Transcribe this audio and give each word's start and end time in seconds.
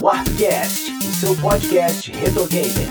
Warpcast, 0.00 0.92
o 0.98 1.12
seu 1.14 1.36
podcast 1.36 2.12
retro 2.12 2.46
gamer. 2.48 2.88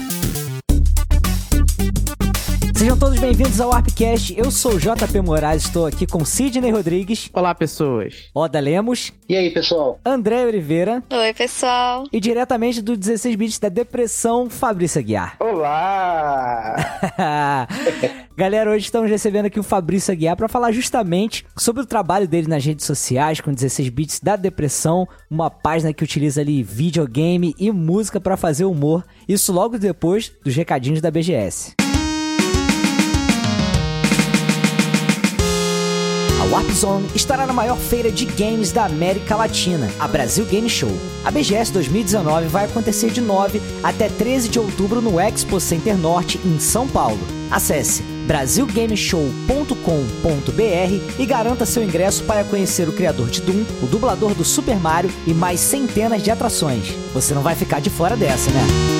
Sejam 2.76 2.98
todos 2.98 3.20
bem-vindos 3.20 3.62
ao 3.62 3.70
Warpcast. 3.70 4.38
Eu 4.38 4.50
sou 4.52 4.74
o 4.74 4.80
JP 4.80 5.22
Moraes, 5.22 5.64
estou 5.66 5.86
aqui 5.86 6.08
com 6.08 6.26
Sidney 6.26 6.72
Rodrigues. 6.72 7.30
Olá, 7.34 7.54
pessoas. 7.54 8.30
Oda 8.34 8.60
Lemos. 8.60 9.14
E 9.30 9.36
aí, 9.36 9.52
pessoal? 9.52 10.00
André 10.04 10.46
Oliveira. 10.46 11.04
Oi, 11.10 11.34
pessoal. 11.34 12.06
E 12.12 12.20
diretamente 12.20 12.82
do 12.82 12.98
16 12.98 13.36
bits 13.36 13.60
da 13.60 13.70
depressão, 13.70 14.50
Fabrício 14.50 15.00
Aguiar. 15.00 15.38
Olá! 15.40 16.76
Galera, 18.38 18.70
hoje 18.70 18.84
estamos 18.84 19.10
recebendo 19.10 19.46
aqui 19.46 19.58
o 19.58 19.64
Fabrício 19.64 20.12
Aguiar 20.12 20.36
para 20.36 20.50
falar 20.50 20.74
justamente 20.74 21.46
sobre 21.56 21.82
o 21.82 21.86
trabalho 21.86 22.28
dele 22.28 22.50
nas 22.50 22.66
redes 22.66 22.86
sociais 22.86 23.40
com 23.40 23.54
16 23.54 23.88
bits 23.88 24.20
da 24.20 24.36
depressão, 24.36 25.08
uma 25.32 25.50
página 25.50 25.94
que 25.94 26.04
utiliza 26.04 26.42
ali 26.42 26.62
videogame 26.62 27.56
e 27.58 27.72
música 27.72 28.20
para 28.20 28.36
fazer 28.36 28.66
humor. 28.66 29.06
Isso 29.26 29.54
logo 29.54 29.80
depois 29.80 30.34
dos 30.44 30.54
recadinhos 30.54 31.00
da 31.00 31.10
BGS. 31.10 31.76
A 36.42 36.44
Warp 36.52 36.70
Zone 36.72 37.08
estará 37.16 37.48
na 37.48 37.54
maior 37.54 37.78
feira 37.78 38.12
de 38.12 38.26
games 38.26 38.74
da 38.74 38.84
América 38.84 39.38
Latina, 39.38 39.90
a 39.98 40.10
Brasil 40.10 40.46
Game 40.46 40.70
Show. 40.70 40.92
A 41.24 41.32
BGS 41.32 41.72
2019 41.72 42.48
vai 42.48 42.66
acontecer 42.66 43.12
de 43.12 43.22
9 43.22 43.62
até 43.82 44.10
13 44.10 44.50
de 44.50 44.60
outubro 44.60 45.00
no 45.00 45.22
Expo 45.22 45.58
Center 45.62 45.98
Norte, 45.98 46.38
em 46.44 46.60
São 46.60 46.86
Paulo. 46.86 47.22
Acesse 47.50 48.15
brasilgameshow.com.br 48.26 51.20
e 51.20 51.26
garanta 51.26 51.66
seu 51.66 51.84
ingresso 51.84 52.24
para 52.24 52.44
conhecer 52.44 52.90
o 52.90 52.94
criador 52.94 53.30
de 53.30 53.42
Doom, 53.42 53.64
o 53.82 53.88
dublador 53.88 54.34
do 54.34 54.44
Super 54.44 54.78
Mario 54.78 55.12
e 55.26 55.34
mais 55.34 55.60
centenas 55.60 56.22
de 56.22 56.32
atrações. 56.32 56.90
Você 57.14 57.34
não 57.34 57.42
vai 57.42 57.56
ficar 57.56 57.80
de 57.80 57.90
fora 57.90 58.18
dessa, 58.18 58.52
né? 58.52 58.96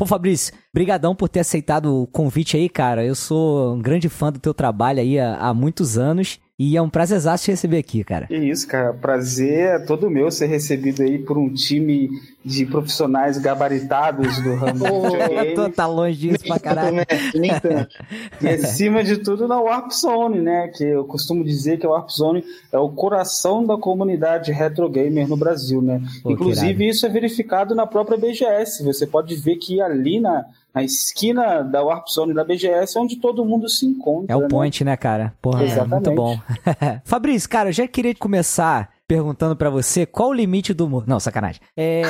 Pô, 0.00 0.06
Fabrício, 0.06 0.54
brigadão 0.72 1.14
por 1.14 1.28
ter 1.28 1.40
aceitado 1.40 1.94
o 1.94 2.06
convite 2.06 2.56
aí, 2.56 2.70
cara. 2.70 3.04
Eu 3.04 3.14
sou 3.14 3.74
um 3.74 3.82
grande 3.82 4.08
fã 4.08 4.32
do 4.32 4.38
teu 4.38 4.54
trabalho 4.54 4.98
aí 4.98 5.18
há, 5.18 5.36
há 5.36 5.52
muitos 5.52 5.98
anos. 5.98 6.40
E 6.58 6.74
é 6.74 6.80
um 6.80 6.88
prazerzaço 6.88 7.44
te 7.44 7.50
receber 7.50 7.78
aqui, 7.78 8.02
cara. 8.02 8.26
Que 8.26 8.36
isso, 8.36 8.66
cara. 8.66 8.94
Prazer 8.94 9.58
é 9.58 9.78
todo 9.78 10.10
meu 10.10 10.30
ser 10.30 10.46
recebido 10.46 11.02
aí 11.02 11.18
por 11.18 11.36
um 11.36 11.52
time 11.52 12.08
de 12.44 12.64
profissionais 12.64 13.36
gabaritados 13.36 14.42
do 14.42 14.54
ramo 14.54 14.78
do 14.78 15.02
videogame. 15.02 15.54
Tô, 15.54 15.68
tá 15.68 15.86
longe 15.86 16.16
disso 16.16 16.44
pra 16.44 16.58
caralho. 16.58 16.96
Nem 17.34 17.50
tanto. 17.60 17.94
E 18.40 18.48
acima 18.48 19.04
de 19.04 19.18
tudo 19.18 19.46
na 19.46 19.60
Warp 19.60 19.90
Zone, 19.92 20.40
né? 20.40 20.68
Que 20.68 20.84
eu 20.84 21.04
costumo 21.04 21.44
dizer 21.44 21.78
que 21.78 21.86
a 21.86 21.90
Warp 21.90 22.08
Zone 22.08 22.42
é 22.72 22.78
o 22.78 22.88
coração 22.88 23.64
da 23.66 23.76
comunidade 23.76 24.52
retro 24.52 24.88
gamer 24.88 25.28
no 25.28 25.36
Brasil, 25.36 25.82
né? 25.82 26.00
Pô, 26.22 26.30
Inclusive 26.30 26.88
isso 26.88 27.04
é 27.04 27.10
verificado 27.10 27.74
na 27.74 27.86
própria 27.86 28.16
BGS. 28.16 28.82
Você 28.84 29.06
pode 29.06 29.34
ver 29.36 29.56
que 29.56 29.82
ali 29.82 30.18
na, 30.18 30.46
na 30.74 30.82
esquina 30.82 31.62
da 31.62 31.82
Warp 31.82 32.08
Zone 32.08 32.32
da 32.32 32.42
BGS 32.42 32.96
é 32.96 33.00
onde 33.00 33.16
todo 33.16 33.44
mundo 33.44 33.68
se 33.68 33.84
encontra. 33.84 34.32
É 34.32 34.36
o 34.36 34.42
né? 34.42 34.48
point, 34.48 34.82
né, 34.82 34.96
cara? 34.96 35.34
Porra, 35.42 35.64
Exatamente. 35.64 36.08
muito 36.08 36.14
bom. 36.14 36.38
Fabrício, 37.04 37.50
cara, 37.50 37.68
eu 37.68 37.72
já 37.74 37.86
queria 37.86 38.14
começar 38.14 38.88
perguntando 39.10 39.56
pra 39.56 39.68
você 39.68 40.06
qual 40.06 40.28
o 40.28 40.32
limite 40.32 40.72
do 40.72 40.86
humor. 40.86 41.02
Não, 41.04 41.18
sacanagem. 41.18 41.60
É... 41.76 42.02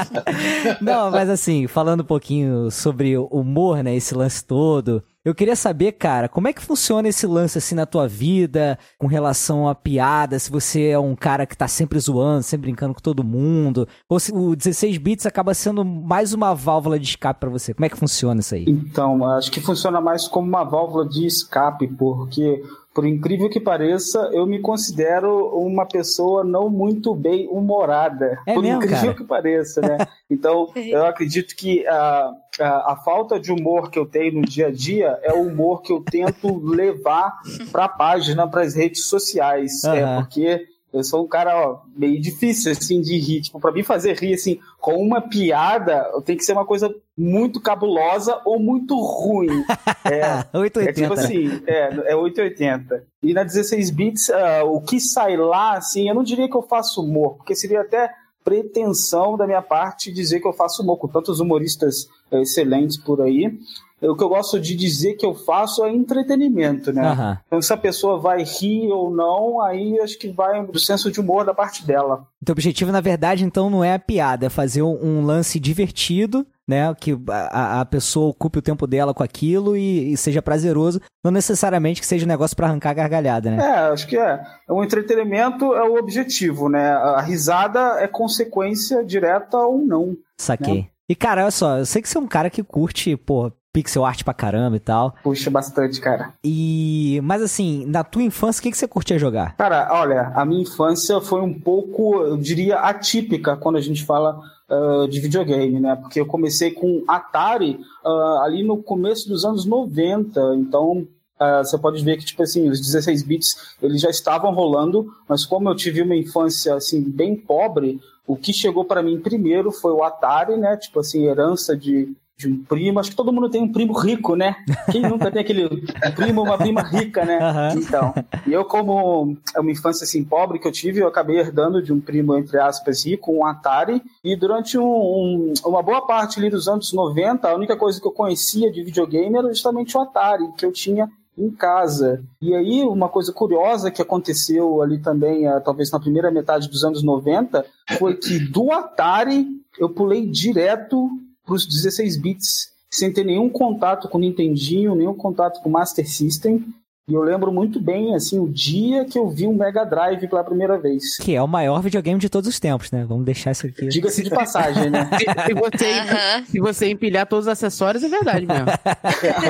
Não, 0.82 1.10
mas 1.10 1.30
assim, 1.30 1.66
falando 1.66 2.02
um 2.02 2.04
pouquinho 2.04 2.70
sobre 2.70 3.16
o 3.16 3.24
humor, 3.24 3.82
né, 3.82 3.96
esse 3.96 4.14
lance 4.14 4.44
todo. 4.44 5.02
Eu 5.24 5.34
queria 5.34 5.56
saber, 5.56 5.92
cara, 5.92 6.28
como 6.28 6.46
é 6.46 6.52
que 6.52 6.62
funciona 6.62 7.08
esse 7.08 7.26
lance 7.26 7.56
assim 7.56 7.74
na 7.74 7.86
tua 7.86 8.06
vida, 8.06 8.78
com 8.98 9.06
relação 9.06 9.66
a 9.66 9.74
piada, 9.74 10.38
se 10.38 10.50
você 10.50 10.88
é 10.88 10.98
um 10.98 11.16
cara 11.16 11.46
que 11.46 11.56
tá 11.56 11.66
sempre 11.66 11.98
zoando, 11.98 12.42
sempre 12.42 12.66
brincando 12.66 12.94
com 12.94 13.00
todo 13.00 13.24
mundo, 13.24 13.88
ou 14.08 14.20
se 14.20 14.30
o 14.30 14.54
16 14.54 14.98
bits 14.98 15.24
acaba 15.26 15.54
sendo 15.54 15.84
mais 15.84 16.34
uma 16.34 16.54
válvula 16.54 16.98
de 16.98 17.08
escape 17.08 17.40
pra 17.40 17.50
você. 17.50 17.72
Como 17.72 17.86
é 17.86 17.88
que 17.88 17.96
funciona 17.96 18.40
isso 18.40 18.54
aí? 18.54 18.64
Então, 18.68 19.24
acho 19.24 19.50
que 19.50 19.60
funciona 19.60 20.00
mais 20.02 20.28
como 20.28 20.46
uma 20.46 20.64
válvula 20.64 21.08
de 21.08 21.26
escape, 21.26 21.88
porque, 21.88 22.62
por 22.98 23.06
incrível 23.06 23.48
que 23.48 23.60
pareça, 23.60 24.28
eu 24.32 24.44
me 24.44 24.58
considero 24.58 25.56
uma 25.56 25.86
pessoa 25.86 26.42
não 26.42 26.68
muito 26.68 27.14
bem 27.14 27.46
humorada. 27.46 28.40
É 28.44 28.54
por 28.54 28.62
mesmo, 28.64 28.78
incrível 28.78 29.02
cara? 29.02 29.14
que 29.14 29.22
pareça, 29.22 29.80
né? 29.80 29.98
Então, 30.28 30.68
eu 30.74 31.06
acredito 31.06 31.56
que 31.56 31.86
a, 31.86 32.30
a, 32.60 32.92
a 32.92 32.96
falta 32.96 33.40
de 33.40 33.50
humor 33.50 33.88
que 33.88 33.98
eu 33.98 34.04
tenho 34.04 34.34
no 34.34 34.42
dia 34.42 34.66
a 34.66 34.70
dia 34.70 35.18
é 35.22 35.32
o 35.32 35.42
humor 35.42 35.80
que 35.80 35.90
eu 35.90 36.02
tento 36.02 36.58
levar 36.58 37.38
para 37.72 37.84
a 37.84 37.88
página, 37.88 38.46
para 38.46 38.62
as 38.62 38.74
redes 38.74 39.06
sociais. 39.06 39.84
É, 39.84 40.02
Aham. 40.02 40.20
porque. 40.20 40.66
Eu 40.92 41.04
sou 41.04 41.24
um 41.24 41.28
cara, 41.28 41.54
ó, 41.54 41.80
meio 41.94 42.20
difícil, 42.20 42.72
assim, 42.72 43.00
de 43.00 43.18
rir. 43.18 43.42
Tipo, 43.42 43.60
pra 43.60 43.72
mim 43.72 43.82
fazer 43.82 44.16
rir, 44.18 44.34
assim, 44.34 44.58
com 44.80 44.96
uma 44.96 45.20
piada, 45.20 46.06
tem 46.24 46.36
que 46.36 46.44
ser 46.44 46.52
uma 46.52 46.64
coisa 46.64 46.94
muito 47.16 47.60
cabulosa 47.60 48.40
ou 48.44 48.58
muito 48.58 48.96
ruim. 48.96 49.64
É, 50.10 50.56
880. 50.56 50.88
é 50.88 50.92
tipo 50.92 51.14
né? 51.14 51.22
assim, 51.22 51.62
é, 51.66 52.12
é 52.12 52.16
880. 52.16 53.04
E 53.22 53.34
na 53.34 53.44
16 53.44 53.90
bits, 53.90 54.30
ah, 54.30 54.64
o 54.64 54.80
que 54.80 54.98
sai 54.98 55.36
lá, 55.36 55.76
assim, 55.76 56.08
eu 56.08 56.14
não 56.14 56.22
diria 56.22 56.48
que 56.48 56.56
eu 56.56 56.62
faço 56.62 57.02
humor, 57.02 57.36
porque 57.36 57.54
seria 57.54 57.82
até 57.82 58.10
pretensão 58.42 59.36
da 59.36 59.46
minha 59.46 59.60
parte 59.60 60.10
dizer 60.10 60.40
que 60.40 60.48
eu 60.48 60.52
faço 60.54 60.82
humor, 60.82 60.96
com 60.96 61.08
tantos 61.08 61.40
humoristas 61.40 62.08
eh, 62.30 62.40
excelentes 62.40 62.96
por 62.96 63.20
aí. 63.20 63.58
O 64.00 64.14
que 64.14 64.22
eu 64.22 64.28
gosto 64.28 64.60
de 64.60 64.76
dizer 64.76 65.14
que 65.14 65.26
eu 65.26 65.34
faço 65.34 65.84
é 65.84 65.92
entretenimento, 65.92 66.92
né? 66.92 67.08
Aham. 67.08 67.38
Então, 67.46 67.60
se 67.60 67.72
a 67.72 67.76
pessoa 67.76 68.18
vai 68.18 68.44
rir 68.44 68.90
ou 68.92 69.10
não, 69.10 69.60
aí 69.60 69.98
acho 70.00 70.16
que 70.18 70.28
vai 70.28 70.64
do 70.64 70.78
senso 70.78 71.10
de 71.10 71.20
humor 71.20 71.44
da 71.44 71.52
parte 71.52 71.84
dela. 71.84 72.26
Teu 72.44 72.52
objetivo, 72.52 72.92
na 72.92 73.00
verdade, 73.00 73.44
então, 73.44 73.68
não 73.68 73.82
é 73.82 73.94
a 73.94 73.98
piada, 73.98 74.46
é 74.46 74.48
fazer 74.48 74.82
um, 74.82 75.24
lance 75.24 75.58
divertido, 75.58 76.46
né? 76.66 76.94
Que 76.94 77.18
a, 77.28 77.80
a 77.80 77.84
pessoa 77.84 78.30
ocupe 78.30 78.60
o 78.60 78.62
tempo 78.62 78.86
dela 78.86 79.12
com 79.12 79.24
aquilo 79.24 79.76
e, 79.76 80.12
e 80.12 80.16
seja 80.16 80.40
prazeroso, 80.40 81.00
não 81.24 81.32
necessariamente 81.32 82.00
que 82.00 82.06
seja 82.06 82.24
um 82.24 82.28
negócio 82.28 82.56
pra 82.56 82.68
arrancar 82.68 82.94
gargalhada, 82.94 83.50
né? 83.50 83.56
É, 83.60 83.78
acho 83.92 84.06
que 84.06 84.16
é. 84.16 84.40
O 84.68 84.84
entretenimento 84.84 85.74
é 85.74 85.82
o 85.82 85.96
objetivo, 85.96 86.68
né? 86.68 86.90
A 86.90 87.20
risada 87.20 88.00
é 88.00 88.06
consequência 88.06 89.04
direta 89.04 89.56
ou 89.58 89.78
não. 89.78 90.16
Saquei. 90.36 90.88
E, 91.08 91.14
cara, 91.14 91.42
olha 91.42 91.50
só, 91.50 91.78
eu 91.78 91.86
sei 91.86 92.02
que 92.02 92.08
você 92.08 92.18
é 92.18 92.20
um 92.20 92.26
cara 92.26 92.50
que 92.50 92.62
curte, 92.62 93.16
pô, 93.16 93.50
pixel 93.72 94.04
art 94.04 94.22
pra 94.24 94.34
caramba 94.34 94.76
e 94.76 94.80
tal. 94.80 95.14
Puxa 95.22 95.50
bastante, 95.50 96.00
cara. 96.00 96.34
E. 96.42 97.20
Mas 97.22 97.42
assim, 97.42 97.84
na 97.86 98.02
tua 98.04 98.22
infância, 98.22 98.60
o 98.60 98.62
que, 98.62 98.70
que 98.70 98.78
você 98.78 98.88
curtia 98.88 99.18
jogar? 99.18 99.56
Cara, 99.56 99.88
olha, 99.92 100.32
a 100.34 100.44
minha 100.44 100.62
infância 100.62 101.20
foi 101.20 101.40
um 101.40 101.58
pouco, 101.58 102.22
eu 102.22 102.36
diria, 102.36 102.78
atípica 102.80 103.56
quando 103.56 103.76
a 103.76 103.80
gente 103.80 104.04
fala 104.04 104.40
ah, 104.70 105.06
de 105.08 105.18
videogame, 105.18 105.80
né? 105.80 105.96
Porque 105.96 106.20
eu 106.20 106.26
comecei 106.26 106.70
com 106.70 107.02
Atari 107.08 107.80
ah, 108.04 108.42
ali 108.44 108.62
no 108.62 108.82
começo 108.82 109.26
dos 109.26 109.42
anos 109.42 109.64
90, 109.64 110.38
então 110.56 111.08
ah, 111.40 111.64
você 111.64 111.78
pode 111.78 112.04
ver 112.04 112.18
que, 112.18 112.26
tipo 112.26 112.42
assim, 112.42 112.68
os 112.68 112.78
16 112.78 113.22
bits 113.22 113.76
eles 113.80 113.98
já 113.98 114.10
estavam 114.10 114.52
rolando, 114.52 115.10
mas 115.26 115.46
como 115.46 115.70
eu 115.70 115.74
tive 115.74 116.02
uma 116.02 116.14
infância, 116.14 116.74
assim, 116.74 117.00
bem 117.00 117.34
pobre, 117.34 117.98
o 118.26 118.36
que 118.36 118.52
chegou 118.52 118.84
para 118.84 119.02
mim 119.02 119.18
primeiro 119.18 119.72
foi 119.72 119.92
o 119.92 120.02
Atari, 120.02 120.58
né? 120.58 120.76
Tipo 120.76 121.00
assim, 121.00 121.24
herança 121.24 121.74
de, 121.74 122.14
de 122.38 122.46
um 122.48 122.62
primo. 122.62 123.00
Acho 123.00 123.10
que 123.10 123.16
todo 123.16 123.32
mundo 123.32 123.50
tem 123.50 123.60
um 123.60 123.72
primo 123.72 123.92
rico, 123.92 124.36
né? 124.36 124.54
Quem 124.92 125.02
nunca 125.02 125.28
tem 125.30 125.42
aquele 125.42 125.64
um 125.66 126.10
primo, 126.14 126.42
uma 126.42 126.56
prima 126.56 126.82
rica, 126.82 127.24
né? 127.24 127.38
Aham. 127.42 127.74
Então, 127.76 128.14
e 128.46 128.52
eu 128.52 128.64
como 128.64 129.36
é 129.56 129.60
uma 129.60 129.72
infância 129.72 130.04
assim 130.04 130.22
pobre 130.22 130.60
que 130.60 130.68
eu 130.68 130.72
tive, 130.72 131.00
eu 131.00 131.08
acabei 131.08 131.38
herdando 131.38 131.82
de 131.82 131.92
um 131.92 132.00
primo, 132.00 132.36
entre 132.38 132.58
aspas, 132.60 133.04
rico, 133.04 133.32
um 133.32 133.44
Atari. 133.44 134.00
E 134.22 134.36
durante 134.36 134.78
um- 134.78 134.84
um- 134.84 135.52
uma 135.66 135.82
boa 135.82 136.06
parte 136.06 136.38
ali 136.38 136.48
dos 136.48 136.68
anos 136.68 136.92
90, 136.92 137.48
a 137.48 137.54
única 137.56 137.76
coisa 137.76 138.00
que 138.00 138.06
eu 138.06 138.12
conhecia 138.12 138.70
de 138.70 138.84
videogame 138.84 139.36
era 139.36 139.48
justamente 139.48 139.96
o 139.96 140.00
Atari, 140.00 140.44
que 140.56 140.64
eu 140.64 140.70
tinha 140.72 141.08
em 141.36 141.50
casa. 141.50 142.22
E 142.40 142.54
aí, 142.54 142.82
uma 142.82 143.08
coisa 143.08 143.32
curiosa 143.32 143.90
que 143.90 144.02
aconteceu 144.02 144.80
ali 144.82 144.98
também, 144.98 145.46
eh, 145.46 145.60
talvez 145.60 145.90
na 145.90 145.98
primeira 146.00 146.30
metade 146.30 146.68
dos 146.68 146.84
anos 146.84 147.02
90, 147.02 147.64
foi 147.98 148.14
que 148.16 148.38
do 148.38 148.70
Atari 148.72 149.46
eu 149.78 149.88
pulei 149.88 150.26
direto 150.26 151.08
para 151.48 151.56
os 151.56 151.66
16 151.66 152.20
bits, 152.20 152.68
sem 152.90 153.10
ter 153.10 153.24
nenhum 153.24 153.48
contato 153.48 154.06
com 154.08 154.18
o 154.18 154.20
Nintendinho, 154.20 154.94
nenhum 154.94 155.14
contato 155.14 155.60
com 155.62 155.70
o 155.70 155.72
Master 155.72 156.06
System. 156.08 156.62
E 157.08 157.14
eu 157.14 157.22
lembro 157.22 157.50
muito 157.50 157.80
bem, 157.80 158.14
assim, 158.14 158.38
o 158.38 158.46
dia 158.46 159.06
que 159.06 159.18
eu 159.18 159.26
vi 159.30 159.46
um 159.46 159.54
Mega 159.54 159.82
Drive 159.82 160.28
pela 160.28 160.44
primeira 160.44 160.76
vez. 160.76 161.16
Que 161.16 161.34
é 161.34 161.42
o 161.42 161.48
maior 161.48 161.80
videogame 161.80 162.20
de 162.20 162.28
todos 162.28 162.46
os 162.46 162.60
tempos, 162.60 162.90
né? 162.90 163.06
Vamos 163.08 163.24
deixar 163.24 163.52
isso 163.52 163.66
aqui. 163.66 163.88
Diga-se 163.88 164.22
de 164.22 164.28
passagem, 164.28 164.90
né? 164.90 165.08
Se, 165.18 165.24
se 165.24 165.54
você, 165.54 165.92
Aham. 166.00 166.44
se 166.44 166.60
você 166.60 166.90
empilhar 166.90 167.26
todos 167.26 167.46
os 167.46 167.52
acessórios, 167.52 168.04
é 168.04 168.08
verdade 168.10 168.44
mesmo. 168.44 168.66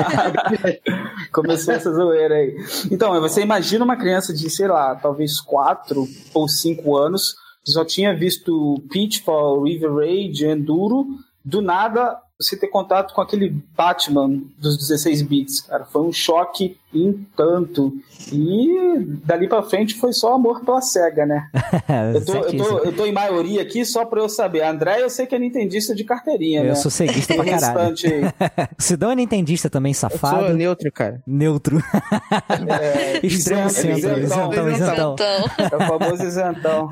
Começou 1.33 1.73
essa 1.73 1.91
zoeira 1.91 2.35
aí. 2.35 2.55
Então, 2.89 3.19
você 3.19 3.41
imagina 3.41 3.83
uma 3.83 3.97
criança 3.97 4.33
de, 4.33 4.49
sei 4.49 4.69
lá, 4.69 4.95
talvez 4.95 5.41
4 5.41 6.07
ou 6.33 6.47
5 6.47 6.95
anos, 6.97 7.35
que 7.65 7.71
só 7.71 7.83
tinha 7.83 8.15
visto 8.15 8.81
Pitfall, 8.89 9.63
River 9.63 9.95
Raid, 9.95 10.45
Enduro, 10.45 11.07
do 11.43 11.61
nada 11.61 12.17
você 12.41 12.55
ter 12.55 12.67
contato 12.67 13.13
com 13.13 13.19
aquele 13.19 13.49
Batman 13.75 14.41
dos 14.57 14.77
16 14.77 15.21
bits, 15.23 15.59
cara. 15.59 15.83
Foi 15.83 16.01
um 16.03 16.11
choque 16.11 16.77
em 16.93 17.27
tanto. 17.35 17.93
E 18.31 18.97
dali 19.25 19.49
pra 19.49 19.61
frente 19.61 19.95
foi 19.95 20.13
só 20.13 20.35
amor 20.35 20.63
pela 20.63 20.81
SEGA, 20.81 21.25
né? 21.25 21.49
eu, 22.15 22.25
tô, 22.25 22.35
eu, 22.35 22.57
tô, 22.57 22.77
eu 22.79 22.95
tô 22.95 23.05
em 23.05 23.11
maioria 23.11 23.61
aqui 23.61 23.83
só 23.83 24.05
pra 24.05 24.21
eu 24.21 24.29
saber. 24.29 24.63
André, 24.63 25.03
eu 25.03 25.09
sei 25.09 25.27
que 25.27 25.35
é 25.35 25.39
nintendista 25.39 25.93
de 25.93 26.05
carteirinha, 26.05 26.61
eu 26.61 26.67
né? 26.67 26.75
sou 26.75 26.89
ceguista 26.89 27.35
pra 27.35 27.43
caralho. 27.43 27.93
Sidão 28.79 29.11
é 29.11 29.15
nintendista 29.15 29.69
também, 29.69 29.93
safado. 29.93 30.43
Eu 30.43 30.47
sou 30.47 30.55
neutro, 30.55 30.91
cara. 30.93 31.21
Neutro. 31.27 31.83
É, 32.69 33.19
Extremo 33.25 33.67
isentão, 33.67 34.17
isentão, 34.17 34.69
isentão. 34.69 35.15
É 35.57 35.75
o 35.75 35.79
famoso 35.79 36.23
isentão. 36.23 36.89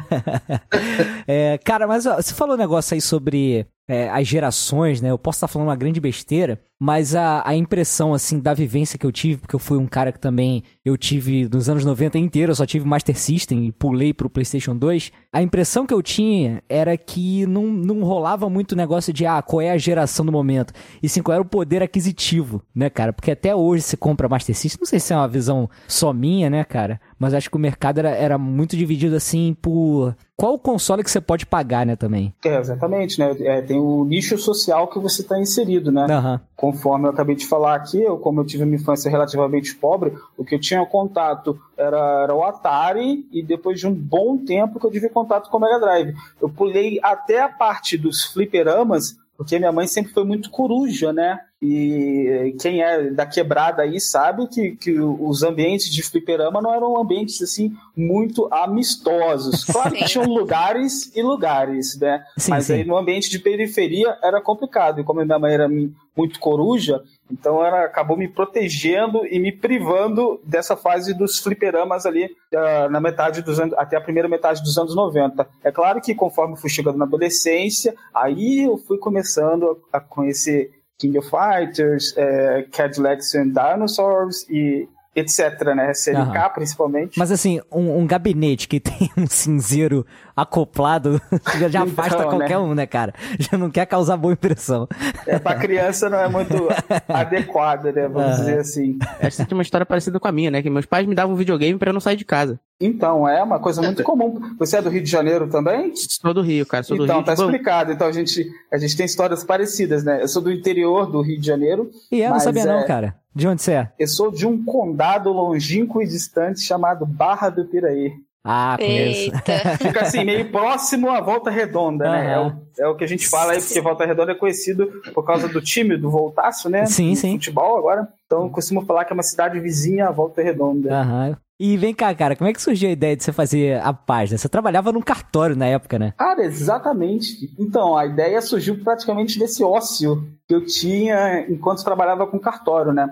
É, 1.25 1.57
cara, 1.63 1.88
mas 1.88 2.05
ó, 2.05 2.17
você 2.17 2.33
falou 2.33 2.55
um 2.55 2.59
negócio 2.59 2.93
aí 2.93 3.01
sobre 3.01 3.65
é, 3.88 4.10
as 4.10 4.28
gerações, 4.28 5.01
né? 5.01 5.10
Eu 5.10 5.18
posso 5.18 5.38
estar 5.38 5.48
falando 5.48 5.69
uma 5.69 5.75
grande 5.75 6.01
besteira, 6.01 6.60
mas 6.80 7.16
a, 7.16 7.42
a 7.48 7.56
impressão, 7.56 8.13
assim, 8.13 8.39
da 8.39 8.54
vivência 8.54 9.00
que 9.00 9.06
eu 9.06 9.12
tive, 9.12 9.39
porque 9.42 9.56
eu 9.56 9.60
fui 9.60 9.78
um 9.78 9.88
cara 9.88 10.12
que 10.12 10.19
também 10.19 10.62
eu 10.84 10.98
tive 10.98 11.48
nos 11.51 11.69
anos 11.69 11.86
90 11.86 12.18
inteiro, 12.19 12.51
eu 12.51 12.56
só 12.56 12.66
tive 12.66 12.86
Master 12.86 13.18
System 13.18 13.66
e 13.66 13.72
pulei 13.72 14.13
pro 14.13 14.30
PlayStation 14.30 14.75
2. 14.75 15.12
A 15.31 15.42
impressão 15.42 15.88
que 15.88 15.94
eu 15.94 16.04
tinha 16.04 16.62
era 16.68 16.95
que 16.98 17.45
não, 17.45 17.66
não 17.68 18.01
rolava 18.01 18.50
muito 18.50 18.75
negócio 18.75 19.13
de, 19.13 19.25
ah, 19.25 19.42
qual 19.42 19.62
é 19.62 19.72
a 19.72 19.78
geração 19.78 20.25
do 20.25 20.31
momento, 20.31 20.74
e 21.01 21.07
sim 21.07 21.22
qual 21.22 21.34
era 21.34 21.42
o 21.42 21.45
poder 21.45 21.81
aquisitivo, 21.81 22.62
né, 22.75 22.89
cara? 22.89 23.13
Porque 23.13 23.31
até 23.31 23.56
hoje 23.56 23.84
se 23.84 23.95
compra 23.95 24.28
Master 24.30 24.56
System, 24.56 24.81
não 24.81 24.88
sei 24.88 25.00
se 25.00 25.13
é 25.13 25.16
uma 25.16 25.28
visão 25.28 25.69
só 25.88 26.12
minha, 26.12 26.50
né, 26.50 26.63
cara? 26.63 27.00
Mas 27.18 27.34
acho 27.34 27.50
que 27.50 27.56
o 27.56 27.60
mercado 27.60 28.00
era, 28.00 28.10
era 28.10 28.38
muito 28.38 28.75
dividido, 28.75 29.16
assim, 29.16 29.56
por 29.62 30.16
qual 30.38 30.54
o 30.54 30.60
console 30.60 31.04
que 31.04 31.10
você 31.10 31.19
pode 31.19 31.48
pagar, 31.48 31.84
né, 31.84 31.95
também. 31.95 32.31
É, 32.45 32.60
exatamente, 32.60 33.18
né? 33.18 33.36
É, 33.39 33.60
tem 33.60 33.80
o 33.80 34.06
nicho 34.06 34.38
social 34.38 34.88
que 34.88 35.00
você 35.00 35.24
está 35.24 35.39
inserido, 35.39 35.92
né? 35.92 36.06
Aham. 36.07 36.39
Conforme 36.56 37.07
eu 37.07 37.10
acabei 37.10 37.36
de 37.36 37.48
falar 37.48 37.74
aqui, 37.74 38.04
eu, 38.04 38.19
como 38.19 38.42
eu 38.42 38.45
tive 38.45 38.63
uma 38.63 38.75
infância 38.75 39.10
relativamente 39.10 39.75
pobre, 39.75 40.13
o 40.38 40.45
que 40.45 40.54
eu 40.54 40.60
tinha 40.60 40.86
contato 40.86 41.60
era, 41.75 42.24
era 42.24 42.36
o 42.36 42.44
Atari 42.44 43.28
e 43.31 43.42
depois 43.42 43.80
de 43.80 43.88
um 43.88 43.94
bom 43.94 44.38
tempo 44.38 44.80
que 44.80 44.86
eu 44.86 44.92
tive 44.92 45.10
contato 45.10 45.50
com 45.50 45.57
o 45.57 45.60
Mega 45.60 45.80
Drive. 45.80 46.16
Eu 46.39 46.50
pulei 46.50 47.00
até 47.01 47.42
a 47.42 47.50
parte 47.50 47.98
dos 47.98 48.24
fliperamas, 48.25 49.18
porque 49.38 49.60
minha 49.60 49.72
mãe 49.72 49.88
sempre 49.88 50.12
foi 50.12 50.25
muito 50.25 50.50
coruja, 50.50 51.13
né? 51.13 51.39
E 51.62 52.56
quem 52.60 52.81
é 52.81 53.10
da 53.12 53.25
quebrada 53.25 53.84
aí 53.84 54.00
sabe 54.00 54.48
que, 54.48 54.75
que 54.75 55.00
os 55.00 55.44
ambientes 55.44 55.92
de 55.92 56.04
fliperama 56.04 56.62
não 56.62 56.74
eram 56.74 57.00
ambientes 57.00 57.42
assim 57.42 57.72
muito 57.95 58.48
amistosos. 58.51 59.63
Claro 59.63 59.94
que 59.94 60.06
tinham 60.06 60.25
lugares 60.25 61.16
e 61.16 61.22
lugares, 61.22 61.98
né? 62.00 62.24
Sim, 62.38 62.51
Mas 62.51 62.66
sim. 62.66 62.74
aí 62.74 62.84
no 62.84 62.98
ambiente 62.98 63.30
de 63.30 63.39
periferia 63.39 64.18
era 64.24 64.42
complicado. 64.42 65.01
E 65.01 65.04
como 65.04 65.24
minha 65.24 65.39
mãe 65.39 65.54
era 65.54 65.69
muito 66.16 66.39
coruja, 66.39 67.01
então 67.31 67.63
ela 67.63 67.83
acabou 67.83 68.18
me 68.18 68.27
protegendo 68.27 69.25
e 69.25 69.39
me 69.39 69.51
privando 69.51 70.39
dessa 70.44 70.75
fase 70.75 71.13
dos 71.13 71.39
fliperamas 71.39 72.06
ali 72.06 72.29
ah, 72.56 72.88
na 72.89 73.00
metade 73.00 73.41
dos 73.41 73.59
anos, 73.59 73.77
até 73.77 73.97
a 73.97 74.01
primeira 74.01 74.29
metade 74.29 74.62
dos 74.62 74.77
anos 74.77 74.95
90. 74.95 75.47
É 75.63 75.71
claro 75.71 76.01
que 76.01 76.15
conforme 76.15 76.57
fui 76.57 76.69
chegando 76.69 76.97
na 76.97 77.06
adolescência, 77.06 77.94
aí 78.13 78.63
eu 78.63 78.77
fui 78.77 78.97
começando 78.97 79.81
a 79.91 80.00
conhecer 80.00 80.71
King 80.97 81.19
of 81.19 81.29
Fighters, 81.29 82.13
eh, 82.18 82.68
Cadillacs 82.71 83.35
and 83.35 83.50
Dinosaurs 83.50 84.47
e 84.50 84.88
etc, 85.19 85.73
né? 85.75 85.91
SNK 85.91 86.15
Aham. 86.37 86.49
principalmente. 86.49 87.17
Mas 87.19 87.31
assim, 87.31 87.59
um, 87.71 87.97
um 87.99 88.07
gabinete 88.07 88.67
que 88.67 88.79
tem 88.81 89.09
um 89.17 89.25
cinzeiro 89.27 90.05
acoplado 90.35 91.21
já, 91.59 91.67
já 91.67 91.67
Então, 91.67 91.83
afasta 91.83 92.23
né? 92.23 92.29
qualquer 92.29 92.57
um, 92.57 92.73
né, 92.75 92.85
cara? 92.85 93.13
Já 93.39 93.57
não 93.57 93.69
quer 93.69 93.85
causar 93.85 94.17
boa 94.17 94.33
impressão. 94.33 94.87
É, 95.25 95.39
pra 95.39 95.55
criança 95.55 96.09
não 96.09 96.19
é 96.19 96.27
muito 96.29 96.67
adequada, 97.09 97.91
né? 97.91 98.07
Vamos 98.07 98.31
Aham. 98.33 98.39
dizer 98.39 98.59
assim. 98.59 98.99
Essa 99.19 99.45
tem 99.45 99.57
uma 99.57 99.61
história 99.63 99.85
parecida 99.85 100.19
com 100.19 100.27
a 100.27 100.31
minha, 100.31 100.51
né? 100.51 100.61
Que 100.61 100.69
meus 100.69 100.85
pais 100.85 101.07
me 101.07 101.15
davam 101.15 101.33
um 101.33 101.37
videogame 101.37 101.77
pra 101.77 101.89
eu 101.89 101.93
não 101.93 101.99
sair 102.01 102.15
de 102.15 102.25
casa. 102.25 102.59
Então, 102.79 103.27
é 103.27 103.41
uma 103.41 103.59
coisa 103.59 103.81
muito 103.81 104.03
comum. 104.03 104.39
Você 104.59 104.77
é 104.77 104.81
do 104.81 104.89
Rio 104.89 105.01
de 105.03 105.09
Janeiro 105.09 105.47
também? 105.50 105.91
Sou 105.95 106.33
do 106.33 106.41
Rio, 106.41 106.65
cara. 106.65 106.83
Sou 106.83 106.95
do 106.95 107.06
então, 107.06 107.18
Rio. 107.18 107.25
tá 107.25 107.33
de 107.33 107.41
Bom, 107.41 107.45
explicado. 107.47 107.91
Então, 107.91 108.07
a 108.07 108.12
gente, 108.12 108.45
a 108.71 108.77
gente 108.77 108.95
tem 108.95 109.06
histórias 109.06 109.44
parecidas, 109.44 110.03
né? 110.03 110.21
Eu 110.21 110.27
sou 110.27 110.41
do 110.41 110.51
interior 110.51 111.09
do 111.12 111.21
Rio 111.21 111.39
de 111.39 111.47
Janeiro. 111.47 111.89
E 112.12 112.19
eu 112.19 112.25
não 112.27 112.33
Mas 112.35 112.44
sabia 112.44 112.65
não, 112.65 112.79
é- 112.79 112.85
cara. 112.85 113.15
De 113.33 113.47
onde 113.47 113.62
você 113.62 113.74
é? 113.74 113.91
Eu 114.00 114.07
sou 114.07 114.31
de 114.31 114.47
um 114.47 114.63
condado 114.63 115.31
longínquo 115.31 116.01
e 116.01 116.07
distante 116.07 116.62
chamado 116.62 117.06
Barra 117.06 117.50
do 117.50 117.65
Piraí. 117.65 118.12
Ah, 118.44 118.77
conheço. 118.79 119.31
Eita. 119.31 119.77
Fica 119.77 120.01
assim, 120.01 120.24
meio 120.24 120.50
próximo 120.51 121.09
à 121.12 121.19
Volta 121.19 121.50
Redonda, 121.51 122.09
né? 122.09 122.33
É 122.33 122.39
o, 122.39 122.53
é 122.79 122.88
o 122.88 122.95
que 122.95 123.03
a 123.03 123.07
gente 123.07 123.27
fala 123.27 123.51
aí, 123.51 123.62
porque 123.62 123.81
Volta 123.81 124.06
Redonda 124.06 124.31
é 124.31 124.35
conhecido 124.35 124.88
por 125.13 125.24
causa 125.25 125.47
do 125.50 125.62
time 125.62 125.97
do 125.97 126.09
Voltaço, 126.09 126.69
né? 126.69 126.85
Sim, 126.85 127.09
No 127.09 127.15
sim. 127.15 127.31
Futebol 127.33 127.77
agora. 127.77 128.07
Então, 128.25 128.44
eu 128.44 128.50
costumo 128.50 128.85
falar 128.85 129.03
que 129.06 129.12
é 129.12 129.15
uma 129.15 129.21
cidade 129.24 129.59
vizinha 129.59 130.07
à 130.07 130.12
Volta 130.12 130.41
Redonda. 130.41 130.94
Aham. 131.01 131.38
E 131.59 131.75
vem 131.75 131.94
cá, 131.94 132.13
cara, 132.13 132.36
como 132.36 132.48
é 132.48 132.54
que 132.54 132.62
surgiu 132.62 132.88
a 132.88 132.92
ideia 132.92 133.15
de 133.15 133.24
você 133.24 133.31
fazer 133.31 133.81
a 133.81 133.92
página? 133.92 134.38
Você 134.38 134.48
trabalhava 134.48 134.92
num 134.92 135.01
cartório 135.01 135.56
na 135.56 135.65
época, 135.65 135.98
né? 135.98 136.13
Cara, 136.15 136.44
exatamente. 136.44 137.51
Então, 137.57 137.98
a 137.98 138.06
ideia 138.06 138.39
surgiu 138.42 138.77
praticamente 138.83 139.39
desse 139.39 139.63
ócio 139.63 140.24
que 140.48 140.54
eu 140.54 140.63
tinha 140.65 141.45
enquanto 141.50 141.83
trabalhava 141.83 142.27
com 142.27 142.39
cartório, 142.39 142.94
né? 142.94 143.09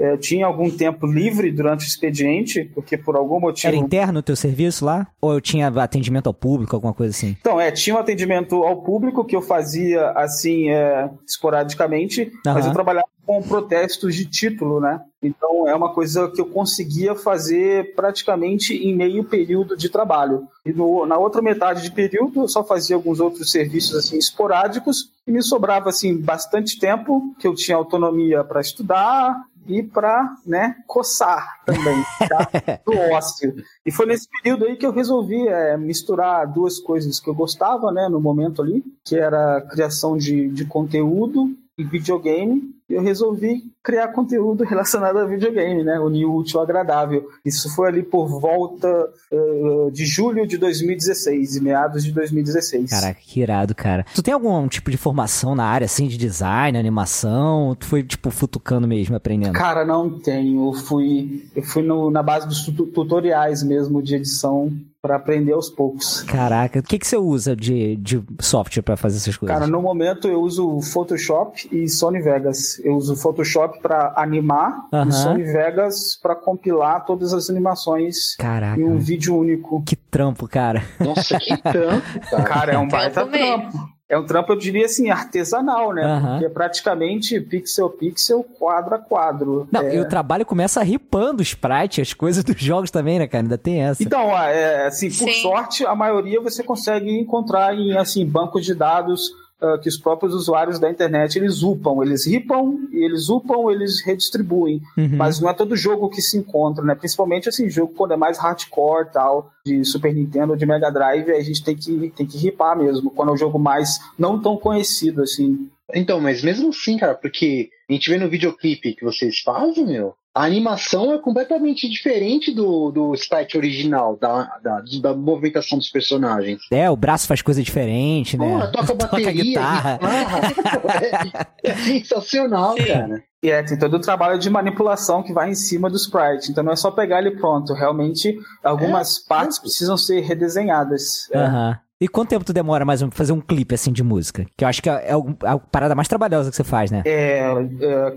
É, 0.00 0.12
Eu 0.12 0.18
tinha 0.18 0.46
algum 0.46 0.70
tempo 0.70 1.06
livre 1.06 1.50
durante 1.50 1.84
o 1.84 1.88
expediente, 1.88 2.70
porque 2.72 2.96
por 2.96 3.16
algum 3.16 3.40
motivo. 3.40 3.66
Era 3.66 3.76
interno 3.76 4.20
o 4.20 4.22
teu 4.22 4.36
serviço 4.36 4.84
lá? 4.84 5.08
Ou 5.20 5.34
eu 5.34 5.40
tinha 5.40 5.66
atendimento 5.66 6.28
ao 6.28 6.34
público, 6.34 6.76
alguma 6.76 6.94
coisa 6.94 7.10
assim? 7.10 7.36
Então, 7.40 7.60
é, 7.60 7.72
tinha 7.72 7.96
um 7.96 7.98
atendimento 7.98 8.62
ao 8.62 8.80
público 8.80 9.24
que 9.24 9.34
eu 9.34 9.42
fazia 9.42 10.10
assim, 10.12 10.70
é, 10.70 11.10
esporadicamente, 11.26 12.30
mas 12.46 12.58
Aham. 12.58 12.68
eu 12.68 12.72
trabalhava 12.72 13.08
com 13.28 13.42
protestos 13.42 14.14
de 14.14 14.24
título, 14.24 14.80
né? 14.80 15.02
Então 15.22 15.68
é 15.68 15.74
uma 15.74 15.92
coisa 15.92 16.30
que 16.30 16.40
eu 16.40 16.46
conseguia 16.46 17.14
fazer 17.14 17.94
praticamente 17.94 18.72
em 18.74 18.96
meio 18.96 19.22
período 19.22 19.76
de 19.76 19.90
trabalho. 19.90 20.48
E 20.64 20.72
no- 20.72 21.04
na 21.04 21.18
outra 21.18 21.42
metade 21.42 21.82
de 21.82 21.90
período 21.90 22.40
eu 22.40 22.48
só 22.48 22.64
fazia 22.64 22.96
alguns 22.96 23.20
outros 23.20 23.50
serviços 23.50 23.94
assim 23.96 24.16
esporádicos 24.16 25.10
e 25.26 25.30
me 25.30 25.42
sobrava 25.42 25.90
assim 25.90 26.16
bastante 26.16 26.78
tempo 26.78 27.34
que 27.38 27.46
eu 27.46 27.54
tinha 27.54 27.76
autonomia 27.76 28.42
para 28.42 28.62
estudar 28.62 29.36
e 29.66 29.82
para, 29.82 30.34
né, 30.46 30.76
coçar 30.86 31.60
também, 31.66 32.02
tá? 32.30 32.48
Do 32.86 32.96
ócio. 33.12 33.54
E 33.84 33.92
foi 33.92 34.06
nesse 34.06 34.26
período 34.40 34.64
aí 34.64 34.74
que 34.74 34.86
eu 34.86 34.90
resolvi 34.92 35.46
é, 35.46 35.76
misturar 35.76 36.50
duas 36.50 36.78
coisas 36.78 37.20
que 37.20 37.28
eu 37.28 37.34
gostava, 37.34 37.92
né, 37.92 38.08
no 38.08 38.22
momento 38.22 38.62
ali, 38.62 38.82
que 39.04 39.18
era 39.18 39.58
a 39.58 39.60
criação 39.60 40.16
de, 40.16 40.48
de 40.48 40.64
conteúdo 40.64 41.54
e 41.76 41.84
videogame. 41.84 42.77
Eu 42.88 43.02
resolvi 43.02 43.64
criar 43.82 44.08
conteúdo 44.08 44.64
relacionado 44.64 45.18
a 45.18 45.26
videogame, 45.26 45.82
né, 45.84 45.98
unir 46.00 46.24
o 46.24 46.34
útil 46.36 46.58
ao 46.58 46.64
agradável. 46.64 47.28
Isso 47.44 47.74
foi 47.74 47.88
ali 47.88 48.02
por 48.02 48.28
volta 48.40 48.88
eh, 49.30 49.90
de 49.92 50.06
julho 50.06 50.46
de 50.46 50.56
2016, 50.56 51.56
e 51.56 51.60
meados 51.62 52.02
de 52.04 52.12
2016. 52.12 52.90
Caraca, 52.90 53.20
que 53.22 53.40
irado, 53.40 53.74
cara. 53.74 54.04
Tu 54.14 54.22
tem 54.22 54.32
algum 54.34 54.66
tipo 54.68 54.90
de 54.90 54.96
formação 54.96 55.54
na 55.54 55.64
área, 55.64 55.84
assim, 55.84 56.08
de 56.08 56.16
design, 56.16 56.78
animação? 56.78 57.74
Tu 57.78 57.86
foi, 57.86 58.02
tipo, 58.02 58.30
futucando 58.30 58.86
mesmo, 58.88 59.16
aprendendo? 59.16 59.52
Cara, 59.52 59.84
não 59.84 60.18
tenho. 60.18 60.68
Eu 60.68 60.72
fui, 60.72 61.46
eu 61.54 61.62
fui 61.62 61.82
no- 61.82 62.10
na 62.10 62.22
base 62.22 62.46
dos 62.48 62.64
tu- 62.66 62.86
tutoriais 62.86 63.62
mesmo 63.62 64.02
de 64.02 64.14
edição 64.16 64.72
para 65.08 65.16
aprender 65.16 65.52
aos 65.52 65.70
poucos. 65.70 66.22
Caraca, 66.24 66.80
o 66.80 66.82
que, 66.82 66.98
que 66.98 67.06
você 67.06 67.16
usa 67.16 67.56
de, 67.56 67.96
de 67.96 68.22
software 68.40 68.82
pra 68.82 68.94
fazer 68.94 69.16
essas 69.16 69.36
coisas? 69.38 69.56
Cara, 69.56 69.66
no 69.66 69.80
momento 69.80 70.28
eu 70.28 70.42
uso 70.42 70.68
o 70.68 70.82
Photoshop 70.82 71.66
e 71.72 71.88
Sony 71.88 72.20
Vegas. 72.20 72.78
Eu 72.84 72.94
uso 72.94 73.14
o 73.14 73.16
Photoshop 73.16 73.80
para 73.80 74.12
animar 74.16 74.86
Aham. 74.92 75.06
e 75.06 75.08
o 75.08 75.12
Sony 75.12 75.42
Vegas 75.44 76.18
para 76.22 76.36
compilar 76.36 77.06
todas 77.06 77.32
as 77.32 77.48
animações 77.48 78.36
Caraca, 78.36 78.78
em 78.78 78.84
um 78.84 78.98
vídeo 78.98 79.34
único. 79.34 79.82
que 79.82 79.96
trampo, 79.96 80.46
cara. 80.46 80.84
Nossa, 81.00 81.38
que 81.38 81.56
trampo, 81.56 82.20
cara. 82.30 82.44
Cara, 82.44 82.72
é 82.74 82.78
um 82.78 82.86
baita 82.88 83.24
trampo. 83.26 83.97
É 84.08 84.18
um 84.18 84.24
trampo, 84.24 84.52
eu 84.52 84.56
diria 84.56 84.86
assim, 84.86 85.10
artesanal, 85.10 85.92
né? 85.92 86.02
Aham. 86.02 86.30
Porque 86.32 86.44
é 86.46 86.48
praticamente 86.48 87.38
pixel 87.40 87.86
a 87.86 87.90
pixel, 87.90 88.42
quadro 88.58 88.94
a 88.94 88.98
quadro. 88.98 89.68
Não, 89.70 89.82
É. 89.82 89.96
e 89.96 90.00
o 90.00 90.08
trabalho 90.08 90.46
começa 90.46 90.82
ripando 90.82 91.40
o 91.40 91.42
sprite, 91.42 92.00
as 92.00 92.14
coisas 92.14 92.42
dos 92.42 92.56
jogos 92.58 92.90
também, 92.90 93.18
né, 93.18 93.26
cara? 93.26 93.44
Ainda 93.44 93.58
tem 93.58 93.82
essa. 93.82 94.02
Então, 94.02 94.30
é, 94.38 94.86
assim, 94.86 95.08
por 95.08 95.30
Sim. 95.30 95.42
sorte, 95.42 95.84
a 95.84 95.94
maioria 95.94 96.40
você 96.40 96.62
consegue 96.62 97.10
encontrar 97.10 97.74
em 97.74 97.96
assim 97.98 98.24
bancos 98.24 98.64
de 98.64 98.74
dados 98.74 99.30
ah, 99.60 99.76
que 99.76 99.88
os 99.88 99.96
próprios 99.96 100.34
usuários 100.34 100.78
da 100.78 100.88
internet 100.88 101.36
eles 101.36 101.62
upam, 101.62 102.00
eles 102.02 102.26
ripam, 102.26 102.78
e 102.92 103.04
eles 103.04 103.28
upam, 103.28 103.70
eles 103.70 104.00
redistribuem. 104.04 104.80
Uhum. 104.96 105.16
Mas 105.16 105.40
não 105.40 105.50
é 105.50 105.54
todo 105.54 105.74
jogo 105.74 106.08
que 106.08 106.22
se 106.22 106.38
encontra, 106.38 106.84
né? 106.84 106.94
Principalmente 106.94 107.48
assim, 107.48 107.68
jogo 107.68 107.92
quando 107.96 108.12
é 108.12 108.16
mais 108.16 108.38
hardcore 108.38 109.10
tal, 109.12 109.50
de 109.66 109.84
Super 109.84 110.14
Nintendo, 110.14 110.56
de 110.56 110.64
Mega 110.64 110.90
Drive, 110.90 111.30
a 111.32 111.42
gente 111.42 111.64
tem 111.64 111.74
que, 111.74 112.10
tem 112.10 112.26
que 112.26 112.38
ripar 112.38 112.78
mesmo, 112.78 113.10
quando 113.10 113.30
é 113.30 113.32
um 113.32 113.36
jogo 113.36 113.58
mais 113.58 113.98
não 114.16 114.40
tão 114.40 114.56
conhecido, 114.56 115.22
assim. 115.22 115.68
Então, 115.92 116.20
mas 116.20 116.42
mesmo 116.42 116.68
assim, 116.68 116.96
cara, 116.96 117.14
porque 117.14 117.70
a 117.88 117.92
gente 117.92 118.10
vê 118.10 118.18
no 118.18 118.28
videoclipe 118.28 118.94
que 118.94 119.04
vocês 119.04 119.40
fazem, 119.40 119.86
meu, 119.86 120.14
a 120.34 120.44
animação 120.44 121.12
é 121.12 121.18
completamente 121.18 121.88
diferente 121.88 122.54
do, 122.54 122.90
do 122.92 123.14
sprite 123.14 123.56
original, 123.56 124.16
da, 124.16 124.44
da, 124.62 124.82
da 125.00 125.14
movimentação 125.14 125.78
dos 125.78 125.90
personagens. 125.90 126.60
É, 126.70 126.88
o 126.88 126.96
braço 126.96 127.26
faz 127.26 127.42
coisa 127.42 127.62
diferente, 127.62 128.36
né? 128.36 128.60
Pô, 128.60 128.66
toca 128.70 128.94
bateria, 128.94 129.32
guitarra. 129.32 129.98
guitarra. 129.98 131.48
é, 131.64 131.70
é 131.70 131.74
sensacional, 131.74 132.76
Sim. 132.76 132.86
cara. 132.86 133.24
E 133.42 133.50
é, 133.50 133.62
tem 133.62 133.78
todo 133.78 133.94
o 133.94 134.00
trabalho 134.00 134.38
de 134.38 134.50
manipulação 134.50 135.22
que 135.22 135.32
vai 135.32 135.50
em 135.50 135.54
cima 135.54 135.88
do 135.88 135.96
sprite. 135.96 136.50
Então 136.50 136.62
não 136.64 136.72
é 136.72 136.76
só 136.76 136.90
pegar 136.90 137.20
ele 137.20 137.32
pronto. 137.32 137.72
Realmente, 137.72 138.36
algumas 138.64 139.18
partes 139.18 139.58
precisam 139.58 139.96
ser 139.96 140.20
redesenhadas. 140.20 141.28
É. 141.32 141.38
Aham. 141.38 141.78
E 142.00 142.06
quanto 142.06 142.28
tempo 142.28 142.44
tu 142.44 142.52
demora 142.52 142.84
mais 142.84 143.00
pra 143.02 143.10
fazer 143.10 143.32
um 143.32 143.40
clipe 143.40 143.74
assim 143.74 143.92
de 143.92 144.04
música? 144.04 144.46
Que 144.56 144.64
eu 144.64 144.68
acho 144.68 144.80
que 144.80 144.88
é, 144.88 145.10
é 145.10 145.16
o- 145.16 145.36
a 145.42 145.58
parada 145.58 145.96
mais 145.96 146.06
trabalhosa 146.06 146.48
que 146.50 146.54
você 146.54 146.62
faz, 146.62 146.92
né? 146.92 147.02
É, 147.04 147.40
é, 147.80 148.14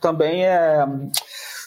também 0.00 0.44
é 0.44 0.86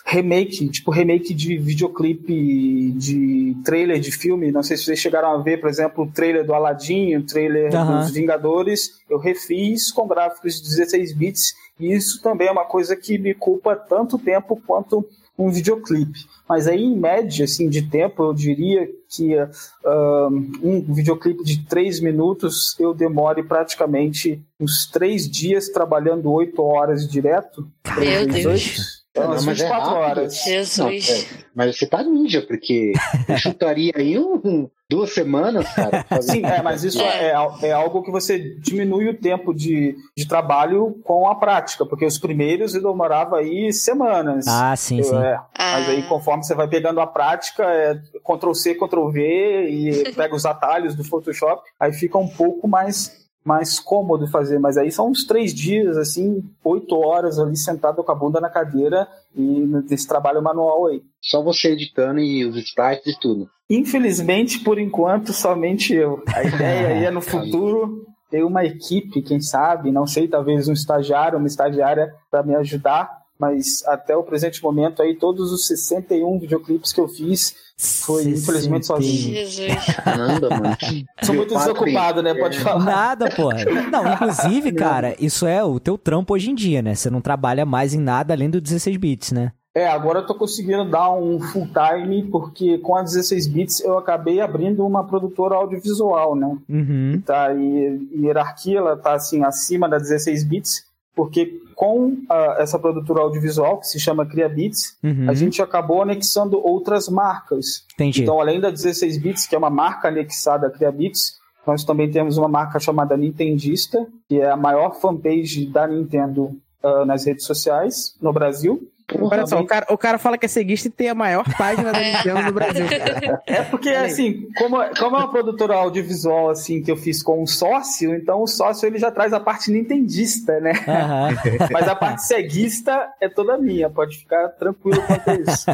remake, 0.10 0.70
tipo 0.70 0.90
remake 0.90 1.34
de 1.34 1.58
videoclipe 1.58 2.94
de 2.96 3.58
trailer 3.66 4.00
de 4.00 4.10
filme. 4.10 4.54
Não 4.54 4.64
sei 4.64 4.78
se 4.78 4.86
vocês 4.86 5.00
chegaram 5.00 5.32
a 5.32 5.38
ver, 5.38 5.60
por 5.60 5.70
exemplo, 5.70 6.06
o 6.06 6.08
trailer 6.08 6.46
do 6.46 6.54
Aladdin, 6.54 7.18
o 7.18 7.24
trailer 7.24 7.76
Aham. 7.76 8.00
dos 8.00 8.12
Vingadores. 8.12 9.02
Eu 9.10 9.20
refiz 9.20 9.92
com 9.92 10.08
gráficos 10.08 10.62
de 10.62 10.70
16 10.70 11.14
bits 11.14 11.54
e 11.78 11.94
isso 11.94 12.22
também 12.22 12.48
é 12.48 12.52
uma 12.52 12.64
coisa 12.64 12.96
que 12.96 13.18
me 13.18 13.34
culpa 13.34 13.76
tanto 13.76 14.18
tempo 14.18 14.62
quanto 14.66 15.06
um 15.38 15.52
videoclipe. 15.52 16.26
Mas 16.48 16.68
aí, 16.68 16.82
em 16.82 16.98
média, 16.98 17.44
assim, 17.44 17.70
de 17.70 17.84
tempo, 17.84 18.24
eu 18.24 18.34
diria 18.34 18.90
que 19.10 19.38
ah, 19.38 20.30
um 20.64 20.82
videoclipe 20.94 21.44
de 21.44 21.66
três 21.66 22.00
minutos 22.00 22.76
eu 22.80 22.94
demore 22.94 23.44
praticamente 23.44 24.42
uns 24.60 24.88
três 24.88 25.30
dias 25.30 25.68
trabalhando 25.70 26.32
oito 26.32 26.64
horas 26.64 27.08
direto. 27.08 27.68
Meu 28.00 28.26
Deus. 28.26 29.06
Então, 29.18 29.32
umas 29.32 29.46
Mas 29.46 29.60
é 29.60 29.64
24 29.66 29.90
rápido. 29.90 30.04
horas. 30.04 30.44
Jesus. 30.44 30.78
Não, 30.78 31.16
é, 31.16 31.44
mas 31.56 31.78
você 31.78 31.88
tá 31.88 32.04
ninja, 32.04 32.42
porque 32.42 32.94
eu 33.28 33.38
chutaria 33.38 33.92
aí 33.96 34.18
um, 34.18 34.36
um- 34.44 34.70
duas 34.90 35.14
semanas, 35.14 35.68
cara. 35.74 36.06
Sim, 36.22 36.46
é, 36.46 36.62
mas 36.62 36.84
isso 36.86 37.02
é, 37.02 37.34
é 37.64 37.72
algo 37.74 38.02
que 38.04 38.10
você 38.12 38.40
diminui 38.60 39.10
o 39.10 39.18
tempo 39.18 39.54
de, 39.54 39.96
de 40.16 40.26
trabalho 40.28 40.98
com 41.04 41.28
a 41.28 41.36
prática, 41.36 41.86
porque 41.86 42.06
os 42.06 42.18
primeiros 42.18 42.74
eu 42.74 42.82
demorava 42.82 43.38
aí 43.40 43.74
semanas. 43.74 44.48
Ah, 44.48 44.74
sim, 44.78 45.00
Eu, 45.00 45.04
sim. 45.04 45.18
é, 45.18 45.38
Mas 45.60 45.90
aí, 45.90 46.00
Ah. 46.06 46.08
conforme 46.08 46.44
você 46.44 46.56
vai 46.56 46.70
pegando 46.70 47.02
a 47.02 47.08
prática, 47.08 47.64
é 47.66 47.96
Ctrl 48.24 48.54
C, 48.54 48.76
Ctrl 48.76 49.10
V 49.10 49.70
e 49.70 50.14
pega 50.14 50.34
os 50.36 50.46
atalhos 50.46 50.96
do 50.96 51.04
Photoshop, 51.04 51.62
aí 51.80 51.92
fica 51.92 52.18
um 52.18 52.28
pouco 52.28 52.66
mais, 52.68 53.27
mais 53.48 53.80
cômodo 53.80 54.28
fazer. 54.28 54.60
Mas 54.60 54.78
aí 54.78 54.92
são 54.92 55.10
uns 55.10 55.26
três 55.26 55.54
dias, 55.54 55.96
assim, 55.98 56.44
oito 56.64 56.96
horas 56.96 57.40
ali 57.40 57.56
sentado 57.56 58.04
com 58.04 58.12
a 58.12 58.16
bunda 58.16 58.42
na 58.42 58.50
cadeira 58.50 59.08
e 59.34 59.42
nesse 59.90 60.06
trabalho 60.06 60.44
manual 60.44 60.88
aí. 60.88 61.02
Só 61.22 61.42
você 61.42 61.70
editando 61.70 62.20
e 62.20 62.46
os 62.46 62.58
sprites 62.58 63.08
e 63.08 63.20
tudo. 63.20 63.50
Infelizmente, 63.70 64.60
por 64.60 64.78
enquanto, 64.78 65.32
somente 65.32 65.94
eu. 65.94 66.22
A 66.36 66.44
ideia 66.44 66.88
aí 66.90 67.06
é 67.06 67.12
no 67.12 67.22
futuro 67.24 68.06
ter 68.30 68.44
uma 68.44 68.66
equipe, 68.66 69.22
quem 69.22 69.40
sabe, 69.40 69.90
não 69.90 70.06
sei, 70.06 70.28
talvez 70.28 70.68
um 70.68 70.74
estagiário, 70.74 71.38
uma 71.38 71.48
estagiária 71.48 72.14
para 72.30 72.44
me 72.44 72.56
ajudar, 72.56 73.10
mas 73.40 73.84
até 73.86 74.16
o 74.16 74.24
presente 74.24 74.62
momento 74.64 75.02
aí, 75.02 75.16
todos 75.16 75.52
os 75.52 75.68
61 75.68 76.40
videoclipes 76.40 76.92
que 76.92 77.00
eu 77.00 77.08
fiz, 77.08 77.56
foi, 77.78 78.24
infelizmente, 78.24 78.88
sozinho. 78.88 79.36
Jesus. 79.36 79.86
Caramba, 80.04 80.50
mano. 80.50 80.78
sou 81.22 81.36
muito 81.36 81.54
desocupado, 81.54 82.24
né? 82.24 82.34
Pode 82.34 82.60
falar. 82.60 82.84
Nada, 82.84 83.30
porra. 83.30 83.64
Não, 83.92 84.14
inclusive, 84.14 84.72
cara, 84.74 85.16
isso 85.20 85.46
é 85.46 85.64
o 85.64 85.80
teu 85.80 85.98
trampo 85.98 86.34
hoje 86.34 86.50
em 86.50 86.56
dia, 86.56 86.82
né? 86.82 86.96
Você 86.96 87.10
não 87.10 87.22
trabalha 87.22 87.66
mais 87.66 87.94
em 87.94 88.00
nada 88.00 88.34
além 88.34 88.50
do 88.50 88.60
16 88.60 88.98
bits, 88.98 89.32
né? 89.32 89.52
É, 89.76 89.88
agora 89.88 90.22
eu 90.22 90.26
tô 90.26 90.34
conseguindo 90.34 90.90
dar 90.90 91.12
um 91.12 91.40
full 91.40 91.68
time, 91.68 92.24
porque 92.32 92.80
com 92.80 92.96
a 92.96 93.04
16 93.04 93.46
bits 93.46 93.80
eu 93.82 93.96
acabei 93.96 94.42
abrindo 94.42 94.84
uma 94.84 95.06
produtora 95.06 95.54
audiovisual, 95.54 96.36
né? 96.36 96.58
Uhum. 96.68 97.22
tá? 97.24 97.54
E, 97.54 98.10
e 98.12 98.26
hierarquia 98.26 98.80
ela 98.80 98.98
tá 98.98 99.14
assim 99.14 99.44
acima 99.44 99.88
da 99.88 100.00
16 100.00 100.44
bits, 100.46 100.87
porque 101.18 101.60
com 101.76 102.16
ah, 102.30 102.58
essa 102.60 102.78
produtora 102.78 103.22
audiovisual 103.22 103.80
que 103.80 103.88
se 103.88 104.00
chama 104.00 104.26
Cria 104.26 104.48
Bits, 104.48 104.96
Uhum. 105.04 105.30
a 105.30 105.34
gente 105.34 105.62
acabou 105.62 106.02
anexando 106.04 106.64
outras 106.64 107.10
marcas. 107.10 107.84
Entendi. 107.96 108.22
Então, 108.22 108.40
além 108.40 108.60
da 108.62 108.70
16 108.70 109.18
bits, 109.18 109.48
que 109.48 109.56
é 109.56 109.58
uma 109.58 109.70
marca 109.70 110.08
anexada 110.08 110.68
à 110.68 110.70
Cria 110.70 110.92
Bits, 110.92 111.34
nós 111.66 111.84
também 111.84 112.10
temos 112.10 112.38
uma 112.38 112.48
marca 112.48 112.80
chamada 112.80 113.18
Nintendista, 113.18 114.08
que 114.30 114.40
é 114.40 114.50
a 114.50 114.56
maior 114.56 114.92
fanpage 115.02 115.66
da 115.66 115.88
Nintendo 115.88 116.52
ah, 116.84 117.04
nas 117.06 117.26
redes 117.26 117.46
sociais 117.46 118.16
no 118.22 118.32
Brasil. 118.32 118.88
Olha 119.16 119.48
só, 119.48 119.60
o 119.62 119.66
cara, 119.66 119.86
o 119.90 119.98
cara 119.98 120.18
fala 120.18 120.38
que 120.38 120.46
é 120.46 120.50
ceguista 120.50 120.90
e 120.90 120.92
tem 120.92 121.08
a 121.08 121.16
maior 121.16 121.46
página 121.58 121.94
da 121.94 122.00
Nintendo 122.00 122.42
no 122.42 122.52
Brasil. 122.52 122.86
cara. 122.88 123.42
É 123.48 123.64
porque, 123.64 123.90
assim, 123.90 124.48
como, 124.58 124.78
como 125.00 125.16
é 125.16 125.20
uma 125.20 125.32
produtora 125.32 125.76
audiovisual, 125.76 126.50
assim, 126.50 126.82
que 126.82 126.92
eu 126.92 126.98
fiz 126.98 127.24
com 127.24 127.42
um 127.42 127.48
sócio, 127.48 128.14
então 128.14 128.42
o 128.42 128.48
sócio, 128.48 128.86
ele 128.86 129.00
já 129.00 129.10
traz 129.10 129.32
a 129.32 129.40
parte 129.40 129.72
nintendista, 129.72 130.60
né? 130.60 130.74
Aham. 130.88 131.30
Mas 131.72 131.88
a 131.88 131.96
parte 131.96 132.24
ceguista 132.24 133.08
é 133.22 133.30
toda 133.30 133.58
minha, 133.58 133.90
pode 133.90 134.18
ficar 134.18 134.50
tranquilo 134.50 135.02
quanto 135.04 135.30
a 135.30 135.36
isso. 135.36 135.66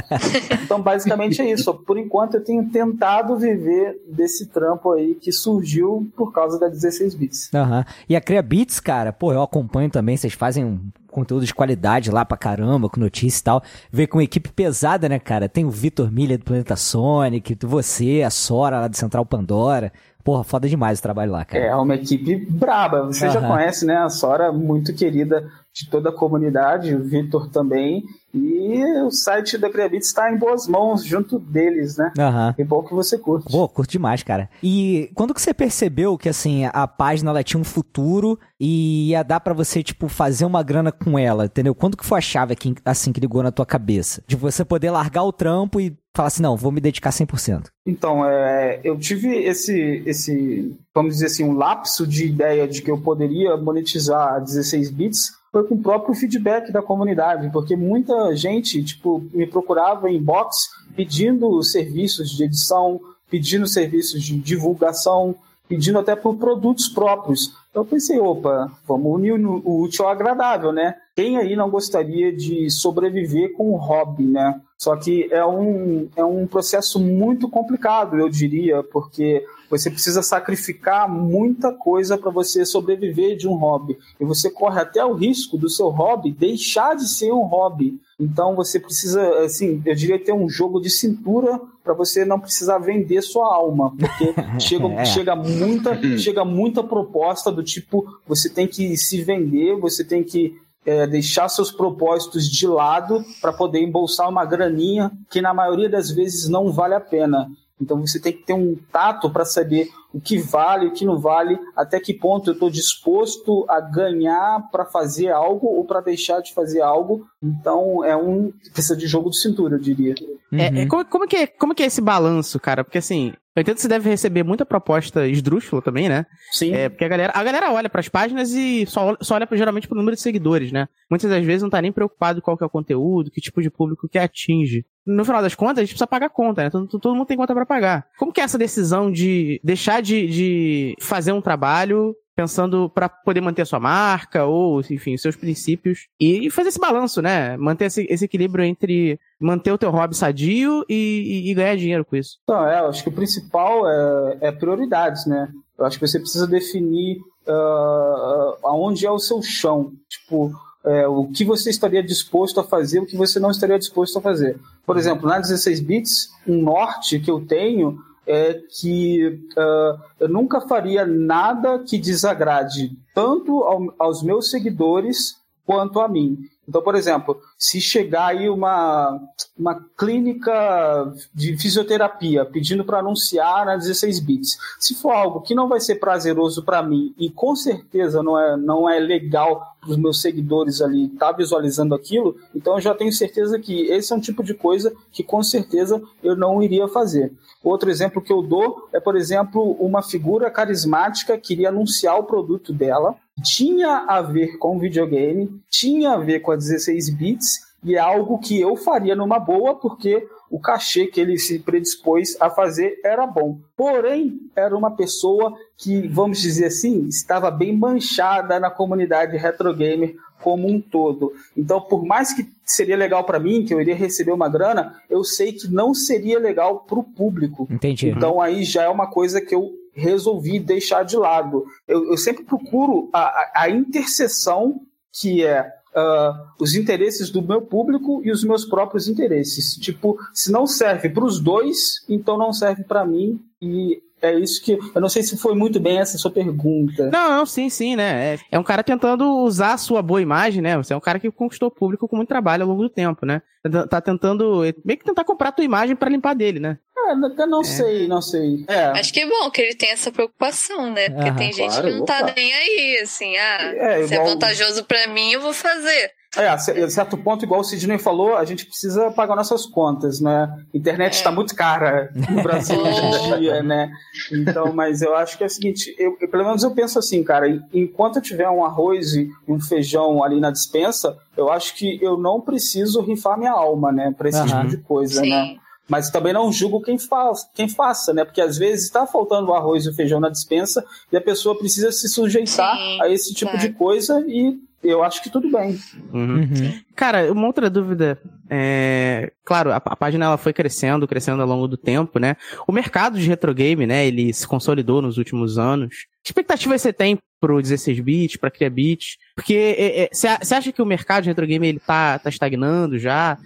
Então, 0.63 0.81
basicamente 0.81 1.41
é 1.41 1.49
isso. 1.49 1.73
Por 1.73 1.97
enquanto, 1.97 2.35
eu 2.35 2.43
tenho 2.43 2.69
tentado 2.69 3.35
viver 3.37 3.99
desse 4.07 4.47
trampo 4.47 4.91
aí 4.91 5.15
que 5.15 5.31
surgiu 5.31 6.07
por 6.15 6.31
causa 6.31 6.59
da 6.59 6.67
16 6.67 7.15
bits. 7.15 7.53
Aham. 7.53 7.83
E 8.07 8.15
a 8.15 8.21
Cria 8.21 8.41
Beats, 8.41 8.79
cara, 8.79 9.11
pô, 9.11 9.33
eu 9.33 9.41
acompanho 9.41 9.89
também, 9.89 10.15
vocês 10.15 10.33
fazem 10.33 10.63
um 10.63 10.79
conteúdo 11.13 11.45
de 11.45 11.53
qualidade 11.53 12.11
lá 12.11 12.25
pra 12.25 12.37
caramba, 12.37 12.89
com 12.89 12.99
notícia 12.99 13.39
e 13.39 13.43
tal. 13.43 13.63
Vê 13.91 14.07
com 14.07 14.17
uma 14.17 14.23
equipe 14.23 14.51
pesada, 14.51 15.07
né, 15.07 15.19
cara? 15.19 15.47
Tem 15.47 15.63
o 15.63 15.69
Vitor 15.69 16.11
Milha 16.11 16.37
do 16.37 16.43
Planeta 16.43 16.75
Sonic, 16.75 17.57
você, 17.63 18.23
a 18.25 18.29
Sora 18.29 18.81
lá 18.81 18.87
do 18.87 18.97
Central 18.97 19.25
Pandora. 19.25 19.91
Porra, 20.23 20.43
foda 20.43 20.69
demais 20.69 20.99
o 20.99 21.01
trabalho 21.01 21.31
lá, 21.33 21.43
cara. 21.43 21.63
É 21.63 21.75
uma 21.75 21.95
equipe 21.95 22.35
braba. 22.49 23.05
Você 23.07 23.29
já 23.29 23.39
Aham. 23.39 23.49
conhece, 23.49 23.85
né? 23.85 23.97
A 23.97 24.09
Sora, 24.09 24.51
muito 24.53 24.93
querida 24.93 25.45
de 25.73 25.89
toda 25.89 26.09
a 26.09 26.13
comunidade, 26.13 26.95
o 26.95 27.03
Vitor 27.03 27.49
também. 27.49 28.03
E 28.33 28.83
o 29.03 29.11
site 29.11 29.57
da 29.57 29.69
Criabits 29.69 30.07
está 30.07 30.31
em 30.31 30.37
boas 30.37 30.67
mãos 30.67 31.03
junto 31.05 31.37
deles, 31.37 31.97
né? 31.97 32.11
Aham. 32.17 32.55
É 32.57 32.63
bom 32.63 32.81
que 32.81 32.93
você 32.93 33.17
curte. 33.17 33.51
Pô, 33.51 33.69
curto 33.69 33.91
demais, 33.91 34.23
cara. 34.23 34.49
E 34.61 35.11
quando 35.13 35.33
que 35.33 35.41
você 35.41 35.53
percebeu 35.53 36.17
que, 36.17 36.27
assim, 36.27 36.65
a 36.65 36.87
página 36.87 37.29
ela 37.29 37.43
tinha 37.43 37.61
um 37.61 37.63
futuro 37.63 38.39
e 38.59 39.09
ia 39.09 39.21
dar 39.21 39.39
pra 39.39 39.53
você, 39.53 39.83
tipo, 39.83 40.07
fazer 40.07 40.45
uma 40.45 40.63
grana 40.63 40.91
com 40.91 41.19
ela, 41.19 41.45
entendeu? 41.45 41.75
Quando 41.75 41.95
que 41.95 42.05
foi 42.05 42.17
a 42.17 42.21
chave 42.21 42.53
aqui, 42.53 42.73
assim, 42.83 43.13
que 43.13 43.19
ligou 43.19 43.43
na 43.43 43.51
tua 43.51 43.65
cabeça? 43.65 44.23
De 44.25 44.35
você 44.35 44.65
poder 44.65 44.89
largar 44.89 45.23
o 45.23 45.31
trampo 45.31 45.79
e 45.79 45.95
falar 46.15 46.27
assim, 46.27 46.43
não, 46.43 46.55
vou 46.55 46.71
me 46.71 46.81
dedicar 46.81 47.11
100%. 47.11 47.65
Então, 47.85 48.25
é, 48.25 48.79
eu 48.83 48.97
tive 48.97 49.35
esse, 49.43 50.03
esse, 50.05 50.75
vamos 50.93 51.15
dizer 51.15 51.27
assim, 51.27 51.43
um 51.43 51.53
lapso 51.53 52.07
de 52.07 52.25
ideia 52.25 52.67
de 52.67 52.81
que 52.81 52.89
eu 52.89 52.97
poderia 52.99 53.57
monetizar 53.57 54.35
a 54.35 54.39
16 54.39 54.91
bits 54.91 55.42
foi 55.53 55.63
com 55.67 55.75
o 55.75 55.81
próprio 55.83 56.15
feedback 56.15 56.71
da 56.71 56.81
comunidade, 56.81 57.51
porque 57.51 57.75
muita 57.75 58.35
gente, 58.35 58.83
tipo, 58.83 59.23
me 59.31 59.45
procurava 59.45 60.09
em 60.09 60.19
box 60.19 60.71
pedindo 60.95 61.61
serviços 61.61 62.31
de 62.31 62.45
edição, 62.45 62.99
pedindo 63.29 63.67
serviços 63.67 64.23
de 64.23 64.35
divulgação, 64.35 65.35
pedindo 65.69 65.99
até 65.99 66.15
por 66.15 66.37
produtos 66.37 66.87
próprios. 66.87 67.53
Então 67.69 67.83
eu 67.83 67.85
pensei, 67.85 68.19
opa, 68.19 68.71
vamos 68.87 69.13
unir 69.13 69.33
o 69.33 69.81
útil 69.81 70.05
ao 70.05 70.11
agradável, 70.11 70.71
né? 70.71 70.95
Quem 71.15 71.37
aí 71.37 71.55
não 71.55 71.69
gostaria 71.69 72.35
de 72.35 72.71
sobreviver 72.71 73.53
com 73.53 73.71
o 73.71 73.77
hobby, 73.77 74.23
né? 74.23 74.59
Só 74.75 74.95
que 74.95 75.27
é 75.31 75.45
um, 75.45 76.09
é 76.15 76.25
um 76.25 76.47
processo 76.47 76.99
muito 76.99 77.47
complicado, 77.47 78.17
eu 78.17 78.27
diria, 78.27 78.81
porque 78.81 79.45
você 79.77 79.89
precisa 79.89 80.21
sacrificar 80.21 81.09
muita 81.09 81.71
coisa 81.71 82.17
para 82.17 82.29
você 82.31 82.65
sobreviver 82.65 83.35
de 83.35 83.47
um 83.47 83.55
hobby. 83.55 83.97
E 84.19 84.25
você 84.25 84.49
corre 84.49 84.79
até 84.79 85.03
o 85.03 85.13
risco 85.13 85.57
do 85.57 85.69
seu 85.69 85.89
hobby 85.89 86.31
deixar 86.31 86.95
de 86.95 87.07
ser 87.07 87.31
um 87.31 87.43
hobby. 87.43 87.99
Então 88.19 88.55
você 88.55 88.79
precisa, 88.79 89.21
assim, 89.39 89.81
eu 89.85 89.95
diria 89.95 90.23
ter 90.23 90.31
um 90.33 90.47
jogo 90.47 90.79
de 90.79 90.89
cintura 90.89 91.59
para 91.83 91.93
você 91.93 92.23
não 92.23 92.39
precisar 92.39 92.77
vender 92.77 93.21
sua 93.21 93.53
alma, 93.53 93.93
porque 93.97 94.33
chega, 94.59 94.87
É. 94.87 95.05
chega 95.05 95.35
muita, 95.35 96.17
chega 96.17 96.45
muita 96.45 96.83
proposta 96.83 97.51
do 97.51 97.63
tipo 97.63 98.05
você 98.27 98.49
tem 98.49 98.67
que 98.67 98.95
se 98.95 99.21
vender, 99.21 99.75
você 99.79 100.03
tem 100.03 100.23
que 100.23 100.55
é, 100.85 101.07
deixar 101.07 101.47
seus 101.49 101.71
propósitos 101.71 102.47
de 102.49 102.67
lado 102.67 103.23
para 103.41 103.53
poder 103.53 103.81
embolsar 103.81 104.29
uma 104.29 104.45
graninha 104.45 105.11
que 105.29 105.41
na 105.41 105.53
maioria 105.53 105.89
das 105.89 106.11
vezes 106.11 106.49
não 106.49 106.71
vale 106.71 106.93
a 106.93 106.99
pena. 106.99 107.49
Então 107.83 107.99
você 108.01 108.19
tem 108.19 108.33
que 108.33 108.43
ter 108.43 108.53
um 108.53 108.75
tato 108.91 109.29
para 109.29 109.45
saber 109.45 109.87
o 110.13 110.19
que 110.21 110.37
vale, 110.39 110.87
o 110.87 110.91
que 110.93 111.05
não 111.05 111.19
vale, 111.19 111.57
até 111.75 111.99
que 111.99 112.13
ponto 112.13 112.49
eu 112.49 112.53
estou 112.53 112.69
disposto 112.69 113.65
a 113.69 113.79
ganhar 113.81 114.69
para 114.71 114.85
fazer 114.85 115.29
algo 115.29 115.67
ou 115.67 115.85
para 115.85 116.01
deixar 116.01 116.39
de 116.41 116.53
fazer 116.53 116.81
algo. 116.81 117.25
Então 117.41 118.03
é 118.03 118.15
um 118.15 118.51
precisa 118.73 118.95
de 118.95 119.07
jogo 119.07 119.29
de 119.29 119.37
cintura, 119.39 119.75
eu 119.75 119.79
diria. 119.79 120.13
É, 120.51 120.69
Uhum. 120.69 120.77
é, 120.77 120.85
como, 120.85 121.05
como 121.05 121.27
que 121.27 121.35
é, 121.35 121.47
como 121.47 121.73
que 121.75 121.81
é 121.81 121.87
esse 121.87 121.99
balanço, 122.01 122.59
cara? 122.59 122.83
Porque 122.83 122.99
assim, 122.99 123.33
eu 123.55 123.61
entendo 123.61 123.75
que 123.75 123.81
você 123.81 123.87
deve 123.87 124.07
receber 124.07 124.43
muita 124.43 124.63
proposta 124.65 125.27
esdrúxula 125.27 125.81
também, 125.81 126.07
né? 126.07 126.27
Sim. 126.51 126.71
É, 126.73 126.89
porque 126.89 127.03
a 127.05 127.07
galera, 127.07 127.33
a 127.35 127.43
galera 127.43 127.71
olha 127.71 127.89
pras 127.89 128.07
páginas 128.07 128.51
e 128.51 128.85
só, 128.85 129.07
olha- 129.07 129.17
só 129.21 129.33
olha 129.33 129.47
pra, 129.47 129.57
geralmente 129.57 129.87
pro 129.87 129.97
número 129.97 130.15
de 130.15 130.21
seguidores, 130.21 130.71
né? 130.71 130.87
Muitas 131.09 131.29
das 131.29 131.43
vezes 131.43 131.63
não 131.63 131.71
tá 131.71 131.81
nem 131.81 131.91
preocupado 131.91 132.39
com 132.39 132.45
qual 132.45 132.57
que 132.57 132.63
é 132.63 132.67
o 132.67 132.69
conteúdo, 132.69 133.31
que 133.31 133.41
tipo 133.41 133.61
de 133.63 133.69
público 133.71 134.07
que 134.07 134.19
atinge. 134.19 134.85
No 135.05 135.25
final 135.25 135.41
das 135.41 135.55
contas, 135.55 135.79
a 135.79 135.81
gente 135.81 135.91
precisa 135.91 136.07
pagar 136.07 136.29
conta, 136.29 136.63
né? 136.63 136.69
Todo, 136.69 136.87
todo 136.87 137.15
mundo 137.15 137.27
tem 137.27 137.37
conta 137.37 137.53
para 137.53 137.65
pagar. 137.65 138.07
Como 138.17 138.31
que 138.31 138.41
é 138.41 138.43
essa 138.43 138.57
decisão 138.57 139.11
de 139.11 139.59
deixar 139.63 140.01
de, 140.01 140.27
de 140.27 140.95
fazer 140.99 141.31
um 141.31 141.41
trabalho 141.41 142.15
pensando 142.35 142.89
para 142.89 143.07
poder 143.07 143.41
manter 143.41 143.61
a 143.61 143.65
sua 143.65 143.79
marca 143.79 144.45
ou, 144.45 144.81
enfim, 144.89 145.15
seus 145.17 145.35
princípios 145.35 146.07
e, 146.19 146.49
fazer 146.49 146.69
esse 146.69 146.79
balanço, 146.79 147.21
né? 147.21 147.55
Manter 147.57 147.85
esse, 147.85 148.07
esse, 148.09 148.25
equilíbrio 148.25 148.65
entre 148.65 149.19
manter 149.39 149.71
o 149.71 149.77
teu 149.77 149.91
hobby 149.91 150.15
sadio 150.15 150.83
e, 150.89 151.43
e, 151.45 151.51
e 151.51 151.53
ganhar 151.53 151.75
dinheiro 151.75 152.05
com 152.05 152.15
isso. 152.15 152.39
Então, 152.43 152.67
é, 152.67 152.79
eu 152.79 152.87
acho 152.87 153.03
que 153.03 153.09
o 153.09 153.13
principal 153.13 153.87
é, 153.87 154.37
é 154.41 154.51
prioridades, 154.51 155.25
né? 155.25 155.49
Eu 155.77 155.85
acho 155.85 155.99
que 155.99 156.07
você 156.07 156.19
precisa 156.19 156.47
definir 156.47 157.17
uh, 157.47 158.57
aonde 158.63 159.05
é 159.05 159.11
o 159.11 159.19
seu 159.19 159.41
chão. 159.41 159.91
Tipo, 160.09 160.51
é, 160.85 161.07
o 161.07 161.27
que 161.27 161.45
você 161.45 161.69
estaria 161.69 162.03
disposto 162.03 162.59
a 162.59 162.63
fazer, 162.63 162.99
o 162.99 163.05
que 163.05 163.15
você 163.15 163.39
não 163.39 163.51
estaria 163.51 163.79
disposto 163.79 164.17
a 164.17 164.21
fazer. 164.21 164.59
Por 164.85 164.97
exemplo, 164.97 165.27
na 165.27 165.39
16 165.39 165.79
bits, 165.79 166.29
um 166.47 166.61
norte 166.61 167.19
que 167.19 167.31
eu 167.31 167.45
tenho 167.45 167.99
é 168.25 168.53
que 168.53 169.39
uh, 169.57 170.01
eu 170.19 170.29
nunca 170.29 170.61
faria 170.61 171.05
nada 171.05 171.79
que 171.79 171.97
desagrade 171.97 172.97
tanto 173.13 173.63
ao, 173.63 173.93
aos 173.99 174.23
meus 174.23 174.49
seguidores 174.49 175.37
quanto 175.65 175.99
a 175.99 176.07
mim. 176.07 176.37
Então, 176.67 176.81
por 176.81 176.95
exemplo, 176.95 177.39
se 177.57 177.81
chegar 177.81 178.27
aí 178.27 178.49
uma, 178.49 179.19
uma 179.57 179.75
clínica 179.97 181.13
de 181.33 181.57
fisioterapia 181.57 182.45
pedindo 182.45 182.85
para 182.85 182.99
anunciar 182.99 183.65
na 183.65 183.75
16 183.75 184.19
bits, 184.19 184.57
se 184.79 184.95
for 184.95 185.11
algo 185.11 185.41
que 185.41 185.53
não 185.53 185.67
vai 185.67 185.79
ser 185.79 185.95
prazeroso 185.95 186.63
para 186.63 186.81
mim 186.81 187.13
e 187.17 187.29
com 187.29 187.55
certeza 187.55 188.23
não 188.23 188.39
é, 188.39 188.55
não 188.55 188.89
é 188.89 188.99
legal 188.99 189.73
para 189.81 189.91
os 189.91 189.97
meus 189.97 190.21
seguidores 190.21 190.81
ali 190.81 191.05
estar 191.05 191.31
tá 191.31 191.37
visualizando 191.37 191.93
aquilo, 191.93 192.37
então 192.55 192.75
eu 192.75 192.81
já 192.81 192.95
tenho 192.95 193.11
certeza 193.11 193.59
que 193.59 193.87
esse 193.87 194.13
é 194.13 194.15
um 194.15 194.21
tipo 194.21 194.41
de 194.41 194.53
coisa 194.53 194.93
que 195.11 195.23
com 195.23 195.43
certeza 195.43 196.01
eu 196.23 196.35
não 196.35 196.63
iria 196.63 196.87
fazer. 196.87 197.33
Outro 197.61 197.89
exemplo 197.89 198.21
que 198.21 198.31
eu 198.31 198.41
dou 198.41 198.87
é, 198.93 198.99
por 198.99 199.17
exemplo, 199.17 199.71
uma 199.79 200.01
figura 200.01 200.49
carismática 200.49 201.37
que 201.37 201.53
iria 201.53 201.69
anunciar 201.69 202.17
o 202.17 202.23
produto 202.23 202.71
dela 202.71 203.15
tinha 203.41 204.05
a 204.07 204.21
ver 204.21 204.57
com 204.57 204.79
videogame, 204.79 205.49
tinha 205.69 206.11
a 206.11 206.17
ver 206.17 206.39
com 206.41 206.51
a 206.51 206.55
16 206.55 207.09
bits 207.09 207.73
e 207.83 207.95
é 207.95 207.99
algo 207.99 208.39
que 208.39 208.59
eu 208.59 208.75
faria 208.75 209.15
numa 209.15 209.39
boa 209.39 209.75
porque 209.75 210.27
o 210.49 210.59
cachê 210.59 211.07
que 211.07 211.19
ele 211.19 211.37
se 211.37 211.59
predispôs 211.59 212.37
a 212.39 212.49
fazer 212.49 212.99
era 213.03 213.25
bom. 213.25 213.57
Porém, 213.75 214.39
era 214.55 214.77
uma 214.77 214.91
pessoa 214.91 215.53
que, 215.75 216.07
vamos 216.07 216.39
dizer 216.39 216.65
assim, 216.65 217.07
estava 217.07 217.49
bem 217.49 217.75
manchada 217.75 218.59
na 218.59 218.69
comunidade 218.69 219.35
retro 219.35 219.73
gamer 219.75 220.15
como 220.41 220.67
um 220.67 220.79
todo. 220.79 221.33
Então, 221.57 221.81
por 221.81 222.05
mais 222.05 222.33
que 222.33 222.47
seria 222.63 222.95
legal 222.95 223.23
para 223.23 223.39
mim, 223.39 223.65
que 223.65 223.73
eu 223.73 223.81
iria 223.81 223.95
receber 223.95 224.31
uma 224.31 224.47
grana, 224.47 225.01
eu 225.09 225.23
sei 225.23 225.53
que 225.53 225.67
não 225.67 225.93
seria 225.93 226.37
legal 226.37 226.81
para 226.81 226.99
o 226.99 227.03
público. 227.03 227.67
Entendi. 227.71 228.09
Então, 228.09 228.39
aí 228.39 228.63
já 228.63 228.83
é 228.83 228.89
uma 228.89 229.07
coisa 229.07 229.41
que 229.41 229.55
eu 229.55 229.71
resolvi 229.93 230.59
deixar 230.59 231.03
de 231.03 231.15
lado. 231.15 231.65
Eu, 231.87 232.09
eu 232.11 232.17
sempre 232.17 232.43
procuro 232.43 233.09
a, 233.13 233.19
a, 233.19 233.51
a 233.55 233.69
interseção 233.69 234.81
que 235.11 235.45
é 235.45 235.61
uh, 235.95 236.33
os 236.59 236.75
interesses 236.75 237.29
do 237.29 237.41
meu 237.41 237.61
público 237.61 238.21
e 238.23 238.31
os 238.31 238.43
meus 238.43 238.65
próprios 238.65 239.07
interesses. 239.07 239.75
Tipo, 239.75 240.17
se 240.33 240.51
não 240.51 240.65
serve 240.65 241.09
para 241.09 241.25
os 241.25 241.39
dois, 241.39 242.03
então 242.09 242.37
não 242.37 242.51
serve 242.51 242.83
para 242.83 243.05
mim 243.05 243.39
e 243.61 244.01
é 244.23 244.39
isso 244.39 244.63
que. 244.63 244.79
Eu 244.95 245.01
não 245.01 245.09
sei 245.09 245.21
se 245.21 245.37
foi 245.37 245.53
muito 245.53 245.81
bem 245.81 245.99
essa 245.99 246.17
sua 246.17 246.31
pergunta. 246.31 247.09
Não, 247.11 247.29
não, 247.29 247.45
sim, 247.45 247.69
sim, 247.69 247.97
né? 247.97 248.35
É, 248.35 248.39
é 248.53 248.59
um 248.59 248.63
cara 248.63 248.81
tentando 248.81 249.25
usar 249.43 249.73
a 249.73 249.77
sua 249.77 250.01
boa 250.01 250.21
imagem, 250.21 250.61
né? 250.61 250.77
Você 250.77 250.93
é 250.93 250.95
um 250.95 251.01
cara 251.01 251.19
que 251.19 251.29
conquistou 251.29 251.67
o 251.67 251.71
público 251.71 252.07
com 252.07 252.15
muito 252.15 252.29
trabalho 252.29 252.63
ao 252.63 252.69
longo 252.69 252.83
do 252.83 252.89
tempo, 252.89 253.25
né? 253.25 253.41
Tá, 253.89 253.99
tentando. 253.99 254.61
Meio 254.83 254.97
que 254.97 255.03
tentar 255.03 255.25
comprar 255.25 255.49
a 255.49 255.51
tua 255.51 255.65
imagem 255.65 255.93
para 255.93 256.09
limpar 256.09 256.33
dele, 256.35 256.59
né? 256.61 256.77
É, 257.09 257.41
eu 257.41 257.47
não 257.47 257.61
é. 257.61 257.63
sei, 257.63 258.07
não 258.07 258.21
sei. 258.21 258.65
É. 258.67 258.85
Acho 258.99 259.13
que 259.13 259.21
é 259.21 259.27
bom 259.27 259.49
que 259.49 259.61
ele 259.61 259.75
tem 259.75 259.91
essa 259.91 260.11
preocupação, 260.11 260.91
né? 260.91 261.09
Porque 261.09 261.31
tem 261.33 261.53
gente 261.53 261.71
claro, 261.71 261.87
que 261.87 261.93
não 261.93 262.05
tá 262.05 262.19
opa. 262.19 262.33
nem 262.35 262.53
aí, 262.53 262.99
assim, 263.01 263.35
ah, 263.37 263.73
é, 263.75 264.07
se 264.07 264.15
é 264.15 264.23
vantajoso 264.23 264.83
para 264.85 265.07
mim, 265.07 265.31
eu 265.31 265.41
vou 265.41 265.53
fazer. 265.53 266.11
É, 266.35 266.47
a 266.47 266.57
certo 266.57 267.15
ponto, 267.15 267.45
igual 267.45 267.61
o 267.61 267.63
Sidney 267.63 267.99
falou, 267.99 268.35
a 268.35 268.43
gente 268.43 268.65
precisa 268.65 269.11
pagar 269.11 269.35
nossas 269.35 269.67
contas, 269.67 270.19
né? 270.19 270.51
A 270.73 270.77
internet 270.77 271.13
está 271.13 271.29
é. 271.29 271.33
muito 271.33 271.55
cara 271.55 272.11
no 272.27 272.41
Brasil 272.41 272.75
hoje 272.81 273.01
em 273.01 273.39
dia, 273.39 273.61
né? 273.61 273.91
Então, 274.31 274.73
mas 274.73 275.03
eu 275.03 275.15
acho 275.15 275.37
que 275.37 275.43
é 275.43 275.47
o 275.47 275.49
seguinte, 275.49 275.95
eu, 275.97 276.17
eu, 276.19 276.27
pelo 276.27 276.43
menos 276.43 276.63
eu 276.63 276.71
penso 276.71 276.97
assim, 276.97 277.23
cara, 277.23 277.47
enquanto 277.71 278.15
eu 278.15 278.21
tiver 278.21 278.49
um 278.49 278.65
arroz 278.65 279.13
e 279.13 279.29
um 279.47 279.59
feijão 279.59 280.23
ali 280.23 280.39
na 280.39 280.49
dispensa, 280.49 281.15
eu 281.37 281.51
acho 281.51 281.75
que 281.75 281.99
eu 282.01 282.17
não 282.17 282.41
preciso 282.41 283.01
rifar 283.01 283.37
minha 283.37 283.51
alma, 283.51 283.91
né? 283.91 284.11
Para 284.17 284.29
esse 284.29 284.39
uhum. 284.39 284.47
tipo 284.47 284.67
de 284.67 284.77
coisa, 284.77 285.21
Sim. 285.21 285.29
né? 285.29 285.55
Mas 285.87 286.09
também 286.09 286.33
não 286.33 286.51
julgo 286.51 286.81
quem, 286.81 286.97
fa 286.97 287.31
quem 287.53 287.67
faça, 287.67 288.13
né? 288.13 288.23
Porque 288.23 288.41
às 288.41 288.57
vezes 288.57 288.85
está 288.85 289.05
faltando 289.05 289.49
o 289.49 289.53
arroz 289.53 289.85
e 289.85 289.89
o 289.89 289.93
feijão 289.93 290.19
na 290.19 290.29
dispensa 290.29 290.83
e 291.11 291.17
a 291.17 291.21
pessoa 291.21 291.57
precisa 291.57 291.91
se 291.91 292.07
sujeitar 292.07 292.75
Sim, 292.75 293.01
a 293.01 293.09
esse 293.09 293.33
tipo 293.33 293.51
é. 293.51 293.57
de 293.57 293.69
coisa 293.73 294.23
e 294.27 294.57
eu 294.83 295.03
acho 295.03 295.23
que 295.23 295.29
tudo 295.29 295.49
bem. 295.49 295.79
Uhum. 296.11 296.35
Uhum. 296.41 296.81
Cara, 296.95 297.31
uma 297.31 297.47
outra 297.47 297.69
dúvida. 297.69 298.19
É... 298.49 299.31
Claro, 299.45 299.71
a, 299.71 299.77
a, 299.77 299.95
página 299.95 300.25
ela 300.25 300.37
foi 300.37 300.51
crescendo, 300.51 301.07
crescendo 301.07 301.41
ao 301.41 301.47
longo 301.47 301.67
do 301.67 301.77
tempo, 301.77 302.19
né? 302.19 302.35
O 302.67 302.71
mercado 302.71 303.17
de 303.17 303.27
retrogame, 303.27 303.87
né? 303.87 304.05
Ele 304.05 304.33
se 304.33 304.45
consolidou 304.45 305.01
nos 305.01 305.17
últimos 305.17 305.57
anos. 305.57 306.05
Que 306.23 306.29
expectativa 306.29 306.77
você 306.77 306.91
tem 306.91 307.17
pro 307.39 307.61
16 307.61 307.99
bits, 307.99 308.37
pra 308.37 308.51
criar 308.51 308.69
bits? 308.69 309.17
Porque 309.35 310.09
você 310.11 310.27
é, 310.27 310.31
é, 310.31 310.55
acha 310.55 310.71
que 310.71 310.81
o 310.81 310.85
mercado 310.85 311.23
de 311.23 311.29
retrogame 311.29 311.67
ele 311.67 311.79
tá, 311.79 312.19
tá 312.19 312.29
estagnando 312.29 312.99
já? 312.99 313.37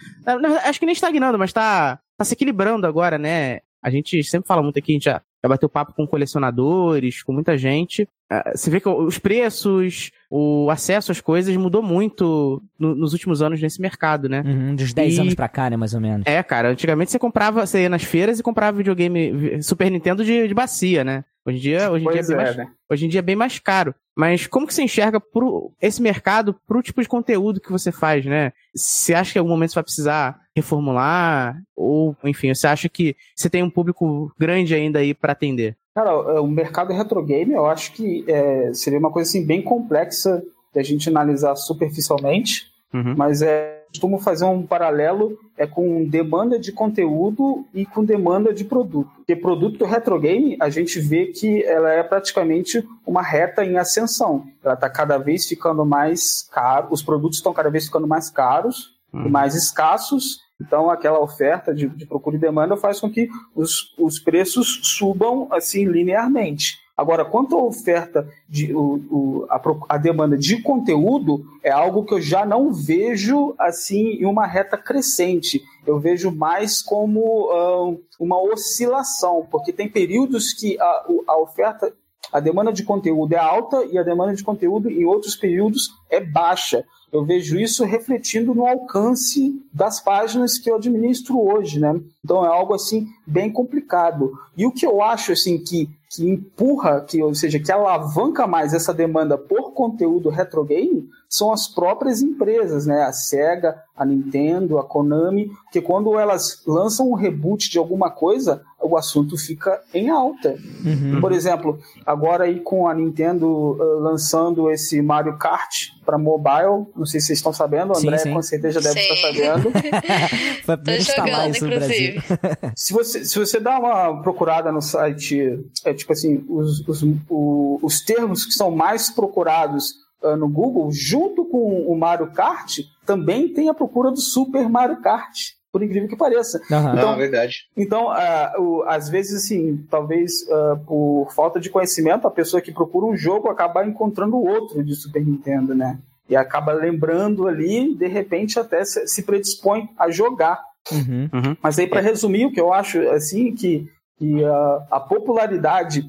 Acho 0.66 0.80
que 0.80 0.86
nem 0.86 0.94
estagnando, 0.94 1.38
mas 1.38 1.54
tá, 1.54 2.00
tá 2.18 2.26
se 2.26 2.34
equilibrando 2.34 2.88
agora, 2.88 3.18
né? 3.18 3.60
A 3.82 3.90
gente 3.90 4.24
sempre 4.24 4.48
fala 4.48 4.64
muito 4.64 4.80
aqui, 4.80 4.92
a 4.92 4.96
gente 4.96 5.06
já, 5.06 5.22
já 5.42 5.48
bateu 5.48 5.70
papo 5.70 5.94
com 5.94 6.08
colecionadores, 6.08 7.22
com 7.24 7.32
muita 7.32 7.58
gente. 7.58 8.10
Ah, 8.30 8.52
você 8.54 8.70
vê 8.70 8.80
que 8.82 8.90
os 8.90 9.18
preços, 9.18 10.12
o 10.30 10.70
acesso 10.70 11.12
às 11.12 11.22
coisas 11.22 11.56
mudou 11.56 11.82
muito 11.82 12.62
no, 12.78 12.96
nos 12.96 13.14
últimos 13.14 13.42
anos 13.42 13.62
nesse 13.62 13.80
mercado, 13.80 14.28
né? 14.28 14.44
Uhum, 14.46 14.76
dos 14.76 14.94
10 14.94 15.16
e... 15.16 15.22
anos 15.22 15.36
pra 15.36 15.48
cá, 15.48 15.70
né, 15.70 15.78
mais 15.78 15.94
ou 15.94 16.02
menos. 16.02 16.26
É, 16.26 16.42
cara, 16.44 16.70
antigamente 16.70 17.12
você 17.12 17.20
comprava, 17.20 17.66
você 17.66 17.84
ia 17.84 17.90
nas 17.90 18.04
feiras 18.04 18.40
e 18.40 18.44
comprava 18.44 18.78
videogame 18.78 19.62
Super 19.62 19.90
Nintendo 19.90 20.26
de, 20.26 20.48
de 20.48 20.54
bacia, 20.54 21.04
né? 21.04 21.24
Hoje 21.46 21.58
em 21.58 21.62
dia, 21.62 21.90
hoje 21.90 22.06
em 22.06 22.12
dia, 22.12 22.20
é, 22.20 22.24
bem 22.24 22.34
é, 22.34 22.38
mais, 22.38 22.58
né? 22.58 22.68
hoje 22.92 23.06
em 23.06 23.10
dia 23.10 23.20
é 23.20 23.22
bem 23.22 23.36
mais 23.36 23.58
caro. 23.58 23.96
Mas 24.14 24.48
como 24.48 24.68
que 24.68 24.74
você 24.74 24.84
enxerga 24.84 25.18
pro, 25.22 25.72
esse 25.82 26.02
mercado 26.02 26.54
pro 26.68 26.82
tipo 26.82 27.02
de 27.02 27.08
conteúdo 27.08 27.62
que 27.62 27.72
você 27.72 27.90
faz, 27.90 28.26
né? 28.26 28.52
Você 28.76 29.14
acha 29.14 29.32
que 29.32 29.38
em 29.38 29.42
algum 29.42 29.52
momento 29.52 29.70
você 29.70 29.76
vai 29.76 29.84
precisar 29.84 30.42
reformular? 30.58 31.62
Ou, 31.76 32.16
enfim, 32.24 32.54
você 32.54 32.68
acha 32.68 32.90
que 32.90 33.16
você 33.36 33.50
tem 33.50 33.64
um 33.64 33.70
público 33.70 34.32
grande 34.38 34.76
ainda 34.76 35.00
aí 35.00 35.14
para 35.14 35.32
atender? 35.32 35.76
Cara, 35.96 36.42
o 36.42 36.48
mercado 36.48 36.94
retro 36.94 37.24
game 37.24 37.54
eu 37.54 37.66
acho 37.66 37.94
que 37.94 38.24
é, 38.28 38.72
seria 38.74 39.00
uma 39.00 39.12
coisa 39.12 39.30
assim, 39.30 39.46
bem 39.46 39.62
complexa 39.62 40.44
da 40.74 40.84
gente 40.84 41.10
analisar 41.10 41.56
superficialmente, 41.56 42.68
uhum. 42.94 43.16
mas 43.18 43.42
é, 43.42 43.82
costumo 43.90 44.20
fazer 44.20 44.46
um 44.46 44.62
paralelo 44.62 45.40
é 45.58 45.66
com 45.66 46.06
demanda 46.06 46.60
de 46.60 46.72
conteúdo 46.72 47.66
e 47.74 47.84
com 47.84 48.04
demanda 48.06 48.54
de 48.54 48.64
produto. 48.64 49.10
Porque 49.16 49.36
produto 49.36 49.80
do 49.80 49.86
retro 49.86 50.20
game, 50.20 50.56
a 50.60 50.70
gente 50.70 51.00
vê 51.00 51.28
que 51.28 51.64
ela 51.64 51.92
é 51.92 52.04
praticamente 52.04 52.88
uma 53.06 53.24
reta 53.24 53.66
em 53.66 53.78
ascensão. 53.78 54.46
Ela 54.64 54.76
está 54.76 54.88
cada 54.88 55.18
vez 55.18 55.48
ficando 55.48 55.84
mais 55.84 56.48
caro, 56.52 56.90
os 56.92 57.02
produtos 57.02 57.38
estão 57.38 57.54
cada 57.54 57.72
vez 57.72 57.86
ficando 57.86 58.08
mais 58.08 58.30
caros 58.30 58.97
uhum. 59.24 59.30
mais 59.30 59.56
escassos, 59.56 60.40
então, 60.60 60.90
aquela 60.90 61.20
oferta 61.20 61.74
de, 61.74 61.88
de, 61.88 62.06
procura 62.06 62.36
e 62.36 62.40
demanda 62.40 62.76
faz 62.76 63.00
com 63.00 63.10
que 63.10 63.30
os, 63.56 63.94
os 63.98 64.18
preços 64.18 64.80
subam 64.84 65.48
assim 65.52 65.86
linearmente. 65.86 66.80
Agora, 66.98 67.24
quanto 67.24 67.56
à 67.56 67.62
oferta, 67.62 68.28
de, 68.50 68.74
o, 68.74 68.96
o, 69.12 69.48
a, 69.52 69.62
a, 69.90 69.98
demanda 70.00 70.36
de 70.36 70.60
conteúdo, 70.64 71.46
é 71.62 71.70
algo 71.70 72.04
que 72.04 72.16
eu 72.16 72.20
já 72.20 72.44
não 72.44 72.74
vejo 72.74 73.54
assim 73.60 74.14
em 74.14 74.26
uma 74.26 74.48
reta 74.48 74.76
crescente. 74.80 75.62
Eu 75.86 76.00
vejo 76.00 76.32
mais 76.32 76.82
como 76.82 77.52
uh, 77.52 78.02
uma 78.20 78.42
oscilação, 78.42 79.48
porque 79.52 79.72
tem 79.72 79.88
períodos 79.88 80.54
que 80.54 80.76
a, 80.82 81.06
a 81.28 81.38
oferta, 81.40 81.94
a 82.32 82.40
demanda 82.40 82.72
de 82.72 82.84
conteúdo 82.84 83.34
é 83.34 83.38
alta 83.38 83.86
e 83.86 83.98
a 83.98 84.04
demanda 84.04 84.34
de 84.34 84.44
conteúdo 84.44 84.90
em 84.90 85.06
outros 85.06 85.36
períodos 85.36 85.90
é 86.10 86.20
baixa 86.20 86.86
eu 87.12 87.24
vejo 87.24 87.58
isso 87.58 87.86
refletindo 87.86 88.54
no 88.54 88.66
alcance 88.66 89.62
das 89.74 90.00
páginas 90.00 90.58
que 90.58 90.70
eu 90.70 90.76
administro 90.76 91.40
hoje, 91.40 91.80
né? 91.80 92.00
Então 92.24 92.44
é 92.44 92.50
algo 92.50 92.74
assim 92.74 93.08
bem 93.26 93.52
complicado. 93.52 94.34
E 94.58 94.66
o 94.66 94.72
que 94.72 94.86
eu 94.86 95.02
acho 95.02 95.32
assim 95.32 95.58
que, 95.58 95.90
que 96.10 96.28
empurra, 96.28 97.02
que 97.02 97.22
ou 97.22 97.36
seja, 97.36 97.60
que 97.60 97.72
alavanca 97.72 98.48
mais 98.48 98.74
essa 98.74 98.94
demanda 98.94 99.38
por 99.38 99.74
conteúdo 99.74 100.30
retro 100.30 100.64
game 100.64 101.10
são 101.28 101.52
as 101.52 101.68
próprias 101.68 102.22
empresas, 102.22 102.86
né? 102.86 103.04
A 103.04 103.12
Sega, 103.12 103.84
a 103.96 104.06
Nintendo, 104.06 104.78
a 104.78 104.84
Konami, 104.84 105.52
que 105.72 105.82
quando 105.82 106.18
elas 106.18 106.64
lançam 106.66 107.10
um 107.10 107.16
reboot 107.16 107.70
de 107.70 107.78
alguma 107.78 108.10
coisa, 108.10 108.62
o 108.82 108.96
assunto 108.96 109.38
fica 109.38 109.82
em 109.94 110.10
alta. 110.10 110.56
Uhum. 110.86 111.20
Por 111.20 111.34
exemplo, 111.34 111.78
agora 112.06 112.46
aí 112.46 112.62
com 112.62 112.88
a 112.88 112.94
Nintendo 112.94 113.48
uh, 113.48 114.00
lançando 114.00 114.72
esse 114.72 115.02
Mario 115.02 115.38
Kart 115.38 115.97
para 116.08 116.18
mobile. 116.18 116.88
Não 116.96 117.06
sei 117.06 117.20
se 117.20 117.28
vocês 117.28 117.40
estão 117.40 117.52
sabendo, 117.52 117.94
o 117.94 117.98
André 117.98 118.18
sim, 118.18 118.30
sim. 118.30 118.34
com 118.34 118.42
certeza 118.42 118.80
deve 118.80 119.02
sim. 119.02 119.14
estar 119.14 119.28
sabendo. 119.28 119.72
Foi 120.64 120.74
a 120.74 120.78
primeira 120.78 121.04
jogando, 121.04 121.54
isso 121.54 121.64
no 121.66 121.70
Brasil. 121.70 122.22
se, 122.74 122.94
você, 122.94 123.26
se 123.26 123.38
você 123.38 123.60
dá 123.60 123.78
uma 123.78 124.22
procurada 124.22 124.72
no 124.72 124.82
site, 124.82 125.60
é 125.84 125.94
tipo 125.94 126.14
assim, 126.14 126.46
os, 126.48 126.88
os, 126.88 127.04
o, 127.30 127.80
os 127.84 128.00
termos 128.00 128.46
que 128.46 128.54
são 128.54 128.72
mais 128.72 129.10
procurados 129.10 129.96
uh, 130.24 130.38
no 130.38 130.48
Google, 130.48 130.90
junto 130.94 131.44
com 131.44 131.82
o 131.82 131.98
Mario 131.98 132.32
Kart, 132.32 132.80
também 133.06 133.54
tem 133.54 133.68
a 133.68 133.74
procura 133.74 134.10
do 134.10 134.22
Super 134.22 134.70
Mario 134.70 135.02
Kart 135.02 135.57
por 135.78 135.84
incrível 135.84 136.10
que 136.10 136.16
pareça. 136.16 136.60
Uhum. 136.72 136.80
Então, 136.80 136.96
Não, 136.96 137.14
é 137.14 137.18
verdade. 137.18 137.68
Então, 137.78 138.08
uh, 138.08 138.62
o, 138.62 138.84
às 138.88 139.10
vezes, 139.10 139.46
assim, 139.46 139.86
talvez 139.90 140.42
uh, 140.50 140.78
por 140.86 141.32
falta 141.36 141.60
de 141.60 141.70
conhecimento, 141.70 142.28
a 142.28 142.32
pessoa 142.32 142.60
que 142.60 142.72
procura 142.72 143.06
um 143.06 143.16
jogo 143.16 143.48
acaba 143.48 143.86
encontrando 143.86 144.38
outro 144.38 144.84
de 144.84 144.96
Super 144.96 145.24
Nintendo, 145.24 145.76
né? 145.76 146.00
E 146.28 146.36
acaba 146.36 146.74
lembrando 146.74 147.48
ali, 147.48 147.96
de 147.96 148.08
repente 148.08 148.60
até 148.60 148.84
se, 148.84 149.08
se 149.08 149.22
predispõe 149.22 149.88
a 149.98 150.10
jogar. 150.10 150.60
Uhum. 150.92 151.30
Uhum. 151.32 151.58
Mas 151.62 151.78
aí, 151.78 151.86
para 151.86 152.02
resumir, 152.02 152.46
o 152.46 152.52
que 152.52 152.60
eu 152.60 152.74
acho, 152.74 153.00
assim, 153.10 153.54
que, 153.54 153.88
que 154.18 154.44
uh, 154.44 154.82
a 154.90 155.00
popularidade 155.00 156.04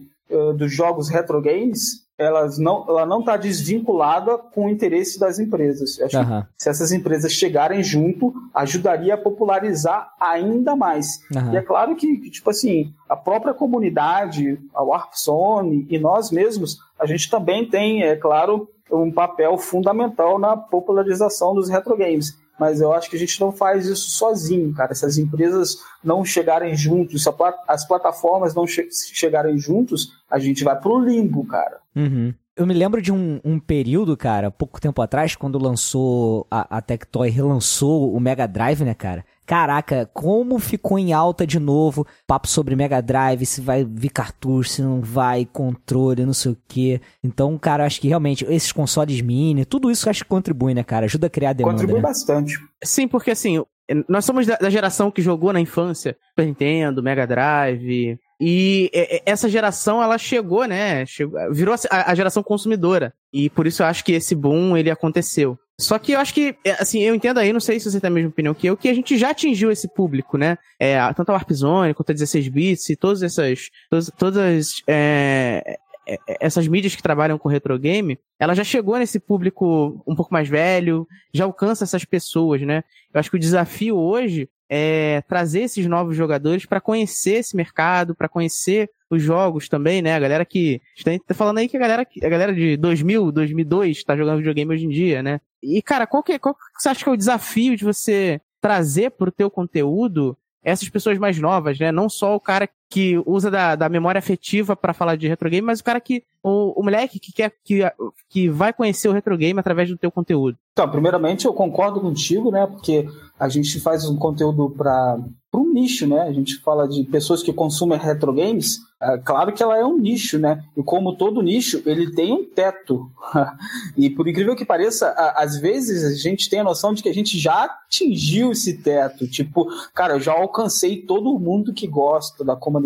dos 0.59 0.70
jogos 0.70 1.09
retro 1.09 1.40
games 1.40 2.07
elas 2.18 2.59
não, 2.59 2.85
ela 2.88 3.07
não 3.07 3.20
está 3.20 3.37
desvinculada 3.37 4.37
com 4.37 4.66
o 4.66 4.68
interesse 4.68 5.20
das 5.20 5.38
empresas. 5.38 6.00
Acho 6.00 6.18
uhum. 6.18 6.42
que 6.42 6.62
se 6.62 6.68
essas 6.68 6.90
empresas 6.90 7.33
chegarem 7.33 7.83
junto, 7.83 8.35
ajudaria 8.52 9.14
a 9.14 9.18
popularizar 9.18 10.12
ainda 10.18 10.74
mais. 10.74 11.20
Uhum. 11.33 11.52
E 11.52 11.57
é 11.57 11.62
claro 11.62 11.94
que, 11.94 12.18
que, 12.18 12.31
tipo 12.31 12.50
assim, 12.50 12.92
a 13.09 13.14
própria 13.14 13.54
comunidade, 13.54 14.59
a 14.74 14.83
Warp 14.83 15.12
Zone 15.14 15.87
e 15.88 15.98
nós 15.98 16.33
mesmos, 16.33 16.78
a 16.98 17.07
gente 17.07 17.31
também 17.31 17.68
tem, 17.68 18.02
é 18.02 18.16
claro, 18.16 18.68
um 18.90 19.12
papel 19.12 19.57
fundamental 19.57 20.38
na 20.38 20.57
popularização 20.57 21.54
dos 21.54 21.68
retro 21.68 21.96
games 21.96 22.37
mas 22.59 22.81
eu 22.81 22.92
acho 22.92 23.09
que 23.09 23.16
a 23.16 23.18
gente 23.18 23.40
não 23.40 23.53
faz 23.53 23.87
isso 23.87 24.11
sozinho, 24.11 24.73
cara. 24.75 24.94
Se 24.94 25.05
as 25.05 25.16
empresas 25.18 25.79
não 26.03 26.25
chegarem 26.25 26.75
juntos, 26.75 27.23
se 27.23 27.31
as 27.66 27.87
plataformas 27.87 28.55
não 28.55 28.66
che 28.66 28.88
chegarem 28.92 29.59
juntos, 29.59 30.12
a 30.31 30.38
gente 30.38 30.64
vai 30.64 30.79
pro 30.79 30.99
limbo, 30.99 31.47
cara. 31.47 31.79
Uhum. 31.94 32.35
Eu 32.59 32.66
me 32.66 32.75
lembro 32.75 33.01
de 33.01 33.12
um, 33.12 33.40
um, 33.44 33.61
período, 33.61 34.16
cara, 34.16 34.51
pouco 34.51 34.81
tempo 34.81 35.01
atrás, 35.01 35.37
quando 35.37 35.62
lançou 35.62 36.44
a, 36.51 36.79
a 36.79 36.83
Tectoy 36.83 37.31
relançou 37.31 38.12
o 38.12 38.18
Mega 38.18 38.49
Drive, 38.49 38.83
né, 38.83 38.94
cara? 38.94 39.25
Caraca, 39.47 40.11
como 40.12 40.59
ficou 40.59 40.99
em 40.99 41.12
alta 41.12 41.47
de 41.47 41.61
novo 41.61 42.05
papo 42.27 42.49
sobre 42.49 42.75
Mega 42.75 43.01
Drive, 43.01 43.47
se 43.47 43.61
vai 43.61 43.85
vir 43.85 44.11
cartucho, 44.11 44.71
se 44.71 44.83
não 44.83 45.01
vai, 45.01 45.47
controle, 45.47 46.27
não 46.27 46.35
sei 46.35 46.51
o 46.51 46.59
quê. 46.66 47.01
Então, 47.23 47.57
cara, 47.57 47.87
acho 47.87 48.01
que 48.01 48.09
realmente 48.09 48.44
esses 48.47 48.73
consoles 48.73 49.21
mini, 49.21 49.64
tudo 49.64 49.88
isso 49.88 50.11
acho 50.11 50.25
que 50.25 50.29
contribui, 50.29 50.75
né, 50.75 50.83
cara? 50.83 51.07
Ajuda 51.07 51.29
a 51.29 51.31
criar 51.31 51.53
demanda. 51.53 51.77
Contribui 51.77 52.01
né? 52.01 52.09
bastante. 52.09 52.59
Sim, 52.83 53.07
porque 53.07 53.31
assim, 53.31 53.62
nós 54.09 54.25
somos 54.25 54.47
da, 54.47 54.57
da 54.57 54.68
geração 54.68 55.12
que 55.12 55.23
jogou 55.23 55.53
na 55.53 55.61
infância 55.61 56.16
Super 56.31 56.47
Nintendo, 56.47 57.03
Mega 57.03 57.25
Drive, 57.25 58.18
e 58.40 58.90
essa 59.27 59.48
geração, 59.48 60.03
ela 60.03 60.16
chegou, 60.16 60.64
né? 60.64 61.05
Chegou, 61.07 61.53
virou 61.53 61.74
a, 61.74 62.11
a, 62.11 62.14
geração 62.14 62.42
consumidora. 62.42 63.12
E 63.33 63.51
por 63.51 63.66
isso 63.66 63.83
eu 63.83 63.87
acho 63.87 64.05
que 64.05 64.12
esse 64.12 64.35
boom, 64.35 64.77
ele 64.77 64.90
aconteceu. 64.90 65.59
Só 65.81 65.98
que 65.98 66.12
eu 66.12 66.20
acho 66.20 66.35
que, 66.35 66.57
é, 66.64 66.72
assim, 66.72 67.01
eu 67.01 67.14
entendo 67.14 67.38
aí, 67.38 67.53
não 67.53 67.61
sei 67.61 67.79
se 67.79 67.90
você 67.90 68.01
tem 68.01 68.09
a 68.09 68.12
mesma 68.12 68.31
opinião 68.31 68.55
que 68.55 68.66
eu, 68.66 68.77
que 68.77 68.88
a 68.88 68.94
gente 68.94 69.16
já 69.16 69.31
atingiu 69.31 69.70
esse 69.70 69.88
público, 69.92 70.37
né? 70.37 70.57
É, 70.79 70.98
tanto 71.14 71.31
a 71.31 71.35
Warp 71.35 71.51
Zone 71.53 71.94
quanto 71.94 72.11
a 72.11 72.12
16 72.12 72.48
bits 72.48 72.90
e 72.90 72.96
todas 72.96 73.22
essas, 73.22 73.70
todas, 73.90 74.11
todas 74.16 74.83
é, 74.87 75.79
é, 76.07 76.18
essas 76.40 76.66
mídias 76.66 76.96
que 76.96 77.03
trabalham 77.03 77.38
com 77.38 77.48
retro 77.48 77.79
game, 77.79 78.18
ela 78.38 78.55
já 78.55 78.62
chegou 78.62 78.96
nesse 78.98 79.18
público 79.18 80.03
um 80.07 80.14
pouco 80.14 80.33
mais 80.33 80.48
velho, 80.48 81.07
já 81.33 81.44
alcança 81.44 81.85
essas 81.85 82.05
pessoas, 82.05 82.62
né? 82.62 82.85
Eu 83.12 83.18
acho 83.18 83.31
que 83.31 83.37
o 83.37 83.40
desafio 83.40 83.96
hoje 83.96 84.48
é 84.68 85.22
trazer 85.22 85.62
esses 85.62 85.87
novos 85.87 86.16
jogadores 86.16 86.66
para 86.66 86.81
conhecer 86.81 87.37
esse 87.38 87.57
mercado, 87.57 88.14
para 88.14 88.29
conhecer 88.29 88.90
os 89.11 89.22
jogos 89.22 89.68
também, 89.68 90.03
né? 90.03 90.14
A 90.14 90.20
galera 90.20 90.44
que 90.44 90.81
está 90.96 91.35
falando 91.35 91.59
aí 91.59 91.68
que 91.68 91.77
a 91.77 91.81
galera, 91.81 92.07
a 92.22 92.29
galera 92.29 92.55
de 92.55 92.77
2000, 92.77 93.33
2002 93.33 93.96
está 93.96 94.16
jogando 94.16 94.38
videogame 94.38 94.74
hoje 94.74 94.85
em 94.85 94.90
dia, 94.90 95.22
né? 95.22 95.40
E 95.62 95.83
cara, 95.83 96.07
qual 96.07 96.22
que, 96.22 96.38
qual 96.38 96.55
que 96.55 96.61
você 96.79 96.90
acha 96.90 97.03
que 97.03 97.09
é 97.09 97.12
o 97.12 97.16
desafio 97.16 97.77
de 97.77 97.85
você 97.85 98.40
trazer 98.61 99.11
para 99.12 99.29
o 99.29 99.33
teu 99.33 99.51
conteúdo 99.51 100.37
essas 100.62 100.88
pessoas 100.88 101.18
mais 101.18 101.38
novas, 101.38 101.79
né? 101.79 101.90
Não 101.90 102.09
só 102.09 102.37
o 102.37 102.40
cara 102.40 102.68
que 102.88 103.20
usa 103.27 103.51
da, 103.51 103.77
da 103.77 103.88
memória 103.88 104.18
afetiva 104.18 104.74
para 104.74 104.94
falar 104.94 105.16
de 105.16 105.29
retro 105.29 105.51
game, 105.51 105.66
mas 105.66 105.81
o 105.81 105.85
cara 105.85 106.01
que. 106.01 106.24
O, 106.42 106.81
o 106.81 106.85
moleque 106.85 107.18
que 107.18 107.33
quer 107.33 107.53
que, 107.64 107.81
que 108.29 108.48
vai 108.48 108.72
conhecer 108.72 109.09
o 109.09 109.12
retro 109.12 109.37
game 109.37 109.59
através 109.59 109.88
do 109.88 109.98
teu 109.98 110.11
conteúdo. 110.11 110.57
Então, 110.72 110.88
primeiramente 110.88 111.44
eu 111.44 111.53
concordo 111.53 112.01
contigo, 112.01 112.53
né? 112.53 112.64
Porque 112.64 113.09
a 113.38 113.48
gente 113.48 113.81
faz 113.81 114.09
um 114.09 114.16
conteúdo 114.16 114.70
para 114.70 115.18
um 115.53 115.72
nicho, 115.72 116.07
né? 116.07 116.22
A 116.22 116.33
gente 116.33 116.57
fala 116.59 116.87
de 116.87 117.03
pessoas 117.05 117.42
que 117.42 117.53
consumem 117.53 117.98
retro 117.98 118.33
games. 118.33 118.79
É, 119.01 119.16
claro 119.18 119.53
que 119.53 119.62
ela 119.62 119.77
é 119.77 119.85
um 119.85 119.96
nicho, 119.96 120.38
né? 120.38 120.62
E 120.77 120.83
como 120.83 121.16
todo 121.16 121.42
nicho, 121.42 121.83
ele 121.87 122.12
tem 122.12 122.33
um 122.33 122.44
teto. 122.44 123.11
e 123.96 124.11
por 124.11 124.29
incrível 124.29 124.57
que 124.57 124.64
pareça, 124.64 125.11
às 125.37 125.57
vezes 125.57 126.05
a 126.05 126.14
gente 126.14 126.51
tem 126.51 126.61
a 126.61 126.64
noção 126.64 126.92
de 126.92 127.03
que 127.03 127.09
a 127.09 127.14
gente 127.14 127.38
já 127.38 127.64
atingiu 127.64 128.53
esse 128.53 128.79
teto. 128.79 129.27
Tipo, 129.29 129.66
cara, 129.94 130.14
eu 130.14 130.20
já 130.20 130.33
alcancei 130.33 131.03
todo 131.03 131.38
mundo 131.38 131.72
que 131.72 131.87
gosta 131.87 132.44
da 132.44 132.57
comunidade. 132.57 132.78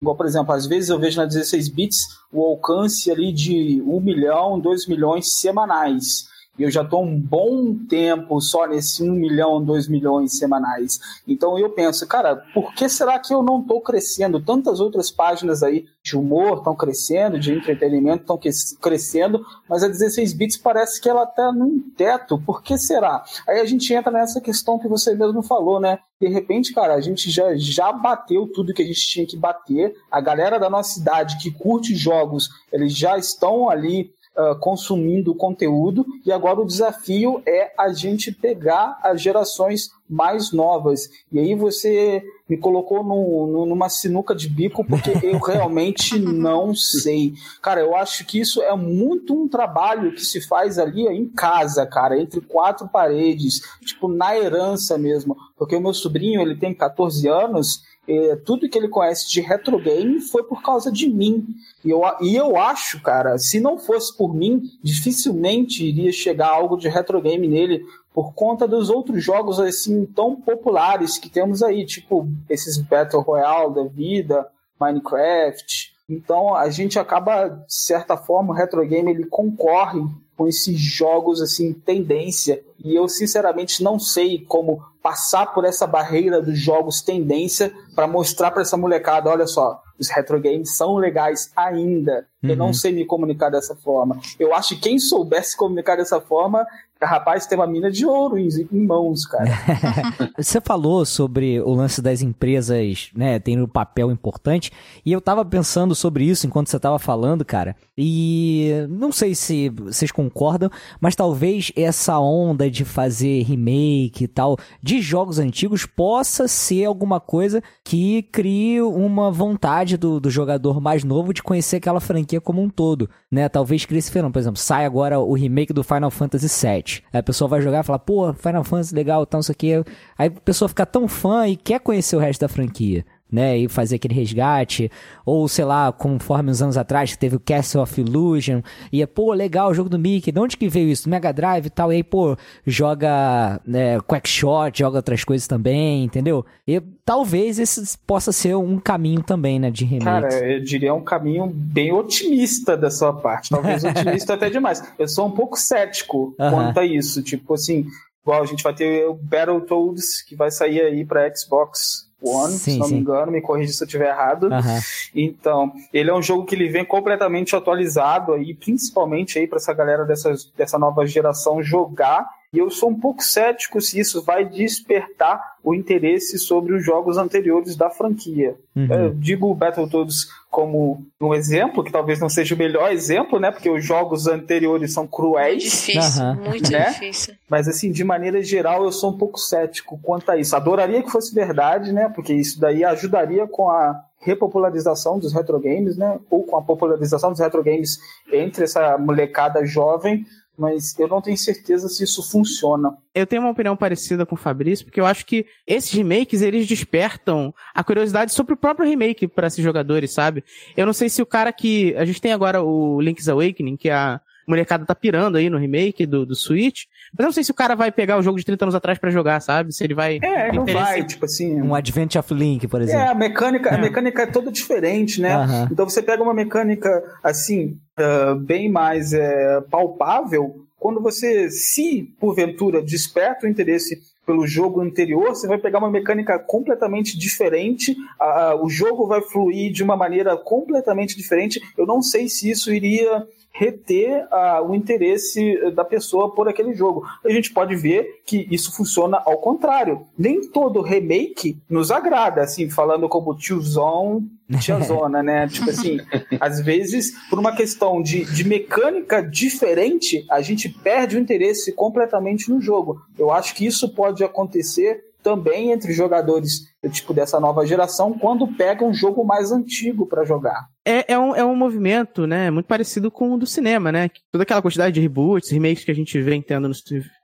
Igual, 0.00 0.16
por 0.16 0.26
exemplo, 0.26 0.52
às 0.52 0.66
vezes 0.66 0.90
eu 0.90 0.98
vejo 0.98 1.18
na 1.18 1.26
16 1.26 1.68
bits 1.68 1.98
o 2.32 2.44
alcance 2.44 3.10
ali 3.10 3.32
de 3.32 3.82
1 3.82 4.00
milhão, 4.00 4.58
2 4.58 4.86
milhões 4.86 5.38
semanais. 5.40 6.31
E 6.58 6.64
eu 6.64 6.70
já 6.70 6.82
estou 6.82 7.02
um 7.02 7.18
bom 7.18 7.74
tempo 7.88 8.38
só 8.40 8.66
nesse 8.66 9.02
1 9.02 9.10
milhão, 9.10 9.64
2 9.64 9.88
milhões 9.88 10.36
semanais. 10.36 11.00
Então 11.26 11.58
eu 11.58 11.70
penso, 11.70 12.06
cara, 12.06 12.36
por 12.52 12.74
que 12.74 12.90
será 12.90 13.18
que 13.18 13.32
eu 13.32 13.42
não 13.42 13.60
estou 13.62 13.80
crescendo? 13.80 14.38
Tantas 14.38 14.78
outras 14.78 15.10
páginas 15.10 15.62
aí 15.62 15.86
de 16.02 16.14
humor 16.14 16.58
estão 16.58 16.76
crescendo, 16.76 17.38
de 17.38 17.54
entretenimento 17.54 18.22
estão 18.22 18.38
crescendo, 18.80 19.42
mas 19.66 19.82
a 19.82 19.88
16 19.88 20.34
bits 20.34 20.58
parece 20.58 21.00
que 21.00 21.08
ela 21.08 21.24
está 21.24 21.50
num 21.50 21.80
teto. 21.96 22.38
Por 22.38 22.62
que 22.62 22.76
será? 22.76 23.24
Aí 23.48 23.58
a 23.58 23.64
gente 23.64 23.92
entra 23.94 24.12
nessa 24.12 24.38
questão 24.38 24.78
que 24.78 24.88
você 24.88 25.14
mesmo 25.14 25.42
falou, 25.42 25.80
né? 25.80 26.00
De 26.20 26.28
repente, 26.28 26.74
cara, 26.74 26.94
a 26.94 27.00
gente 27.00 27.30
já, 27.30 27.56
já 27.56 27.90
bateu 27.90 28.46
tudo 28.46 28.74
que 28.74 28.82
a 28.82 28.86
gente 28.86 29.06
tinha 29.06 29.26
que 29.26 29.36
bater. 29.38 29.96
A 30.10 30.20
galera 30.20 30.58
da 30.58 30.68
nossa 30.68 30.94
cidade 30.94 31.38
que 31.38 31.50
curte 31.50 31.94
jogos, 31.94 32.50
eles 32.70 32.94
já 32.94 33.16
estão 33.16 33.70
ali 33.70 34.12
uh, 34.36 34.58
consumindo 34.58 35.34
conteúdo, 35.34 36.04
e 36.24 36.32
agora 36.32 36.60
o 36.60 36.66
desafio 36.66 37.42
é 37.46 37.72
a 37.78 37.92
gente 37.92 38.32
pegar 38.32 38.98
as 39.02 39.20
gerações 39.20 39.90
mais 40.08 40.52
novas. 40.52 41.08
E 41.32 41.38
aí 41.38 41.54
você 41.54 42.22
me 42.48 42.58
colocou 42.58 43.02
no, 43.02 43.46
no, 43.46 43.66
numa 43.66 43.88
sinuca 43.88 44.34
de 44.34 44.46
bico 44.48 44.84
porque 44.84 45.10
eu 45.26 45.38
realmente 45.38 46.18
não 46.18 46.74
sei. 46.74 47.32
Cara, 47.62 47.80
eu 47.80 47.96
acho 47.96 48.26
que 48.26 48.38
isso 48.38 48.60
é 48.60 48.76
muito 48.76 49.34
um 49.34 49.48
trabalho 49.48 50.12
que 50.12 50.20
se 50.20 50.46
faz 50.46 50.78
ali 50.78 51.06
em 51.06 51.26
casa, 51.26 51.86
cara, 51.86 52.20
entre 52.20 52.42
quatro 52.42 52.86
paredes, 52.88 53.62
tipo 53.86 54.06
na 54.06 54.36
herança 54.36 54.98
mesmo. 54.98 55.34
Porque 55.56 55.74
o 55.74 55.80
meu 55.80 55.94
sobrinho, 55.94 56.42
ele 56.42 56.56
tem 56.56 56.74
14 56.74 57.26
anos 57.28 57.82
é, 58.06 58.36
tudo 58.36 58.68
que 58.68 58.76
ele 58.76 58.88
conhece 58.88 59.30
de 59.30 59.40
retro 59.40 59.78
game 59.78 60.20
foi 60.20 60.42
por 60.42 60.62
causa 60.62 60.90
de 60.90 61.08
mim. 61.08 61.46
E 61.84 61.90
eu, 61.90 62.02
e 62.20 62.34
eu 62.34 62.56
acho, 62.56 63.00
cara, 63.00 63.38
se 63.38 63.60
não 63.60 63.78
fosse 63.78 64.16
por 64.16 64.34
mim, 64.34 64.62
dificilmente 64.82 65.86
iria 65.86 66.12
chegar 66.12 66.48
algo 66.48 66.76
de 66.76 66.88
retro 66.88 67.20
game 67.20 67.46
nele 67.46 67.84
por 68.12 68.34
conta 68.34 68.68
dos 68.68 68.90
outros 68.90 69.22
jogos 69.22 69.58
assim 69.58 70.04
tão 70.04 70.36
populares 70.36 71.16
que 71.16 71.30
temos 71.30 71.62
aí, 71.62 71.86
tipo 71.86 72.28
esses 72.48 72.76
Battle 72.76 73.22
Royale 73.22 73.74
da 73.74 73.84
vida, 73.84 74.46
Minecraft. 74.78 75.92
Então 76.08 76.54
a 76.54 76.68
gente 76.68 76.98
acaba, 76.98 77.48
de 77.48 77.74
certa 77.74 78.16
forma, 78.16 78.52
o 78.52 78.56
retro 78.56 78.84
game 78.86 79.10
ele 79.10 79.24
concorre 79.26 80.02
com 80.42 80.48
esses 80.48 80.80
jogos 80.80 81.40
assim 81.40 81.72
tendência 81.72 82.64
e 82.84 82.96
eu 82.96 83.08
sinceramente 83.08 83.80
não 83.80 83.96
sei 83.96 84.44
como 84.44 84.82
passar 85.00 85.46
por 85.54 85.64
essa 85.64 85.86
barreira 85.86 86.42
dos 86.42 86.58
jogos 86.58 87.00
tendência 87.00 87.72
para 87.94 88.08
mostrar 88.08 88.50
para 88.50 88.62
essa 88.62 88.76
molecada, 88.76 89.30
olha 89.30 89.46
só, 89.46 89.80
os 90.00 90.08
retro 90.08 90.40
games 90.40 90.76
são 90.76 90.96
legais 90.96 91.52
ainda. 91.54 92.26
Uhum. 92.42 92.50
Eu 92.50 92.56
não 92.56 92.66
uhum. 92.66 92.74
sei 92.74 92.92
me 92.92 93.04
comunicar 93.04 93.50
dessa 93.50 93.76
forma. 93.76 94.18
Eu 94.38 94.52
acho 94.52 94.74
que 94.74 94.80
quem 94.80 94.98
soubesse 94.98 95.56
comunicar 95.56 95.96
dessa 95.96 96.20
forma 96.20 96.66
rapaz 97.06 97.46
tem 97.46 97.58
uma 97.58 97.66
mina 97.66 97.90
de 97.90 98.06
ouro 98.06 98.38
em, 98.38 98.48
em 98.72 98.86
mãos, 98.86 99.26
cara. 99.26 99.50
Você 100.38 100.60
falou 100.60 101.04
sobre 101.04 101.60
o 101.60 101.74
lance 101.74 102.00
das 102.00 102.22
empresas, 102.22 103.10
né, 103.14 103.38
tendo 103.38 103.64
um 103.64 103.68
papel 103.68 104.10
importante, 104.10 104.70
e 105.04 105.12
eu 105.12 105.20
tava 105.20 105.44
pensando 105.44 105.94
sobre 105.94 106.24
isso 106.24 106.46
enquanto 106.46 106.68
você 106.68 106.78
tava 106.78 106.98
falando, 106.98 107.44
cara, 107.44 107.76
e 107.96 108.70
não 108.88 109.12
sei 109.12 109.34
se 109.34 109.68
vocês 109.68 110.10
concordam, 110.10 110.70
mas 111.00 111.14
talvez 111.14 111.72
essa 111.76 112.18
onda 112.18 112.70
de 112.70 112.84
fazer 112.84 113.42
remake 113.42 114.24
e 114.24 114.28
tal 114.28 114.56
de 114.82 115.00
jogos 115.00 115.38
antigos 115.38 115.86
possa 115.86 116.48
ser 116.48 116.84
alguma 116.84 117.20
coisa 117.20 117.62
que 117.84 118.22
crie 118.24 118.80
uma 118.80 119.30
vontade 119.30 119.96
do, 119.96 120.20
do 120.20 120.30
jogador 120.30 120.80
mais 120.80 121.04
novo 121.04 121.32
de 121.32 121.42
conhecer 121.42 121.76
aquela 121.76 122.00
franquia 122.00 122.40
como 122.40 122.62
um 122.62 122.68
todo, 122.68 123.08
né? 123.30 123.48
Talvez 123.48 123.84
crie 123.84 123.98
esse 123.98 124.10
fenômeno. 124.10 124.32
Por 124.32 124.38
exemplo, 124.38 124.58
sai 124.58 124.84
agora 124.84 125.18
o 125.18 125.34
remake 125.34 125.72
do 125.72 125.82
Final 125.82 126.10
Fantasy 126.10 126.48
VII. 126.48 126.91
Aí 127.12 127.20
a 127.20 127.22
pessoa 127.22 127.48
vai 127.48 127.60
jogar 127.60 127.80
e 127.80 127.86
fala, 127.86 127.98
pô, 127.98 128.32
Final 128.34 128.64
Fantasy 128.64 128.94
legal, 128.94 129.24
tal, 129.24 129.40
isso 129.40 129.52
aqui. 129.52 129.72
Aí 130.18 130.28
a 130.28 130.40
pessoa 130.40 130.68
fica 130.68 130.84
tão 130.84 131.06
fã 131.06 131.46
e 131.46 131.56
quer 131.56 131.80
conhecer 131.80 132.16
o 132.16 132.18
resto 132.18 132.40
da 132.40 132.48
franquia 132.48 133.04
né, 133.32 133.56
e 133.56 133.68
fazer 133.68 133.96
aquele 133.96 134.12
resgate, 134.14 134.90
ou 135.24 135.48
sei 135.48 135.64
lá, 135.64 135.90
conforme 135.90 136.50
uns 136.50 136.60
anos 136.60 136.76
atrás 136.76 137.12
que 137.12 137.18
teve 137.18 137.36
o 137.36 137.40
Castle 137.40 137.82
of 137.82 137.98
Illusion, 137.98 138.60
e 138.92 139.00
é, 139.00 139.06
pô, 139.06 139.32
legal 139.32 139.70
o 139.70 139.74
jogo 139.74 139.88
do 139.88 139.98
Mickey, 139.98 140.30
de 140.30 140.38
onde 140.38 140.56
que 140.56 140.68
veio 140.68 140.90
isso? 140.90 141.04
Do 141.04 141.10
Mega 141.10 141.32
Drive 141.32 141.66
e 141.66 141.70
tal, 141.70 141.90
e 141.90 141.96
aí, 141.96 142.04
pô, 142.04 142.36
joga 142.66 143.58
né, 143.66 143.98
Quackshot, 144.00 144.78
joga 144.78 144.98
outras 144.98 145.24
coisas 145.24 145.46
também, 145.46 146.04
entendeu? 146.04 146.44
E 146.68 146.80
talvez 147.04 147.58
esse 147.58 147.96
possa 148.06 148.32
ser 148.32 148.54
um 148.54 148.78
caminho 148.78 149.22
também, 149.22 149.58
né, 149.58 149.70
de 149.70 149.86
remake. 149.86 150.04
Cara, 150.04 150.46
eu 150.46 150.62
diria 150.62 150.92
um 150.92 151.02
caminho 151.02 151.46
bem 151.46 151.90
otimista 151.90 152.76
da 152.76 152.90
sua 152.90 153.14
parte, 153.14 153.48
talvez 153.48 153.82
otimista 153.84 154.34
até 154.34 154.50
demais. 154.50 154.82
Eu 154.98 155.08
sou 155.08 155.26
um 155.26 155.30
pouco 155.30 155.56
cético 155.58 156.34
uh 156.38 156.44
-huh. 156.44 156.50
quanto 156.50 156.80
a 156.80 156.84
isso, 156.84 157.22
tipo 157.22 157.54
assim, 157.54 157.86
igual 158.22 158.42
a 158.42 158.46
gente 158.46 158.62
vai 158.62 158.74
ter 158.74 159.06
o 159.06 159.14
Battletoads 159.14 160.22
que 160.22 160.36
vai 160.36 160.50
sair 160.50 160.80
aí 160.80 161.04
para 161.04 161.34
Xbox 161.34 162.11
One, 162.22 162.52
sim, 162.52 162.72
se 162.72 162.78
não 162.78 162.86
sim. 162.86 162.94
me 162.94 163.00
engano, 163.00 163.32
me 163.32 163.40
corrija 163.40 163.72
se 163.72 163.82
eu 163.82 163.86
estiver 163.86 164.08
errado. 164.08 164.44
Uhum. 164.44 164.80
Então, 165.14 165.72
ele 165.92 166.10
é 166.10 166.14
um 166.14 166.22
jogo 166.22 166.44
que 166.44 166.54
ele 166.54 166.68
vem 166.68 166.84
completamente 166.84 167.56
atualizado 167.56 168.32
aí, 168.32 168.54
principalmente 168.54 169.38
aí 169.38 169.46
para 169.46 169.58
essa 169.58 169.72
galera 169.72 170.04
dessa, 170.04 170.32
dessa 170.56 170.78
nova 170.78 171.04
geração 171.06 171.62
jogar 171.62 172.26
e 172.52 172.58
eu 172.58 172.70
sou 172.70 172.90
um 172.90 173.00
pouco 173.00 173.22
cético 173.22 173.80
se 173.80 173.98
isso 173.98 174.22
vai 174.22 174.44
despertar 174.44 175.56
o 175.64 175.74
interesse 175.74 176.38
sobre 176.38 176.74
os 176.74 176.84
jogos 176.84 177.16
anteriores 177.16 177.74
da 177.76 177.88
franquia. 177.88 178.56
Uhum. 178.76 178.92
Eu 178.92 179.14
digo 179.14 179.50
o 179.50 179.54
Battletoads 179.54 180.26
como 180.50 181.02
um 181.18 181.32
exemplo, 181.32 181.82
que 181.82 181.90
talvez 181.90 182.20
não 182.20 182.28
seja 182.28 182.54
o 182.54 182.58
melhor 182.58 182.92
exemplo, 182.92 183.40
né? 183.40 183.50
Porque 183.50 183.70
os 183.70 183.82
jogos 183.82 184.26
anteriores 184.26 184.92
são 184.92 185.06
cruéis. 185.06 185.62
Difícil, 185.62 186.22
uhum. 186.22 186.34
muito 186.34 186.70
né? 186.70 186.90
difícil. 186.90 187.34
Mas 187.48 187.66
assim, 187.68 187.90
de 187.90 188.04
maneira 188.04 188.42
geral, 188.42 188.84
eu 188.84 188.92
sou 188.92 189.12
um 189.12 189.16
pouco 189.16 189.38
cético 189.38 189.98
quanto 190.02 190.30
a 190.30 190.36
isso. 190.36 190.54
Adoraria 190.54 191.02
que 191.02 191.10
fosse 191.10 191.34
verdade, 191.34 191.90
né? 191.90 192.10
Porque 192.14 192.34
isso 192.34 192.60
daí 192.60 192.84
ajudaria 192.84 193.46
com 193.46 193.70
a 193.70 194.04
repopularização 194.18 195.18
dos 195.18 195.32
retrogames, 195.32 195.96
né? 195.96 196.18
Ou 196.30 196.44
com 196.44 196.56
a 196.56 196.62
popularização 196.62 197.30
dos 197.30 197.40
retrogames 197.40 197.98
entre 198.32 198.64
essa 198.64 198.98
molecada 198.98 199.64
jovem, 199.64 200.24
mas 200.56 200.98
eu 200.98 201.08
não 201.08 201.20
tenho 201.20 201.36
certeza 201.36 201.88
se 201.88 202.04
isso 202.04 202.22
funciona. 202.30 202.96
Eu 203.14 203.26
tenho 203.26 203.42
uma 203.42 203.50
opinião 203.50 203.76
parecida 203.76 204.26
com 204.26 204.34
o 204.34 204.38
Fabrício, 204.38 204.84
porque 204.84 205.00
eu 205.00 205.06
acho 205.06 205.24
que 205.24 205.46
esses 205.66 205.92
remakes, 205.92 206.42
eles 206.42 206.66
despertam 206.66 207.54
a 207.74 207.82
curiosidade 207.82 208.32
sobre 208.32 208.54
o 208.54 208.56
próprio 208.56 208.88
remake 208.88 209.26
para 209.26 209.46
esses 209.46 209.62
jogadores, 209.62 210.12
sabe? 210.12 210.44
Eu 210.76 210.86
não 210.86 210.92
sei 210.92 211.08
se 211.08 211.22
o 211.22 211.26
cara 211.26 211.52
que... 211.52 211.94
A 211.96 212.04
gente 212.04 212.20
tem 212.20 212.32
agora 212.32 212.62
o 212.62 213.00
Link's 213.00 213.28
Awakening, 213.28 213.76
que 213.76 213.90
a 213.90 214.20
molecada 214.46 214.84
tá 214.84 214.94
pirando 214.94 215.36
aí 215.36 215.48
no 215.48 215.58
remake 215.58 216.06
do, 216.06 216.26
do 216.26 216.34
Switch, 216.34 216.84
mas 217.12 217.24
eu 217.24 217.24
não 217.26 217.32
sei 217.32 217.44
se 217.44 217.50
o 217.50 217.54
cara 217.54 217.74
vai 217.74 217.92
pegar 217.92 218.16
o 218.16 218.22
jogo 218.22 218.38
de 218.38 218.44
30 218.44 218.64
anos 218.64 218.74
atrás 218.74 218.98
para 218.98 219.10
jogar, 219.10 219.40
sabe? 219.40 219.72
Se 219.72 219.84
ele 219.84 219.94
vai. 219.94 220.18
É, 220.22 220.50
não 220.50 220.64
vai, 220.64 221.04
tipo 221.04 221.26
assim. 221.26 221.60
Um 221.60 221.74
Advent 221.74 222.16
of 222.16 222.32
Link, 222.32 222.66
por 222.66 222.80
exemplo. 222.80 223.02
É, 223.02 223.08
a 223.08 223.14
mecânica, 223.14 223.68
é. 223.68 223.74
a 223.74 223.78
mecânica 223.78 224.22
é 224.22 224.26
toda 224.26 224.50
diferente, 224.50 225.20
né? 225.20 225.36
Uhum. 225.36 225.68
Então 225.70 225.88
você 225.88 226.02
pega 226.02 226.22
uma 226.22 226.32
mecânica 226.32 227.04
assim, 227.22 227.76
uh, 228.00 228.34
bem 228.36 228.70
mais 228.70 229.12
uh, 229.12 229.62
palpável. 229.70 230.54
Quando 230.78 231.02
você, 231.02 231.50
se 231.50 232.02
porventura 232.18 232.82
desperta 232.82 233.46
o 233.46 233.48
interesse 233.48 234.00
pelo 234.26 234.46
jogo 234.46 234.80
anterior, 234.80 235.28
você 235.28 235.46
vai 235.46 235.58
pegar 235.58 235.80
uma 235.80 235.90
mecânica 235.90 236.38
completamente 236.38 237.18
diferente, 237.18 237.92
uh, 237.92 238.64
o 238.64 238.70
jogo 238.70 239.06
vai 239.06 239.20
fluir 239.20 239.70
de 239.70 239.82
uma 239.82 239.96
maneira 239.96 240.36
completamente 240.36 241.16
diferente. 241.16 241.60
Eu 241.76 241.86
não 241.86 242.00
sei 242.00 242.28
se 242.28 242.50
isso 242.50 242.72
iria 242.72 243.26
reter 243.52 244.26
uh, 244.26 244.66
o 244.66 244.74
interesse 244.74 245.70
da 245.72 245.84
pessoa 245.84 246.34
por 246.34 246.48
aquele 246.48 246.74
jogo. 246.74 247.04
A 247.24 247.30
gente 247.30 247.52
pode 247.52 247.76
ver 247.76 248.22
que 248.26 248.48
isso 248.50 248.74
funciona 248.74 249.22
ao 249.24 249.38
contrário. 249.38 250.06
Nem 250.18 250.40
todo 250.48 250.80
remake 250.80 251.58
nos 251.68 251.90
agrada, 251.90 252.42
assim, 252.42 252.70
falando 252.70 253.08
como 253.08 253.36
tiozão, 253.36 254.24
tiazona, 254.58 255.22
né? 255.22 255.46
tipo 255.52 255.70
assim, 255.70 255.98
às 256.40 256.60
vezes, 256.60 257.12
por 257.28 257.38
uma 257.38 257.54
questão 257.54 258.02
de, 258.02 258.24
de 258.24 258.44
mecânica 258.44 259.22
diferente, 259.22 260.24
a 260.30 260.40
gente 260.40 260.68
perde 260.68 261.16
o 261.16 261.20
interesse 261.20 261.72
completamente 261.72 262.50
no 262.50 262.60
jogo. 262.60 263.02
Eu 263.18 263.30
acho 263.30 263.54
que 263.54 263.66
isso 263.66 263.94
pode 263.94 264.24
acontecer 264.24 265.04
também 265.22 265.70
entre 265.70 265.92
jogadores 265.92 266.71
tipo 266.88 267.14
dessa 267.14 267.38
nova 267.38 267.64
geração 267.64 268.12
quando 268.18 268.46
pega 268.46 268.84
um 268.84 268.92
jogo 268.92 269.24
mais 269.24 269.52
antigo 269.52 270.06
para 270.06 270.24
jogar. 270.24 270.66
É, 270.84 271.12
é, 271.12 271.18
um, 271.18 271.34
é 271.34 271.44
um 271.44 271.54
movimento, 271.54 272.26
né, 272.26 272.50
muito 272.50 272.66
parecido 272.66 273.10
com 273.10 273.32
o 273.32 273.38
do 273.38 273.46
cinema, 273.46 273.92
né? 273.92 274.10
Toda 274.30 274.42
aquela 274.42 274.62
quantidade 274.62 274.94
de 274.94 275.00
reboots, 275.00 275.50
remakes 275.50 275.84
que 275.84 275.90
a 275.90 275.94
gente 275.94 276.20
vem 276.20 276.42
tendo 276.42 276.68
no 276.68 276.74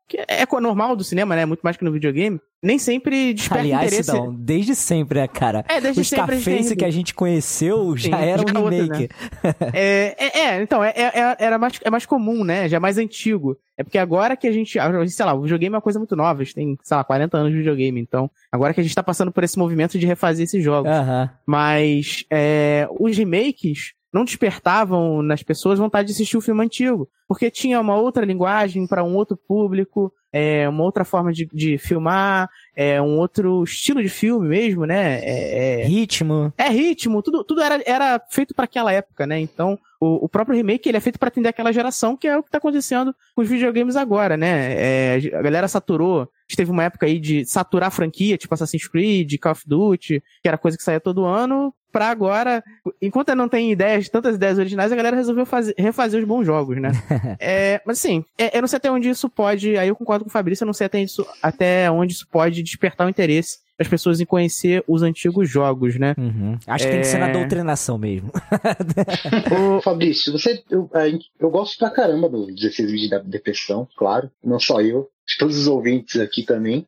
que 0.09 0.17
é 0.27 0.47
normal 0.61 0.97
do 0.97 1.05
cinema, 1.05 1.37
né? 1.37 1.45
Muito 1.45 1.61
mais 1.61 1.77
que 1.77 1.85
no 1.85 1.93
videogame. 1.93 2.41
Nem 2.61 2.79
sempre 2.79 3.35
desperta 3.35 3.63
Aliás, 3.63 3.87
interesse. 3.87 4.13
Não, 4.13 4.35
desde 4.35 4.75
sempre, 4.75 5.21
né, 5.21 5.29
cara? 5.29 5.65
É, 5.69 5.81
desde 5.81 6.01
o 6.01 6.05
sempre. 6.05 6.37
O 6.37 6.41
Scarface 6.41 6.75
que 6.75 6.85
a 6.85 6.91
gente 6.91 7.15
conheceu 7.15 7.97
já 7.97 8.17
Sim, 8.17 8.25
era 8.25 8.43
um 8.43 8.69
remake. 8.69 9.09
né? 9.45 9.55
é, 9.75 10.17
é, 10.19 10.39
é, 10.41 10.63
então, 10.63 10.83
é, 10.83 10.93
é, 10.97 11.37
era 11.39 11.59
mais, 11.59 11.79
é 11.85 11.91
mais 11.91 12.07
comum, 12.07 12.43
né? 12.43 12.69
Já 12.69 12.79
é 12.79 12.81
mais 12.81 12.97
antigo. 12.97 13.57
É 13.77 13.85
porque 13.85 13.99
agora 13.99 14.37
que 14.37 14.49
a 14.49 14.51
gente, 14.51 14.77
sei 15.11 15.25
lá, 15.25 15.35
o 15.35 15.43
videogame 15.43 15.75
é 15.75 15.77
uma 15.77 15.83
coisa 15.83 16.01
muito 16.01 16.17
nova. 16.17 16.41
A 16.41 16.45
gente 16.45 16.55
tem, 16.55 16.77
sei 16.83 16.97
lá, 16.97 17.05
40 17.05 17.37
anos 17.37 17.53
de 17.53 17.59
videogame. 17.59 18.01
Então, 18.01 18.29
agora 18.51 18.75
que 18.75 18.81
a 18.81 18.83
gente 18.83 18.95
tá 18.95 19.05
passando 19.05 19.31
por 19.31 19.45
esse 19.49 19.59
movimento 19.59 19.99
de 19.99 20.07
refazer 20.07 20.45
esses 20.45 20.63
jogos. 20.63 20.91
Mas, 21.47 22.25
é, 22.31 22.89
os 22.99 23.17
remakes, 23.17 23.95
não 24.13 24.25
despertavam 24.25 25.23
nas 25.23 25.43
pessoas 25.43 25.79
vontade 25.79 26.09
de 26.09 26.15
assistir 26.15 26.37
o 26.37 26.41
filme 26.41 26.65
antigo, 26.65 27.09
porque 27.27 27.51
tinha 27.51 27.81
uma 27.81 27.97
outra 27.97 28.25
linguagem 28.25 28.87
para 28.87 29.05
um 29.05 29.15
outro 29.15 29.37
público, 29.37 30.13
é, 30.33 30.69
uma 30.69 30.83
outra 30.83 31.05
forma 31.05 31.33
de, 31.33 31.47
de 31.53 31.79
filmar, 31.79 32.49
é, 32.75 33.01
um 33.01 33.19
outro 33.19 33.63
estilo 33.65 34.03
de 34.03 34.09
filme 34.09 34.49
mesmo, 34.49 34.87
né? 34.87 35.21
É, 35.23 35.81
é 35.81 35.85
ritmo. 35.85 36.53
É 36.57 36.69
ritmo, 36.69 37.23
tudo, 37.23 37.45
tudo 37.45 37.63
era, 37.63 37.83
era 37.87 38.21
feito 38.31 38.55
para 38.55 38.65
aquela 38.65 38.93
época, 38.93 39.27
né? 39.27 39.39
Então, 39.41 39.79
o, 40.01 40.25
o, 40.25 40.29
próprio 40.29 40.57
remake 40.57 40.89
ele 40.89 40.97
é 40.97 41.01
feito 41.01 41.19
para 41.19 41.29
atender 41.29 41.49
aquela 41.49 41.73
geração, 41.73 42.17
que 42.17 42.27
é 42.27 42.37
o 42.37 42.43
que 42.43 42.51
tá 42.51 42.59
acontecendo 42.59 43.15
com 43.35 43.43
os 43.43 43.49
videogames 43.49 43.97
agora, 43.97 44.37
né? 44.37 44.75
É, 44.75 45.21
a 45.35 45.43
galera 45.43 45.69
saturou. 45.69 46.29
A 46.49 46.53
gente 46.53 46.57
teve 46.57 46.71
uma 46.71 46.85
época 46.85 47.05
aí 47.05 47.19
de 47.19 47.45
saturar 47.45 47.89
a 47.89 47.91
franquia, 47.91 48.39
tipo 48.39 48.55
Assassin's 48.55 48.89
Creed, 48.89 49.39
Call 49.39 49.53
of 49.53 49.63
Duty, 49.67 50.23
que 50.43 50.49
era 50.49 50.57
coisa 50.57 50.79
que 50.79 50.83
saía 50.83 50.99
todo 50.99 51.27
ano 51.27 51.75
pra 51.93 52.11
agora, 52.11 52.63
enquanto 53.01 53.35
não 53.35 53.49
tem 53.49 53.73
ideias, 53.73 54.09
tantas 54.09 54.37
ideias 54.37 54.59
originais, 54.59 54.93
a 54.93 54.97
galera 54.97 55.17
resolveu 55.17 55.47
fazer, 55.47 55.75
refazer 55.77 56.21
os 56.21 56.27
bons 56.27 56.45
jogos, 56.45 56.81
né? 56.81 56.93
é, 57.41 57.81
mas 57.85 57.99
assim, 57.99 58.25
é, 58.37 58.57
eu 58.57 58.61
não 58.61 58.69
sei 58.69 58.77
até 58.77 58.91
onde 58.91 59.09
isso 59.09 59.29
pode, 59.29 59.77
aí 59.77 59.89
eu 59.89 59.97
concordo 59.97 60.25
com 60.25 60.29
o 60.29 60.33
Fabrício, 60.33 60.65
eu 60.65 60.67
não 60.67 60.75
sei 60.75 60.87
até, 60.87 61.03
isso, 61.03 61.27
até 61.43 61.91
onde 61.91 62.13
isso 62.13 62.29
pode 62.29 62.63
despertar 62.63 63.07
o 63.07 63.11
interesse 63.11 63.59
das 63.79 63.87
pessoas 63.87 64.21
em 64.21 64.27
conhecer 64.27 64.83
os 64.89 65.03
antigos 65.03 65.49
jogos, 65.49 65.97
né? 65.99 66.15
Uhum. 66.19 66.59
Acho 66.67 66.85
que 66.85 66.89
é... 66.89 66.93
tem 66.93 67.01
que 67.01 67.07
ser 67.07 67.19
na 67.19 67.29
é. 67.29 67.33
doutrinação 67.33 67.97
mesmo. 67.97 68.33
Ô, 69.77 69.81
Fabrício, 69.81 70.33
você, 70.33 70.63
eu, 70.69 70.91
eu 71.39 71.51
gosto 71.51 71.79
pra 71.79 71.91
caramba 71.91 72.29
dos 72.29 72.55
16 72.55 72.91
vídeos 72.91 73.11
da 73.11 73.19
depressão, 73.19 73.87
claro, 73.97 74.31
não 74.43 74.59
só 74.59 74.81
eu, 74.81 75.09
todos 75.37 75.59
os 75.59 75.67
ouvintes 75.67 76.21
aqui 76.21 76.43
também. 76.43 76.87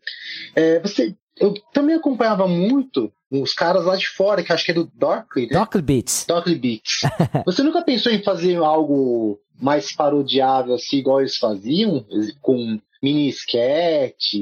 É, 0.55 0.79
você, 0.81 1.15
eu 1.39 1.55
também 1.73 1.97
acompanhava 1.97 2.47
muito 2.47 3.13
os 3.31 3.53
caras 3.55 3.85
lá 3.85 3.97
de 3.97 4.09
fora, 4.09 4.43
que 4.43 4.53
acho 4.53 4.65
que 4.65 4.73
é 4.73 4.75
do 4.75 4.91
Darkly, 4.95 5.47
né? 5.47 5.53
Darkly 5.53 5.83
Beats. 5.83 6.25
Darkly 6.27 6.55
Beats. 6.57 7.01
Você 7.47 7.63
nunca 7.63 7.83
pensou 7.83 8.11
em 8.11 8.23
fazer 8.23 8.57
algo 8.57 9.39
mais 9.61 9.93
parodiável, 9.93 10.75
assim, 10.75 10.97
igual 10.97 11.21
eles 11.21 11.37
faziam? 11.37 12.05
Com 12.41 12.81
mini 13.03 13.29
sketch, 13.29 14.35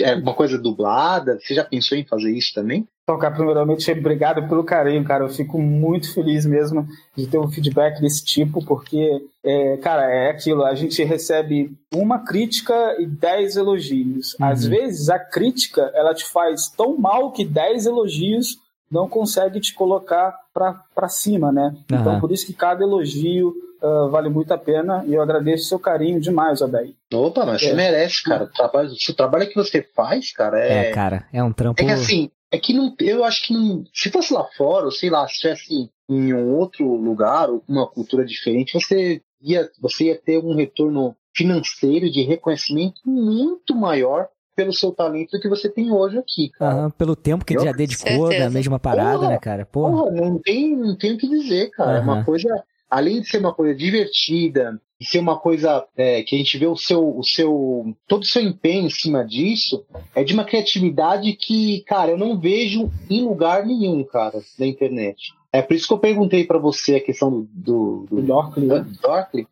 é, 0.00 0.14
uma 0.14 0.34
coisa 0.34 0.58
dublada? 0.58 1.38
Você 1.40 1.54
já 1.54 1.64
pensou 1.64 1.96
em 1.96 2.04
fazer 2.04 2.36
isso 2.36 2.52
também? 2.54 2.86
Tocar 3.06 3.30
primeiramente, 3.30 3.88
obrigado 3.92 4.48
pelo 4.48 4.64
carinho, 4.64 5.04
cara. 5.04 5.22
Eu 5.22 5.28
fico 5.28 5.60
muito 5.60 6.12
feliz 6.12 6.44
mesmo 6.44 6.88
de 7.16 7.28
ter 7.28 7.38
um 7.38 7.48
feedback 7.48 8.00
desse 8.00 8.24
tipo, 8.24 8.64
porque, 8.66 9.24
é, 9.44 9.76
cara, 9.76 10.10
é 10.12 10.30
aquilo. 10.30 10.64
A 10.64 10.74
gente 10.74 11.04
recebe 11.04 11.70
uma 11.94 12.18
crítica 12.18 12.74
e 12.98 13.06
dez 13.06 13.56
elogios. 13.56 14.34
Uhum. 14.40 14.46
Às 14.46 14.66
vezes, 14.66 15.08
a 15.08 15.20
crítica 15.20 15.88
ela 15.94 16.12
te 16.14 16.24
faz 16.24 16.68
tão 16.68 16.98
mal 16.98 17.30
que 17.30 17.44
dez 17.44 17.86
elogios 17.86 18.58
não 18.90 19.08
consegue 19.08 19.60
te 19.60 19.72
colocar 19.72 20.36
para 20.52 21.08
cima, 21.08 21.52
né? 21.52 21.76
Uhum. 21.90 22.00
Então, 22.00 22.20
por 22.20 22.32
isso 22.32 22.44
que 22.44 22.52
cada 22.52 22.82
elogio 22.82 23.54
uh, 23.82 24.08
vale 24.10 24.28
muito 24.28 24.52
a 24.52 24.58
pena 24.58 25.04
e 25.06 25.14
eu 25.14 25.22
agradeço 25.22 25.64
o 25.64 25.68
seu 25.68 25.78
carinho 25.78 26.20
demais, 26.20 26.62
Adair. 26.62 26.94
Opa, 27.12 27.44
mas 27.46 27.62
é. 27.62 27.68
você 27.68 27.74
merece, 27.74 28.22
cara. 28.22 28.44
O 28.44 28.48
trabalho, 28.48 28.90
o 28.90 29.14
trabalho 29.14 29.48
que 29.48 29.54
você 29.54 29.82
faz, 29.94 30.32
cara, 30.32 30.58
é. 30.60 30.88
É, 30.88 30.90
cara, 30.92 31.24
é 31.32 31.42
um 31.42 31.52
trampo. 31.52 31.80
É 31.80 31.84
que 31.84 31.92
assim, 31.92 32.30
é 32.50 32.58
que 32.58 32.72
não, 32.72 32.94
eu 33.00 33.24
acho 33.24 33.46
que 33.46 33.52
não, 33.52 33.84
se 33.92 34.10
fosse 34.10 34.32
lá 34.32 34.44
fora, 34.56 34.86
ou 34.86 34.92
sei 34.92 35.10
lá, 35.10 35.26
se 35.26 35.34
estivesse 35.34 35.90
em 36.08 36.32
um 36.32 36.54
outro 36.56 36.94
lugar, 36.94 37.48
uma 37.68 37.86
cultura 37.86 38.24
diferente, 38.24 38.80
você 38.80 39.20
ia, 39.40 39.68
você 39.80 40.04
ia 40.04 40.16
ter 40.16 40.38
um 40.38 40.54
retorno 40.54 41.16
financeiro 41.34 42.10
de 42.10 42.22
reconhecimento 42.22 43.00
muito 43.04 43.74
maior 43.74 44.28
pelo 44.54 44.72
seu 44.72 44.90
talento 44.90 45.32
do 45.32 45.40
que 45.40 45.48
você 45.48 45.68
tem 45.68 45.92
hoje 45.92 46.16
aqui, 46.16 46.48
cara. 46.50 46.88
Pelo 46.90 47.14
tempo 47.14 47.44
que 47.44 47.54
ele 47.54 47.64
já 47.64 47.72
dedicou 47.72 48.30
da 48.30 48.48
mesma 48.48 48.78
parada, 48.78 49.18
porra, 49.18 49.28
né, 49.28 49.38
cara? 49.38 49.66
Porra. 49.66 50.04
porra, 50.04 50.10
não 50.12 50.38
tem, 50.38 50.74
não 50.74 50.96
tem 50.96 51.12
o 51.12 51.18
que 51.18 51.28
dizer, 51.28 51.70
cara. 51.70 51.90
Uhum. 51.90 51.96
É 51.96 52.00
uma 52.00 52.24
coisa 52.24 52.64
além 52.88 53.20
de 53.20 53.28
ser 53.28 53.38
uma 53.38 53.52
coisa 53.52 53.74
divertida, 53.74 54.80
e 55.00 55.04
ser 55.04 55.18
uma 55.18 55.38
coisa 55.38 55.86
é, 55.96 56.22
que 56.22 56.34
a 56.34 56.38
gente 56.38 56.56
vê 56.56 56.66
o 56.66 56.76
seu, 56.76 57.16
o 57.16 57.22
seu, 57.22 57.94
todo 58.08 58.22
o 58.22 58.26
seu 58.26 58.42
empenho 58.42 58.86
em 58.86 58.90
cima 58.90 59.24
disso, 59.24 59.84
é 60.14 60.24
de 60.24 60.32
uma 60.32 60.44
criatividade 60.44 61.32
que, 61.34 61.82
cara, 61.86 62.12
eu 62.12 62.18
não 62.18 62.38
vejo 62.38 62.90
em 63.10 63.22
lugar 63.22 63.66
nenhum, 63.66 64.02
cara, 64.04 64.40
na 64.58 64.66
internet. 64.66 65.34
É 65.52 65.60
por 65.62 65.74
isso 65.74 65.86
que 65.86 65.92
eu 65.92 65.98
perguntei 65.98 66.44
para 66.44 66.58
você 66.58 66.96
a 66.96 67.04
questão 67.04 67.30
do, 67.30 67.48
do, 67.52 68.06
do, 68.10 68.22
Dorkley, 68.22 68.66
né? 68.66 68.86
Dorkley, 69.02 69.46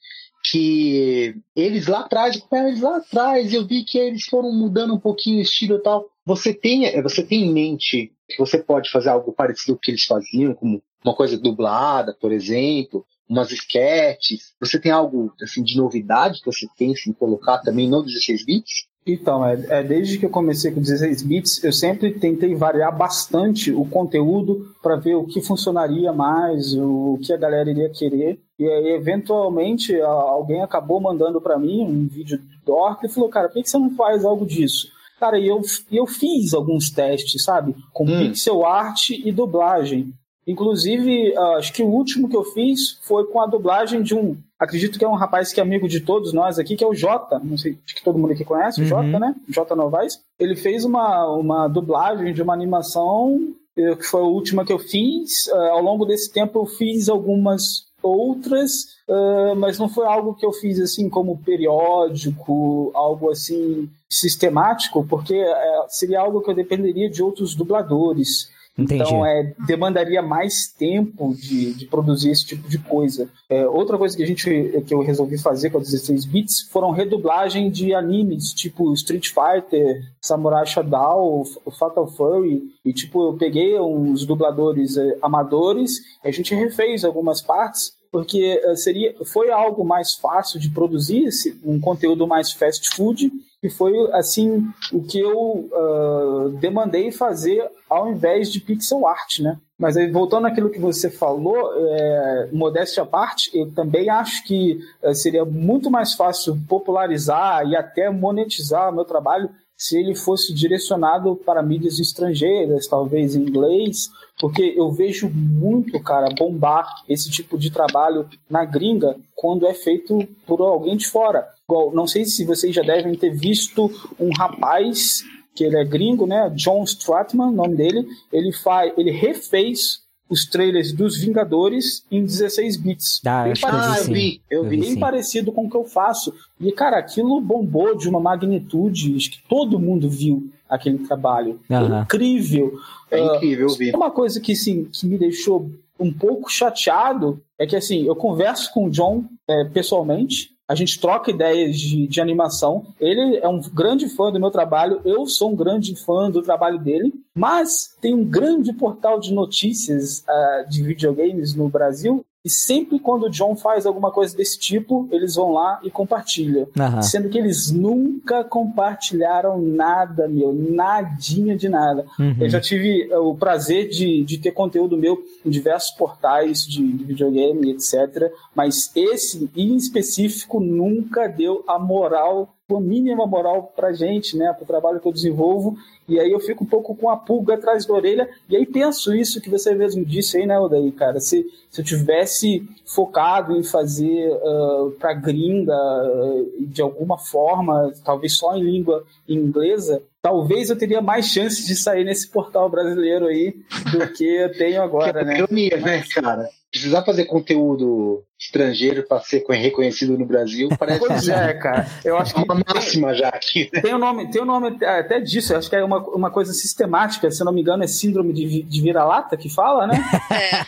que 0.50 1.36
eles 1.54 1.86
lá 1.86 2.00
atrás, 2.00 2.42
eles 2.52 2.80
lá 2.80 2.98
atrás, 2.98 3.52
eu 3.52 3.66
vi 3.66 3.84
que 3.84 3.98
eles 3.98 4.24
foram 4.24 4.52
mudando 4.52 4.94
um 4.94 5.00
pouquinho 5.00 5.38
o 5.38 5.42
estilo 5.42 5.76
e 5.76 5.82
tal. 5.82 6.06
Você 6.24 6.52
tem, 6.52 6.86
é, 6.86 7.02
você 7.02 7.22
tem 7.22 7.44
em 7.44 7.52
mente 7.52 8.12
que 8.28 8.38
você 8.38 8.58
pode 8.58 8.90
fazer 8.90 9.10
algo 9.10 9.32
parecido 9.32 9.74
com 9.74 9.78
o 9.78 9.80
que 9.80 9.90
eles 9.90 10.04
faziam, 10.04 10.54
como 10.54 10.82
uma 11.04 11.14
coisa 11.14 11.38
dublada, 11.38 12.16
por 12.18 12.32
exemplo, 12.32 13.04
umas 13.28 13.50
sketches. 13.50 14.52
Você 14.60 14.78
tem 14.78 14.92
algo 14.92 15.32
assim 15.42 15.62
de 15.62 15.76
novidade 15.76 16.40
que 16.40 16.46
você 16.46 16.66
pensa 16.78 17.08
em 17.08 17.12
colocar 17.12 17.58
também 17.58 17.88
no 17.88 18.02
16 18.02 18.44
bits? 18.44 18.86
Então, 19.06 19.46
é, 19.46 19.62
é, 19.68 19.82
desde 19.82 20.18
que 20.18 20.24
eu 20.24 20.30
comecei 20.30 20.70
com 20.70 20.80
16 20.80 21.22
bits, 21.22 21.62
eu 21.62 21.72
sempre 21.72 22.18
tentei 22.18 22.54
variar 22.54 22.96
bastante 22.96 23.70
o 23.70 23.84
conteúdo 23.84 24.74
para 24.82 24.96
ver 24.96 25.14
o 25.14 25.26
que 25.26 25.42
funcionaria 25.42 26.10
mais, 26.10 26.72
o 26.74 27.18
que 27.22 27.32
a 27.32 27.36
galera 27.36 27.70
iria 27.70 27.90
querer. 27.90 28.40
E 28.58 28.66
aí, 28.66 28.88
eventualmente, 28.94 29.94
alguém 30.00 30.62
acabou 30.62 31.00
mandando 31.00 31.40
para 31.40 31.58
mim 31.58 31.82
um 31.82 32.08
vídeo 32.08 32.38
do 32.38 32.64
Dork 32.64 33.04
e 33.04 33.10
falou: 33.10 33.28
Cara, 33.28 33.48
por 33.48 33.62
que 33.62 33.68
você 33.68 33.76
não 33.76 33.94
faz 33.94 34.24
algo 34.24 34.46
disso? 34.46 34.88
Cara, 35.20 35.38
e 35.38 35.46
eu, 35.46 35.60
eu 35.92 36.06
fiz 36.06 36.54
alguns 36.54 36.90
testes, 36.90 37.44
sabe? 37.44 37.74
Com 37.92 38.04
hum. 38.04 38.18
pixel 38.18 38.64
art 38.64 39.10
e 39.10 39.30
dublagem. 39.30 40.14
Inclusive, 40.46 41.32
uh, 41.32 41.56
acho 41.56 41.72
que 41.72 41.82
o 41.82 41.88
último 41.88 42.28
que 42.28 42.36
eu 42.36 42.44
fiz 42.44 42.98
foi 43.02 43.24
com 43.26 43.40
a 43.40 43.46
dublagem 43.46 44.02
de 44.02 44.14
um. 44.14 44.36
Acredito 44.58 44.98
que 44.98 45.04
é 45.04 45.08
um 45.08 45.14
rapaz 45.14 45.52
que 45.52 45.60
é 45.60 45.62
amigo 45.62 45.88
de 45.88 46.00
todos 46.00 46.32
nós 46.32 46.58
aqui, 46.58 46.76
que 46.76 46.84
é 46.84 46.86
o 46.86 46.94
Jota. 46.94 47.40
Não 47.42 47.56
sei, 47.56 47.78
acho 47.84 47.94
que 47.94 48.04
todo 48.04 48.18
mundo 48.18 48.32
aqui 48.32 48.44
conhece 48.44 48.82
o 48.82 48.84
Jota, 48.84 49.04
uhum. 49.04 49.18
né? 49.18 49.34
Jota 49.48 49.74
Novaes. 49.74 50.20
Ele 50.38 50.54
fez 50.54 50.84
uma, 50.84 51.26
uma 51.28 51.68
dublagem 51.68 52.32
de 52.32 52.42
uma 52.42 52.52
animação, 52.52 53.54
eh, 53.76 53.96
que 53.96 54.04
foi 54.04 54.20
a 54.20 54.24
última 54.24 54.64
que 54.64 54.72
eu 54.72 54.78
fiz. 54.78 55.46
Uh, 55.48 55.54
ao 55.54 55.82
longo 55.82 56.04
desse 56.04 56.32
tempo, 56.32 56.60
eu 56.60 56.66
fiz 56.66 57.08
algumas 57.08 57.86
outras, 58.02 58.84
uh, 59.08 59.56
mas 59.56 59.78
não 59.78 59.88
foi 59.88 60.06
algo 60.06 60.34
que 60.34 60.44
eu 60.44 60.52
fiz 60.52 60.78
assim 60.78 61.08
como 61.08 61.38
periódico, 61.38 62.90
algo 62.94 63.30
assim 63.30 63.88
sistemático, 64.08 65.04
porque 65.08 65.42
uh, 65.42 65.86
seria 65.88 66.20
algo 66.20 66.40
que 66.42 66.50
eu 66.50 66.54
dependeria 66.54 67.10
de 67.10 67.22
outros 67.22 67.54
dubladores. 67.54 68.50
Entendi. 68.76 69.02
Então, 69.02 69.24
é, 69.24 69.54
demandaria 69.66 70.20
mais 70.20 70.66
tempo 70.66 71.32
de, 71.34 71.74
de 71.74 71.86
produzir 71.86 72.30
esse 72.30 72.44
tipo 72.44 72.68
de 72.68 72.78
coisa. 72.78 73.28
É, 73.48 73.66
outra 73.68 73.96
coisa 73.96 74.16
que 74.16 74.22
a 74.22 74.26
gente 74.26 74.44
que 74.84 74.92
eu 74.92 75.00
resolvi 75.00 75.38
fazer 75.38 75.70
com 75.70 75.78
a 75.78 75.80
16 75.80 76.24
bits 76.24 76.62
foram 76.72 76.90
redublagem 76.90 77.70
de 77.70 77.94
animes, 77.94 78.52
tipo 78.52 78.92
Street 78.94 79.28
Fighter, 79.28 80.02
Samurai 80.20 80.66
Shodown, 80.66 81.44
Fatal 81.78 82.08
Fury, 82.08 82.62
e 82.84 82.92
tipo, 82.92 83.28
eu 83.28 83.34
peguei 83.34 83.78
uns 83.78 84.26
dubladores 84.26 84.96
é, 84.96 85.18
amadores, 85.22 86.00
a 86.24 86.30
gente 86.32 86.54
refez 86.54 87.04
algumas 87.04 87.40
partes 87.40 87.92
porque 88.10 88.60
é, 88.62 88.76
seria 88.76 89.12
foi 89.24 89.50
algo 89.50 89.84
mais 89.84 90.14
fácil 90.14 90.60
de 90.60 90.70
produzir, 90.70 91.28
um 91.64 91.80
conteúdo 91.80 92.28
mais 92.28 92.52
fast 92.52 92.94
food, 92.94 93.28
e 93.64 93.70
foi 93.70 93.92
assim 94.12 94.66
o 94.92 95.02
que 95.02 95.18
eu 95.18 95.68
uh, 95.72 96.50
demandei 96.60 97.10
fazer 97.10 97.66
ao 97.88 98.10
invés 98.10 98.52
de 98.52 98.60
pixel 98.60 99.06
art, 99.06 99.40
né? 99.40 99.58
Mas 99.78 99.96
aí, 99.96 100.10
voltando 100.10 100.46
àquilo 100.46 100.70
que 100.70 100.78
você 100.78 101.10
falou, 101.10 101.56
é, 101.76 102.48
modéstia 102.52 103.02
à 103.02 103.06
parte, 103.06 103.50
eu 103.56 103.72
também 103.72 104.08
acho 104.08 104.44
que 104.44 104.78
é, 105.02 105.12
seria 105.14 105.44
muito 105.44 105.90
mais 105.90 106.14
fácil 106.14 106.56
popularizar 106.68 107.66
e 107.66 107.74
até 107.74 108.08
monetizar 108.08 108.90
o 108.90 108.94
meu 108.94 109.04
trabalho 109.04 109.50
se 109.76 109.98
ele 109.98 110.14
fosse 110.14 110.54
direcionado 110.54 111.34
para 111.36 111.62
mídias 111.62 111.98
estrangeiras, 111.98 112.86
talvez 112.86 113.34
em 113.34 113.42
inglês, 113.42 114.08
porque 114.40 114.74
eu 114.76 114.90
vejo 114.92 115.28
muito, 115.28 116.00
cara, 116.00 116.32
bombar 116.36 116.86
esse 117.08 117.30
tipo 117.30 117.58
de 117.58 117.70
trabalho 117.70 118.28
na 118.48 118.64
gringa 118.64 119.16
quando 119.34 119.66
é 119.66 119.74
feito 119.74 120.26
por 120.46 120.60
alguém 120.60 120.96
de 120.96 121.08
fora. 121.08 121.48
Igual, 121.68 121.94
não 121.94 122.06
sei 122.06 122.24
se 122.24 122.44
vocês 122.44 122.74
já 122.74 122.82
devem 122.82 123.14
ter 123.14 123.30
visto 123.30 123.90
um 124.18 124.30
rapaz 124.36 125.24
que 125.54 125.64
ele 125.64 125.76
é 125.76 125.84
gringo, 125.84 126.26
né? 126.26 126.50
John 126.54 126.82
Stratman, 126.84 127.52
nome 127.52 127.76
dele. 127.76 128.06
Ele 128.32 128.52
faz, 128.52 128.92
ele 128.98 129.10
refez 129.10 130.04
os 130.28 130.46
trailers 130.46 130.92
dos 130.92 131.16
Vingadores 131.16 132.04
em 132.10 132.24
16 132.24 132.76
bits. 132.76 133.20
Ah, 133.24 133.44
bem 133.44 133.54
parecido, 133.60 134.10
eu 134.10 134.14
vi, 134.14 134.42
eu 134.50 134.64
vi. 134.64 134.80
Bem 134.80 134.98
parecido 134.98 135.52
com 135.52 135.66
o 135.66 135.70
que 135.70 135.76
eu 135.76 135.84
faço. 135.84 136.34
E, 136.60 136.72
cara, 136.72 136.98
aquilo 136.98 137.40
bombou 137.40 137.96
de 137.96 138.08
uma 138.08 138.20
magnitude, 138.20 139.16
acho 139.16 139.30
que 139.30 139.42
todo 139.48 139.78
mundo 139.78 140.08
viu 140.08 140.50
aquele 140.68 140.98
trabalho. 140.98 141.60
Uhum. 141.70 142.02
incrível. 142.02 142.72
É 143.10 143.22
uh, 143.22 143.36
incrível, 143.36 143.68
eu 143.68 143.74
vi. 143.76 143.90
Uma 143.92 144.10
coisa 144.10 144.40
que, 144.40 144.52
assim, 144.52 144.84
que 144.92 145.06
me 145.06 145.18
deixou 145.18 145.70
um 146.00 146.12
pouco 146.12 146.50
chateado 146.50 147.40
é 147.58 147.66
que, 147.66 147.76
assim, 147.76 148.06
eu 148.06 148.16
converso 148.16 148.72
com 148.72 148.86
o 148.86 148.90
John 148.90 149.24
é, 149.48 149.64
pessoalmente, 149.64 150.53
a 150.68 150.74
gente 150.74 151.00
troca 151.00 151.30
ideias 151.30 151.78
de, 151.78 152.06
de 152.06 152.20
animação. 152.20 152.86
Ele 152.98 153.36
é 153.36 153.48
um 153.48 153.60
grande 153.60 154.08
fã 154.08 154.32
do 154.32 154.40
meu 154.40 154.50
trabalho, 154.50 155.00
eu 155.04 155.26
sou 155.26 155.52
um 155.52 155.56
grande 155.56 155.94
fã 155.94 156.30
do 156.30 156.42
trabalho 156.42 156.78
dele, 156.78 157.12
mas 157.34 157.94
tem 158.00 158.14
um 158.14 158.24
grande 158.24 158.72
portal 158.72 159.20
de 159.20 159.32
notícias 159.32 160.24
uh, 160.28 160.68
de 160.68 160.82
videogames 160.82 161.54
no 161.54 161.68
Brasil 161.68 162.24
e 162.44 162.50
sempre 162.50 162.98
quando 162.98 163.24
o 163.24 163.30
John 163.30 163.56
faz 163.56 163.86
alguma 163.86 164.10
coisa 164.10 164.36
desse 164.36 164.58
tipo, 164.58 165.08
eles 165.10 165.34
vão 165.34 165.52
lá 165.52 165.80
e 165.82 165.90
compartilham. 165.90 166.68
Uhum. 166.78 167.02
Sendo 167.02 167.30
que 167.30 167.38
eles 167.38 167.70
nunca 167.70 168.44
compartilharam 168.44 169.58
nada, 169.62 170.28
meu, 170.28 170.52
nadinha 170.52 171.56
de 171.56 171.70
nada. 171.70 172.04
Uhum. 172.18 172.36
Eu 172.38 172.50
já 172.50 172.60
tive 172.60 173.08
uh, 173.10 173.30
o 173.30 173.34
prazer 173.34 173.88
de, 173.88 174.22
de 174.24 174.36
ter 174.36 174.52
conteúdo 174.52 174.94
meu 174.94 175.24
em 175.44 175.48
diversos 175.48 175.92
portais 175.92 176.66
de, 176.66 176.86
de 176.86 177.04
videogame, 177.04 177.70
etc. 177.70 178.30
Mas 178.54 178.90
esse, 178.94 179.48
em 179.56 179.74
específico, 179.76 180.60
nunca 180.60 181.26
deu 181.26 181.64
a 181.66 181.78
moral 181.78 182.54
a 182.72 182.80
mínima 182.80 183.26
moral 183.26 183.72
pra 183.76 183.92
gente, 183.92 184.38
né, 184.38 184.50
pro 184.54 184.64
trabalho 184.64 184.98
que 184.98 185.06
eu 185.06 185.12
desenvolvo, 185.12 185.76
e 186.08 186.18
aí 186.18 186.30
eu 186.30 186.40
fico 186.40 186.64
um 186.64 186.66
pouco 186.66 186.96
com 186.96 187.10
a 187.10 187.16
pulga 187.16 187.54
atrás 187.54 187.84
da 187.84 187.92
orelha, 187.92 188.26
e 188.48 188.56
aí 188.56 188.64
penso 188.64 189.14
isso 189.14 189.40
que 189.40 189.50
você 189.50 189.74
mesmo 189.74 190.02
disse 190.02 190.38
aí, 190.38 190.46
né, 190.46 190.58
Odaí, 190.58 190.90
cara, 190.92 191.20
se, 191.20 191.44
se 191.70 191.80
eu 191.82 191.84
tivesse 191.84 192.66
focado 192.86 193.54
em 193.54 193.62
fazer 193.62 194.30
uh, 194.30 194.90
pra 194.92 195.12
gringa, 195.12 195.74
uh, 195.74 196.54
de 196.60 196.80
alguma 196.80 197.18
forma, 197.18 197.92
talvez 198.02 198.34
só 198.34 198.56
em 198.56 198.62
língua 198.62 199.04
inglesa, 199.28 200.02
talvez 200.22 200.70
eu 200.70 200.78
teria 200.78 201.02
mais 201.02 201.26
chances 201.26 201.66
de 201.66 201.76
sair 201.76 202.04
nesse 202.04 202.30
portal 202.30 202.70
brasileiro 202.70 203.26
aí 203.26 203.54
do 203.92 204.10
que 204.10 204.24
eu 204.24 204.52
tenho 204.56 204.80
agora, 204.80 205.18
que 205.18 205.24
né? 205.26 205.36
Ironia, 205.36 205.76
né, 205.76 206.02
cara? 206.14 206.48
Precisar 206.70 207.04
fazer 207.04 207.26
conteúdo 207.26 208.24
estrangeiro 208.44 209.02
para 209.06 209.20
ser 209.20 209.44
reconhecido 209.48 210.18
no 210.18 210.26
Brasil, 210.26 210.68
parece 210.78 211.00
pois 211.00 211.28
é, 211.28 211.54
cara. 211.54 211.86
Eu 212.04 212.16
acho 212.16 212.34
que 212.34 212.42
uma 212.42 212.62
máxima 212.66 213.14
já 213.14 213.28
aqui. 213.28 213.70
Né? 213.72 213.80
Tem 213.80 213.92
o 213.92 213.96
um 213.96 213.98
nome, 213.98 214.30
tem 214.30 214.40
o 214.40 214.44
um 214.44 214.46
nome 214.46 214.76
até 214.84 215.20
disso. 215.20 215.52
Eu 215.52 215.58
acho 215.58 215.70
que 215.70 215.76
é 215.76 215.84
uma, 215.84 215.98
uma 216.08 216.30
coisa 216.30 216.52
sistemática. 216.52 217.30
Se 217.30 217.44
não 217.44 217.52
me 217.52 217.60
engano, 217.60 217.82
é 217.82 217.86
síndrome 217.86 218.32
de, 218.32 218.62
de 218.62 218.80
vira-lata 218.80 219.36
que 219.36 219.48
fala, 219.48 219.86
né? 219.86 220.04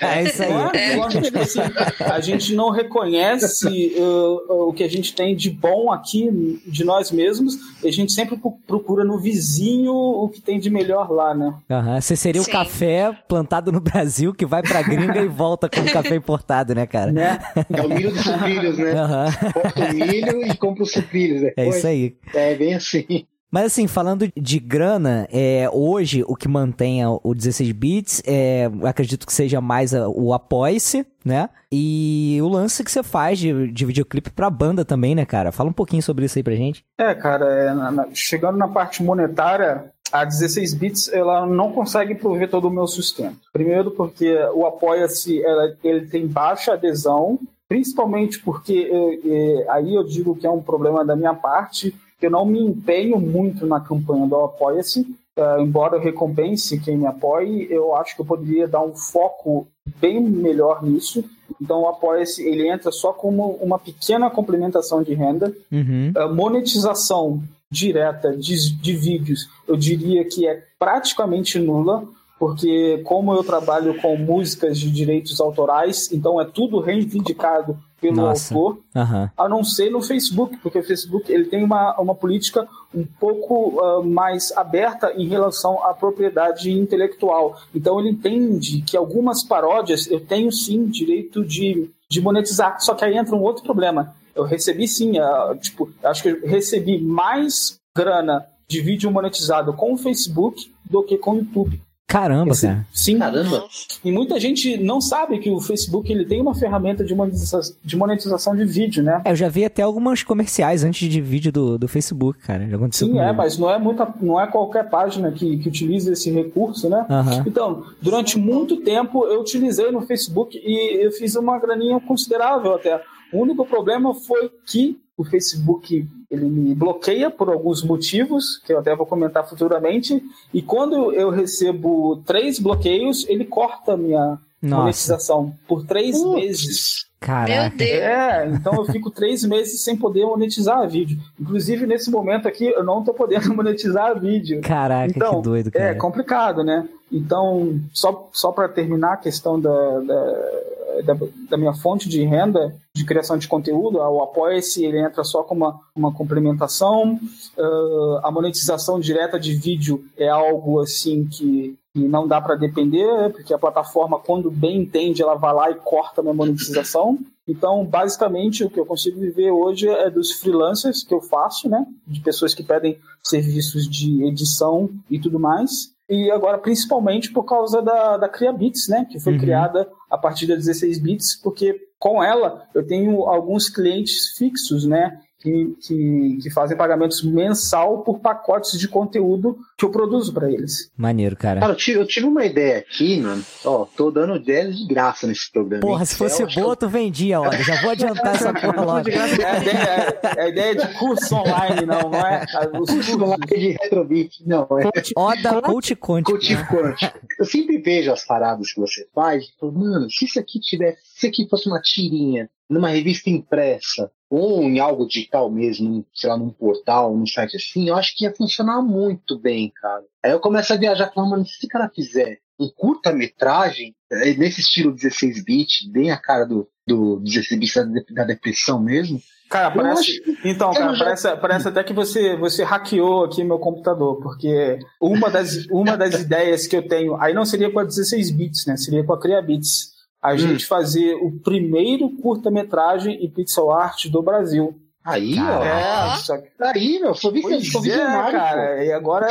É, 0.00 0.18
é 0.18 0.22
isso 0.22 0.42
aí. 0.42 0.52
É? 0.52 0.92
É. 0.92 1.02
A, 1.02 1.08
gente, 1.08 1.38
assim, 1.38 1.60
a, 2.00 2.20
gente, 2.20 2.54
não 2.54 2.70
reconhece 2.70 3.94
uh, 3.98 4.68
o 4.68 4.72
que 4.72 4.84
a 4.84 4.88
gente 4.88 5.14
tem 5.14 5.34
de 5.34 5.50
bom 5.50 5.92
aqui 5.92 6.60
de 6.66 6.84
nós 6.84 7.10
mesmos. 7.10 7.54
E 7.82 7.88
a 7.88 7.92
gente 7.92 8.12
sempre 8.12 8.38
procura 8.66 9.04
no 9.04 9.18
vizinho 9.18 9.92
o 9.92 10.28
que 10.28 10.40
tem 10.40 10.58
de 10.58 10.70
melhor 10.70 11.10
lá, 11.10 11.34
né? 11.34 11.54
Uhum. 11.68 12.00
Você 12.00 12.16
seria 12.16 12.42
Sim. 12.42 12.50
o 12.50 12.52
café 12.52 13.12
plantado 13.28 13.72
no 13.72 13.80
Brasil 13.80 14.32
que 14.32 14.46
vai 14.46 14.62
pra 14.62 14.82
gringa 14.82 15.20
e 15.20 15.28
volta 15.28 15.68
com 15.68 15.84
café 15.84 16.14
importado, 16.14 16.74
né, 16.74 16.86
cara? 16.86 17.12
Né? 17.12 17.38
É 17.72 17.82
o 17.82 17.88
milho 17.88 18.10
dos 18.10 18.22
sucrilhos, 18.22 18.78
né? 18.78 18.92
Uhum. 18.92 19.52
Corta 19.52 19.84
o 19.84 19.94
milho 19.94 20.44
e 20.44 20.56
compra 20.56 20.82
os 20.82 20.92
sucrilhos. 20.92 21.40
Depois. 21.42 21.66
É 21.66 21.78
isso 21.78 21.86
aí. 21.86 22.16
É 22.34 22.54
bem 22.54 22.74
assim. 22.74 23.26
Mas 23.50 23.66
assim, 23.66 23.86
falando 23.86 24.30
de 24.36 24.58
grana, 24.58 25.28
é, 25.32 25.68
hoje 25.72 26.24
o 26.26 26.34
que 26.34 26.48
mantém 26.48 27.00
o 27.06 27.34
16 27.34 27.72
bits, 27.72 28.22
é, 28.26 28.70
acredito 28.82 29.26
que 29.26 29.32
seja 29.32 29.60
mais 29.60 29.92
o 29.94 30.32
apoia-se, 30.32 31.06
né? 31.24 31.48
E 31.70 32.38
o 32.42 32.48
lance 32.48 32.82
que 32.84 32.90
você 32.90 33.02
faz 33.02 33.38
de, 33.38 33.70
de 33.72 33.86
videoclipe 33.86 34.30
pra 34.30 34.50
banda 34.50 34.84
também, 34.84 35.14
né, 35.14 35.24
cara? 35.24 35.52
Fala 35.52 35.70
um 35.70 35.72
pouquinho 35.72 36.02
sobre 36.02 36.24
isso 36.24 36.38
aí 36.38 36.42
pra 36.42 36.54
gente. 36.54 36.84
É, 36.98 37.14
cara, 37.14 37.46
é, 37.46 37.72
na, 37.72 37.90
na, 37.90 38.08
chegando 38.12 38.58
na 38.58 38.68
parte 38.68 39.02
monetária, 39.02 39.92
a 40.12 40.24
16 40.24 40.74
bits 40.74 41.12
ela 41.12 41.46
não 41.46 41.72
consegue 41.72 42.14
prover 42.14 42.50
todo 42.50 42.68
o 42.68 42.70
meu 42.70 42.86
sustento. 42.86 43.38
Primeiro 43.52 43.90
porque 43.90 44.36
o 44.54 44.66
Apoia-se 44.66 45.42
ele 45.82 46.06
tem 46.06 46.26
baixa 46.26 46.74
adesão, 46.74 47.38
principalmente 47.68 48.40
porque 48.40 48.90
é, 49.24 49.66
aí 49.70 49.94
eu 49.94 50.04
digo 50.04 50.36
que 50.36 50.46
é 50.46 50.50
um 50.50 50.62
problema 50.62 51.04
da 51.04 51.16
minha 51.16 51.34
parte, 51.34 51.94
eu 52.20 52.30
não 52.30 52.46
me 52.46 52.60
empenho 52.60 53.20
muito 53.20 53.66
na 53.66 53.80
campanha 53.80 54.26
do 54.26 54.36
Apoia-se, 54.36 55.00
uh, 55.36 55.60
embora 55.60 55.96
eu 55.96 56.00
recompense 56.00 56.80
quem 56.80 56.96
me 56.96 57.06
apoie, 57.06 57.66
eu 57.70 57.94
acho 57.94 58.14
que 58.14 58.22
eu 58.22 58.26
poderia 58.26 58.66
dar 58.66 58.82
um 58.82 58.96
foco 58.96 59.66
bem 60.00 60.20
melhor 60.20 60.82
nisso. 60.82 61.24
Então 61.60 61.82
o 61.82 61.88
Apoia-se 61.88 62.46
ele 62.46 62.68
entra 62.68 62.90
só 62.90 63.12
como 63.12 63.50
uma 63.60 63.78
pequena 63.78 64.30
complementação 64.30 65.02
de 65.02 65.14
renda. 65.14 65.54
Uhum. 65.70 66.12
Uh, 66.16 66.34
monetização 66.34 67.42
direta 67.70 68.34
de, 68.34 68.72
de 68.76 68.92
vídeos, 68.94 69.48
eu 69.66 69.76
diria 69.76 70.24
que 70.24 70.46
é 70.46 70.62
praticamente 70.78 71.58
nula 71.58 72.04
porque 72.38 73.00
como 73.04 73.32
eu 73.32 73.42
trabalho 73.42 74.00
com 74.00 74.16
músicas 74.16 74.78
de 74.78 74.90
direitos 74.90 75.40
autorais, 75.40 76.12
então 76.12 76.40
é 76.40 76.44
tudo 76.44 76.80
reivindicado 76.80 77.78
pelo 78.00 78.16
Nossa. 78.16 78.54
autor, 78.54 78.78
uhum. 78.94 79.28
a 79.36 79.48
não 79.48 79.64
ser 79.64 79.90
no 79.90 80.02
Facebook, 80.02 80.58
porque 80.58 80.78
o 80.78 80.82
Facebook 80.82 81.32
ele 81.32 81.46
tem 81.46 81.64
uma, 81.64 81.98
uma 81.98 82.14
política 82.14 82.68
um 82.94 83.04
pouco 83.18 83.80
uh, 83.80 84.04
mais 84.04 84.52
aberta 84.52 85.12
em 85.16 85.26
relação 85.28 85.82
à 85.82 85.94
propriedade 85.94 86.70
intelectual. 86.70 87.58
Então 87.74 87.98
ele 87.98 88.10
entende 88.10 88.82
que 88.82 88.96
algumas 88.96 89.42
paródias 89.42 90.06
eu 90.10 90.20
tenho 90.20 90.52
sim 90.52 90.86
direito 90.86 91.42
de, 91.44 91.90
de 92.08 92.20
monetizar, 92.20 92.80
só 92.80 92.94
que 92.94 93.04
aí 93.04 93.16
entra 93.16 93.34
um 93.34 93.42
outro 93.42 93.62
problema. 93.62 94.14
Eu 94.34 94.44
recebi 94.44 94.86
sim, 94.86 95.18
uh, 95.18 95.56
tipo, 95.58 95.90
acho 96.04 96.22
que 96.22 96.28
eu 96.28 96.46
recebi 96.46 97.00
mais 97.00 97.78
grana 97.96 98.46
de 98.68 98.82
vídeo 98.82 99.10
monetizado 99.10 99.72
com 99.72 99.94
o 99.94 99.96
Facebook 99.96 100.70
do 100.84 101.02
que 101.02 101.16
com 101.16 101.32
o 101.32 101.38
YouTube. 101.38 101.80
Caramba, 102.06 102.52
Esse, 102.52 102.66
cara. 102.68 102.86
Sim. 102.92 103.18
Caramba. 103.18 103.64
E 104.04 104.12
muita 104.12 104.38
gente 104.38 104.78
não 104.78 105.00
sabe 105.00 105.38
que 105.40 105.50
o 105.50 105.60
Facebook 105.60 106.10
ele 106.12 106.24
tem 106.24 106.40
uma 106.40 106.54
ferramenta 106.54 107.04
de 107.04 107.14
monetização, 107.14 107.74
de 107.82 107.96
monetização 107.96 108.54
de 108.54 108.64
vídeo, 108.64 109.02
né? 109.02 109.22
É, 109.24 109.32
eu 109.32 109.36
já 109.36 109.48
vi 109.48 109.64
até 109.64 109.82
algumas 109.82 110.22
comerciais 110.22 110.84
antes 110.84 111.08
de 111.08 111.20
vídeo 111.20 111.50
do, 111.50 111.76
do 111.76 111.88
Facebook, 111.88 112.38
cara. 112.40 112.68
Já 112.68 112.76
aconteceu 112.76 113.08
Sim, 113.08 113.14
comigo. 113.14 113.28
é, 113.28 113.32
mas 113.32 113.58
não 113.58 113.68
é, 113.68 113.78
muita, 113.78 114.08
não 114.20 114.40
é 114.40 114.46
qualquer 114.46 114.88
página 114.88 115.32
que, 115.32 115.58
que 115.58 115.68
utiliza 115.68 116.12
esse 116.12 116.30
recurso, 116.30 116.88
né? 116.88 117.04
Uhum. 117.10 117.42
Então, 117.44 117.84
durante 118.00 118.38
muito 118.38 118.76
tempo 118.76 119.26
eu 119.26 119.40
utilizei 119.40 119.90
no 119.90 120.02
Facebook 120.02 120.56
e 120.56 121.04
eu 121.04 121.10
fiz 121.10 121.34
uma 121.34 121.58
graninha 121.58 121.98
considerável 121.98 122.74
até. 122.74 123.02
O 123.32 123.40
único 123.40 123.66
problema 123.66 124.14
foi 124.14 124.50
que 124.64 124.98
o 125.16 125.24
Facebook 125.24 126.06
ele 126.30 126.44
me 126.46 126.74
bloqueia 126.74 127.30
por 127.30 127.48
alguns 127.48 127.82
motivos, 127.82 128.58
que 128.64 128.72
eu 128.72 128.78
até 128.78 128.94
vou 128.94 129.06
comentar 129.06 129.48
futuramente, 129.48 130.22
e 130.52 130.60
quando 130.60 131.12
eu 131.12 131.30
recebo 131.30 132.22
três 132.26 132.58
bloqueios, 132.58 133.26
ele 133.28 133.44
corta 133.44 133.92
a 133.92 133.96
minha 133.96 134.38
Nossa. 134.60 134.82
monetização 134.82 135.54
por 135.66 135.86
três 135.86 136.20
Putz. 136.20 136.34
meses. 136.34 137.06
Caraca. 137.18 137.82
É, 137.82 138.46
então 138.46 138.74
eu 138.74 138.84
fico 138.84 139.10
três 139.10 139.42
meses 139.42 139.82
sem 139.82 139.96
poder 139.96 140.24
monetizar 140.26 140.86
vídeo. 140.88 141.18
Inclusive, 141.40 141.86
nesse 141.86 142.10
momento 142.10 142.46
aqui, 142.46 142.66
eu 142.66 142.84
não 142.84 143.02
tô 143.02 143.14
podendo 143.14 143.52
monetizar 143.54 144.20
vídeo. 144.20 144.60
Caraca, 144.60 145.12
então, 145.14 145.36
que 145.36 145.42
doido, 145.42 145.70
cara. 145.70 145.86
É 145.86 145.94
complicado, 145.94 146.62
né? 146.62 146.86
Então, 147.10 147.80
só, 147.92 148.28
só 148.32 148.50
para 148.50 148.68
terminar 148.68 149.14
a 149.14 149.16
questão 149.16 149.60
da, 149.60 150.00
da, 150.00 151.04
da, 151.04 151.26
da, 151.50 151.56
minha 151.56 151.72
fonte 151.72 152.08
de 152.08 152.24
renda 152.24 152.74
de 152.92 153.04
criação 153.04 153.38
de 153.38 153.46
conteúdo, 153.46 153.98
o 153.98 154.22
Apoia-se 154.22 154.84
ele 154.84 154.98
entra 154.98 155.22
só 155.22 155.42
com 155.44 155.54
uma, 155.54 155.78
uma 155.94 156.12
complementação. 156.12 157.18
Uh, 157.56 158.18
a 158.24 158.30
monetização 158.30 158.98
direta 158.98 159.38
de 159.38 159.54
vídeo 159.54 160.04
é 160.16 160.28
algo 160.28 160.80
assim 160.80 161.26
que, 161.26 161.78
que 161.94 162.00
não 162.00 162.26
dá 162.26 162.40
para 162.40 162.56
depender, 162.56 163.30
porque 163.30 163.54
a 163.54 163.58
plataforma, 163.58 164.18
quando 164.18 164.50
bem 164.50 164.78
entende, 164.78 165.22
ela 165.22 165.36
vai 165.36 165.54
lá 165.54 165.70
e 165.70 165.76
corta 165.76 166.20
a 166.20 166.24
minha 166.24 166.34
monetização. 166.34 167.18
Então, 167.46 167.84
basicamente, 167.84 168.64
o 168.64 168.70
que 168.70 168.80
eu 168.80 168.84
consigo 168.84 169.20
viver 169.20 169.52
hoje 169.52 169.88
é 169.88 170.10
dos 170.10 170.32
freelancers 170.32 171.04
que 171.04 171.14
eu 171.14 171.20
faço, 171.20 171.68
né? 171.68 171.86
De 172.04 172.20
pessoas 172.20 172.52
que 172.52 172.64
pedem 172.64 172.98
serviços 173.22 173.88
de 173.88 174.24
edição 174.24 174.90
e 175.08 175.20
tudo 175.20 175.38
mais 175.38 175.94
e 176.08 176.30
agora 176.30 176.58
principalmente 176.58 177.32
por 177.32 177.44
causa 177.44 177.82
da, 177.82 178.16
da 178.16 178.28
CriaBits, 178.28 178.88
né, 178.88 179.06
que 179.10 179.18
foi 179.18 179.34
uhum. 179.34 179.38
criada 179.38 179.88
a 180.10 180.16
partir 180.16 180.46
da 180.46 180.54
16 180.54 180.98
bits, 181.00 181.40
porque 181.42 181.74
com 181.98 182.22
ela 182.22 182.68
eu 182.74 182.86
tenho 182.86 183.26
alguns 183.26 183.68
clientes 183.68 184.36
fixos, 184.36 184.86
né, 184.86 185.20
que, 185.38 185.76
que, 185.80 186.38
que, 186.42 186.50
fazem 186.50 186.76
pagamentos 186.76 187.22
mensal 187.22 188.02
por 188.02 188.20
pacotes 188.20 188.78
de 188.78 188.88
conteúdo 188.88 189.58
que 189.76 189.84
eu 189.84 189.90
produzo 189.90 190.32
para 190.32 190.50
eles. 190.50 190.90
Maneiro, 190.96 191.36
cara. 191.36 191.60
Cara, 191.60 191.72
eu 191.72 191.76
tive, 191.76 192.00
eu 192.00 192.06
tive, 192.06 192.26
uma 192.26 192.44
ideia 192.44 192.78
aqui, 192.78 193.20
mano. 193.20 193.44
Ó, 193.64 193.86
tô 193.96 194.10
dando 194.10 194.36
ideias 194.36 194.76
de 194.76 194.86
graça 194.86 195.26
nesse 195.26 195.50
programa. 195.52 195.82
Porra, 195.82 196.04
se 196.04 196.16
fosse 196.16 196.42
é, 196.42 196.46
boa, 196.46 196.74
tu 196.74 196.88
vendia, 196.88 197.40
ó. 197.40 197.50
Já 197.52 197.82
vou 197.82 197.90
adiantar 197.90 198.34
essa 198.34 198.52
porra 198.54 198.82
logo. 198.82 199.08
É 199.08 199.18
a, 199.18 199.28
ideia, 199.28 200.20
é 200.36 200.42
a 200.42 200.48
ideia 200.48 200.74
de 200.74 200.98
curso 200.98 201.34
online, 201.34 201.86
não, 201.86 202.10
não 202.10 202.18
é? 202.18 202.44
Os 202.80 202.90
curso 202.90 203.22
online 203.22 203.46
de 203.46 203.68
retrobit, 203.72 204.46
não. 204.46 204.66
É. 204.78 204.90
Oda 205.16 205.62
Coach 205.62 205.94
Conte. 205.96 206.24
Coach 206.24 206.54
né? 206.54 206.64
Conte. 206.64 207.12
Eu 207.38 207.44
sempre 207.44 207.78
vejo 207.78 208.10
as 208.10 208.24
paradas 208.24 208.72
que 208.72 208.80
você 208.80 209.06
faz 209.14 209.44
e 209.44 209.58
falo, 209.60 209.72
mano, 209.72 210.10
se 210.10 210.24
isso 210.24 210.38
aqui 210.38 210.58
tivesse, 210.60 210.98
se 211.02 211.18
isso 211.18 211.26
aqui 211.26 211.48
fosse 211.48 211.68
uma 211.68 211.80
tirinha 211.80 212.48
numa 212.68 212.88
revista 212.88 213.30
impressa, 213.30 214.10
ou 214.28 214.62
em 214.62 214.80
algo 214.80 215.06
digital 215.06 215.50
mesmo, 215.50 216.04
sei 216.14 216.28
lá, 216.28 216.36
num 216.36 216.50
portal, 216.50 217.16
num 217.16 217.26
site 217.26 217.56
assim, 217.56 217.88
eu 217.88 217.96
acho 217.96 218.16
que 218.16 218.24
ia 218.24 218.34
funcionar 218.34 218.82
muito 218.82 219.38
bem, 219.38 219.72
cara. 219.74 220.04
Aí 220.24 220.32
eu 220.32 220.40
começo 220.40 220.72
a 220.72 220.76
viajar 220.76 221.12
falando, 221.12 221.30
mano, 221.30 221.46
se 221.46 221.56
esse 221.56 221.68
cara 221.68 221.90
fizer 221.94 222.38
um 222.58 222.68
curta-metragem, 222.68 223.94
é, 224.10 224.34
nesse 224.34 224.60
estilo 224.60 224.94
16-bit, 224.94 225.90
bem 225.90 226.10
a 226.10 226.16
cara 226.16 226.44
do, 226.44 226.68
do 226.86 227.20
16-bit 227.22 228.14
da 228.14 228.24
depressão 228.24 228.80
mesmo, 228.80 229.20
Cara, 229.48 229.70
parece. 229.70 230.22
Então, 230.44 230.72
cara, 230.72 230.92
já... 230.94 231.04
parece, 231.04 231.36
parece 231.36 231.68
até 231.68 231.84
que 231.84 231.92
você, 231.92 232.36
você 232.36 232.64
hackeou 232.64 233.24
aqui 233.24 233.44
meu 233.44 233.58
computador, 233.58 234.20
porque 234.20 234.78
uma 235.00 235.30
das, 235.30 235.66
uma 235.66 235.96
das 235.96 236.14
ideias 236.22 236.66
que 236.66 236.76
eu 236.76 236.86
tenho. 236.86 237.14
Aí 237.20 237.32
não 237.32 237.44
seria 237.44 237.70
com 237.70 237.78
a 237.78 237.84
16 237.84 238.30
bits, 238.32 238.66
né? 238.66 238.76
Seria 238.76 239.04
com 239.04 239.12
a 239.12 239.20
CreaBits 239.20 239.95
a 240.26 240.34
hum. 240.34 240.38
gente 240.38 240.66
fazer 240.66 241.14
o 241.14 241.30
primeiro 241.40 242.10
curta-metragem 242.20 243.24
em 243.24 243.30
pixel 243.30 243.70
art 243.70 244.06
do 244.06 244.20
Brasil. 244.22 244.74
Aí, 245.04 245.36
ó. 245.38 245.62
É. 245.62 246.16
Aí, 246.60 246.98
meu, 246.98 247.14
sou, 247.14 247.30
vice, 247.30 247.64
sou 247.70 247.80
visionário. 247.80 248.36
É, 248.36 248.40
cara, 248.40 248.84
e 248.84 248.92
agora. 248.92 249.28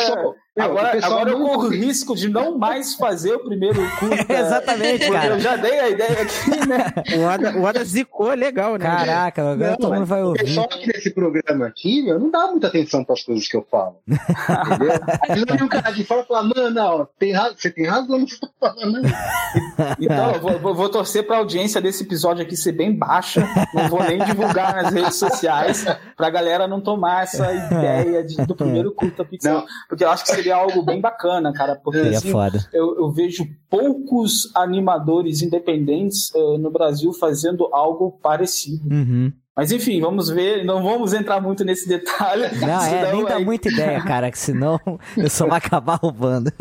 Agora, 0.64 1.06
agora 1.06 1.30
eu 1.32 1.40
corro 1.40 1.68
o 1.68 1.70
risco 1.70 2.16
de 2.16 2.30
não 2.30 2.58
mais 2.58 2.96
fazer 2.96 3.34
o 3.34 3.40
primeiro 3.40 3.82
curta. 4.00 4.34
Exatamente, 4.34 5.10
cara. 5.10 5.34
Eu 5.34 5.40
já 5.40 5.56
dei 5.56 5.80
a 5.80 5.90
ideia 5.90 6.22
aqui, 6.22 6.68
né? 6.68 6.94
O 7.18 7.28
Ada, 7.28 7.58
o 7.58 7.68
Ada 7.68 7.84
zicou 7.84 8.34
legal, 8.34 8.78
né? 8.78 8.86
Caraca, 8.86 9.42
agora 9.52 9.72
não, 9.72 9.78
todo 9.78 9.94
mundo 9.94 10.06
vai 10.06 10.24
ouvir. 10.24 10.48
Só 10.48 10.68
que 10.68 10.88
nesse 10.88 11.12
programa 11.12 11.68
aqui, 11.68 12.02
meu, 12.04 12.20
não 12.20 12.30
dá 12.30 12.48
muita 12.48 12.68
atenção 12.68 13.04
para 13.04 13.14
as 13.14 13.24
coisas 13.24 13.48
que 13.48 13.58
eu 13.58 13.66
falo. 13.70 13.98
Entendeu? 14.08 14.92
Às 15.30 15.36
vezes 15.36 15.62
um 15.62 15.68
cara 15.68 15.92
de 15.92 16.04
fora 16.06 16.22
e 16.22 16.26
fala, 16.26 16.44
mano, 16.44 16.70
não, 16.70 17.08
tem 17.20 17.34
razão, 17.34 17.56
você 17.58 17.72
tem 17.72 17.86
razão 17.86 18.20
no 18.20 18.26
que 18.26 18.34
você 18.34 18.40
tá 18.42 18.50
falando. 18.60 19.02
Então, 20.00 20.34
eu 20.34 20.42
vou, 20.42 20.60
vou, 20.60 20.76
vou 20.76 20.90
torcer 20.90 21.26
pra 21.26 21.38
audiência 21.38 21.82
desse 21.82 22.04
episódio 22.04 22.44
aqui 22.44 22.56
ser 22.56 22.72
bem 22.72 22.94
baixa. 22.94 23.48
Não 23.74 23.88
vou 23.88 24.04
nem 24.04 24.24
divulgar 24.24 24.76
nas 24.76 24.94
redes 24.94 25.16
sociais 25.16 25.86
pra 26.16 26.30
galera 26.30 26.68
não 26.68 26.82
tomar 26.82 27.24
essa 27.24 27.52
ideia 27.54 28.24
de, 28.24 28.36
do 28.46 28.56
primeiro 28.56 28.92
curta 28.94 29.24
pixel. 29.24 29.54
Não. 29.54 29.66
Porque 29.88 30.04
eu 30.04 30.10
acho 30.10 30.24
que 30.24 30.32
seria 30.46 30.56
algo 30.56 30.82
bem 30.84 31.02
bacana, 31.02 31.52
cara. 31.52 31.76
Porque 31.76 32.00
assim, 32.00 32.32
eu, 32.72 32.98
eu, 32.98 33.12
vejo 33.12 33.46
poucos 33.70 34.52
animadores 34.56 35.42
independentes 35.42 36.30
uh, 36.34 36.58
no 36.58 36.72
Brasil 36.72 37.12
fazendo 37.14 37.68
algo 37.74 38.12
parecido. 38.22 38.88
Uhum. 38.90 39.34
Mas 39.56 39.72
enfim, 39.72 40.02
vamos 40.02 40.30
ver, 40.30 40.66
não 40.66 40.84
vamos 40.84 41.14
entrar 41.14 41.40
muito 41.40 41.64
nesse 41.64 41.88
detalhe. 41.88 42.44
Não, 42.60 42.84
é, 42.84 43.14
nem 43.14 43.24
dá 43.24 43.40
muita 43.40 43.70
ideia, 43.70 44.04
cara, 44.04 44.30
que 44.30 44.38
senão 44.38 44.78
eu 45.16 45.30
só 45.30 45.46
vou 45.48 45.56
acabar 45.56 45.96
roubando. 45.96 46.52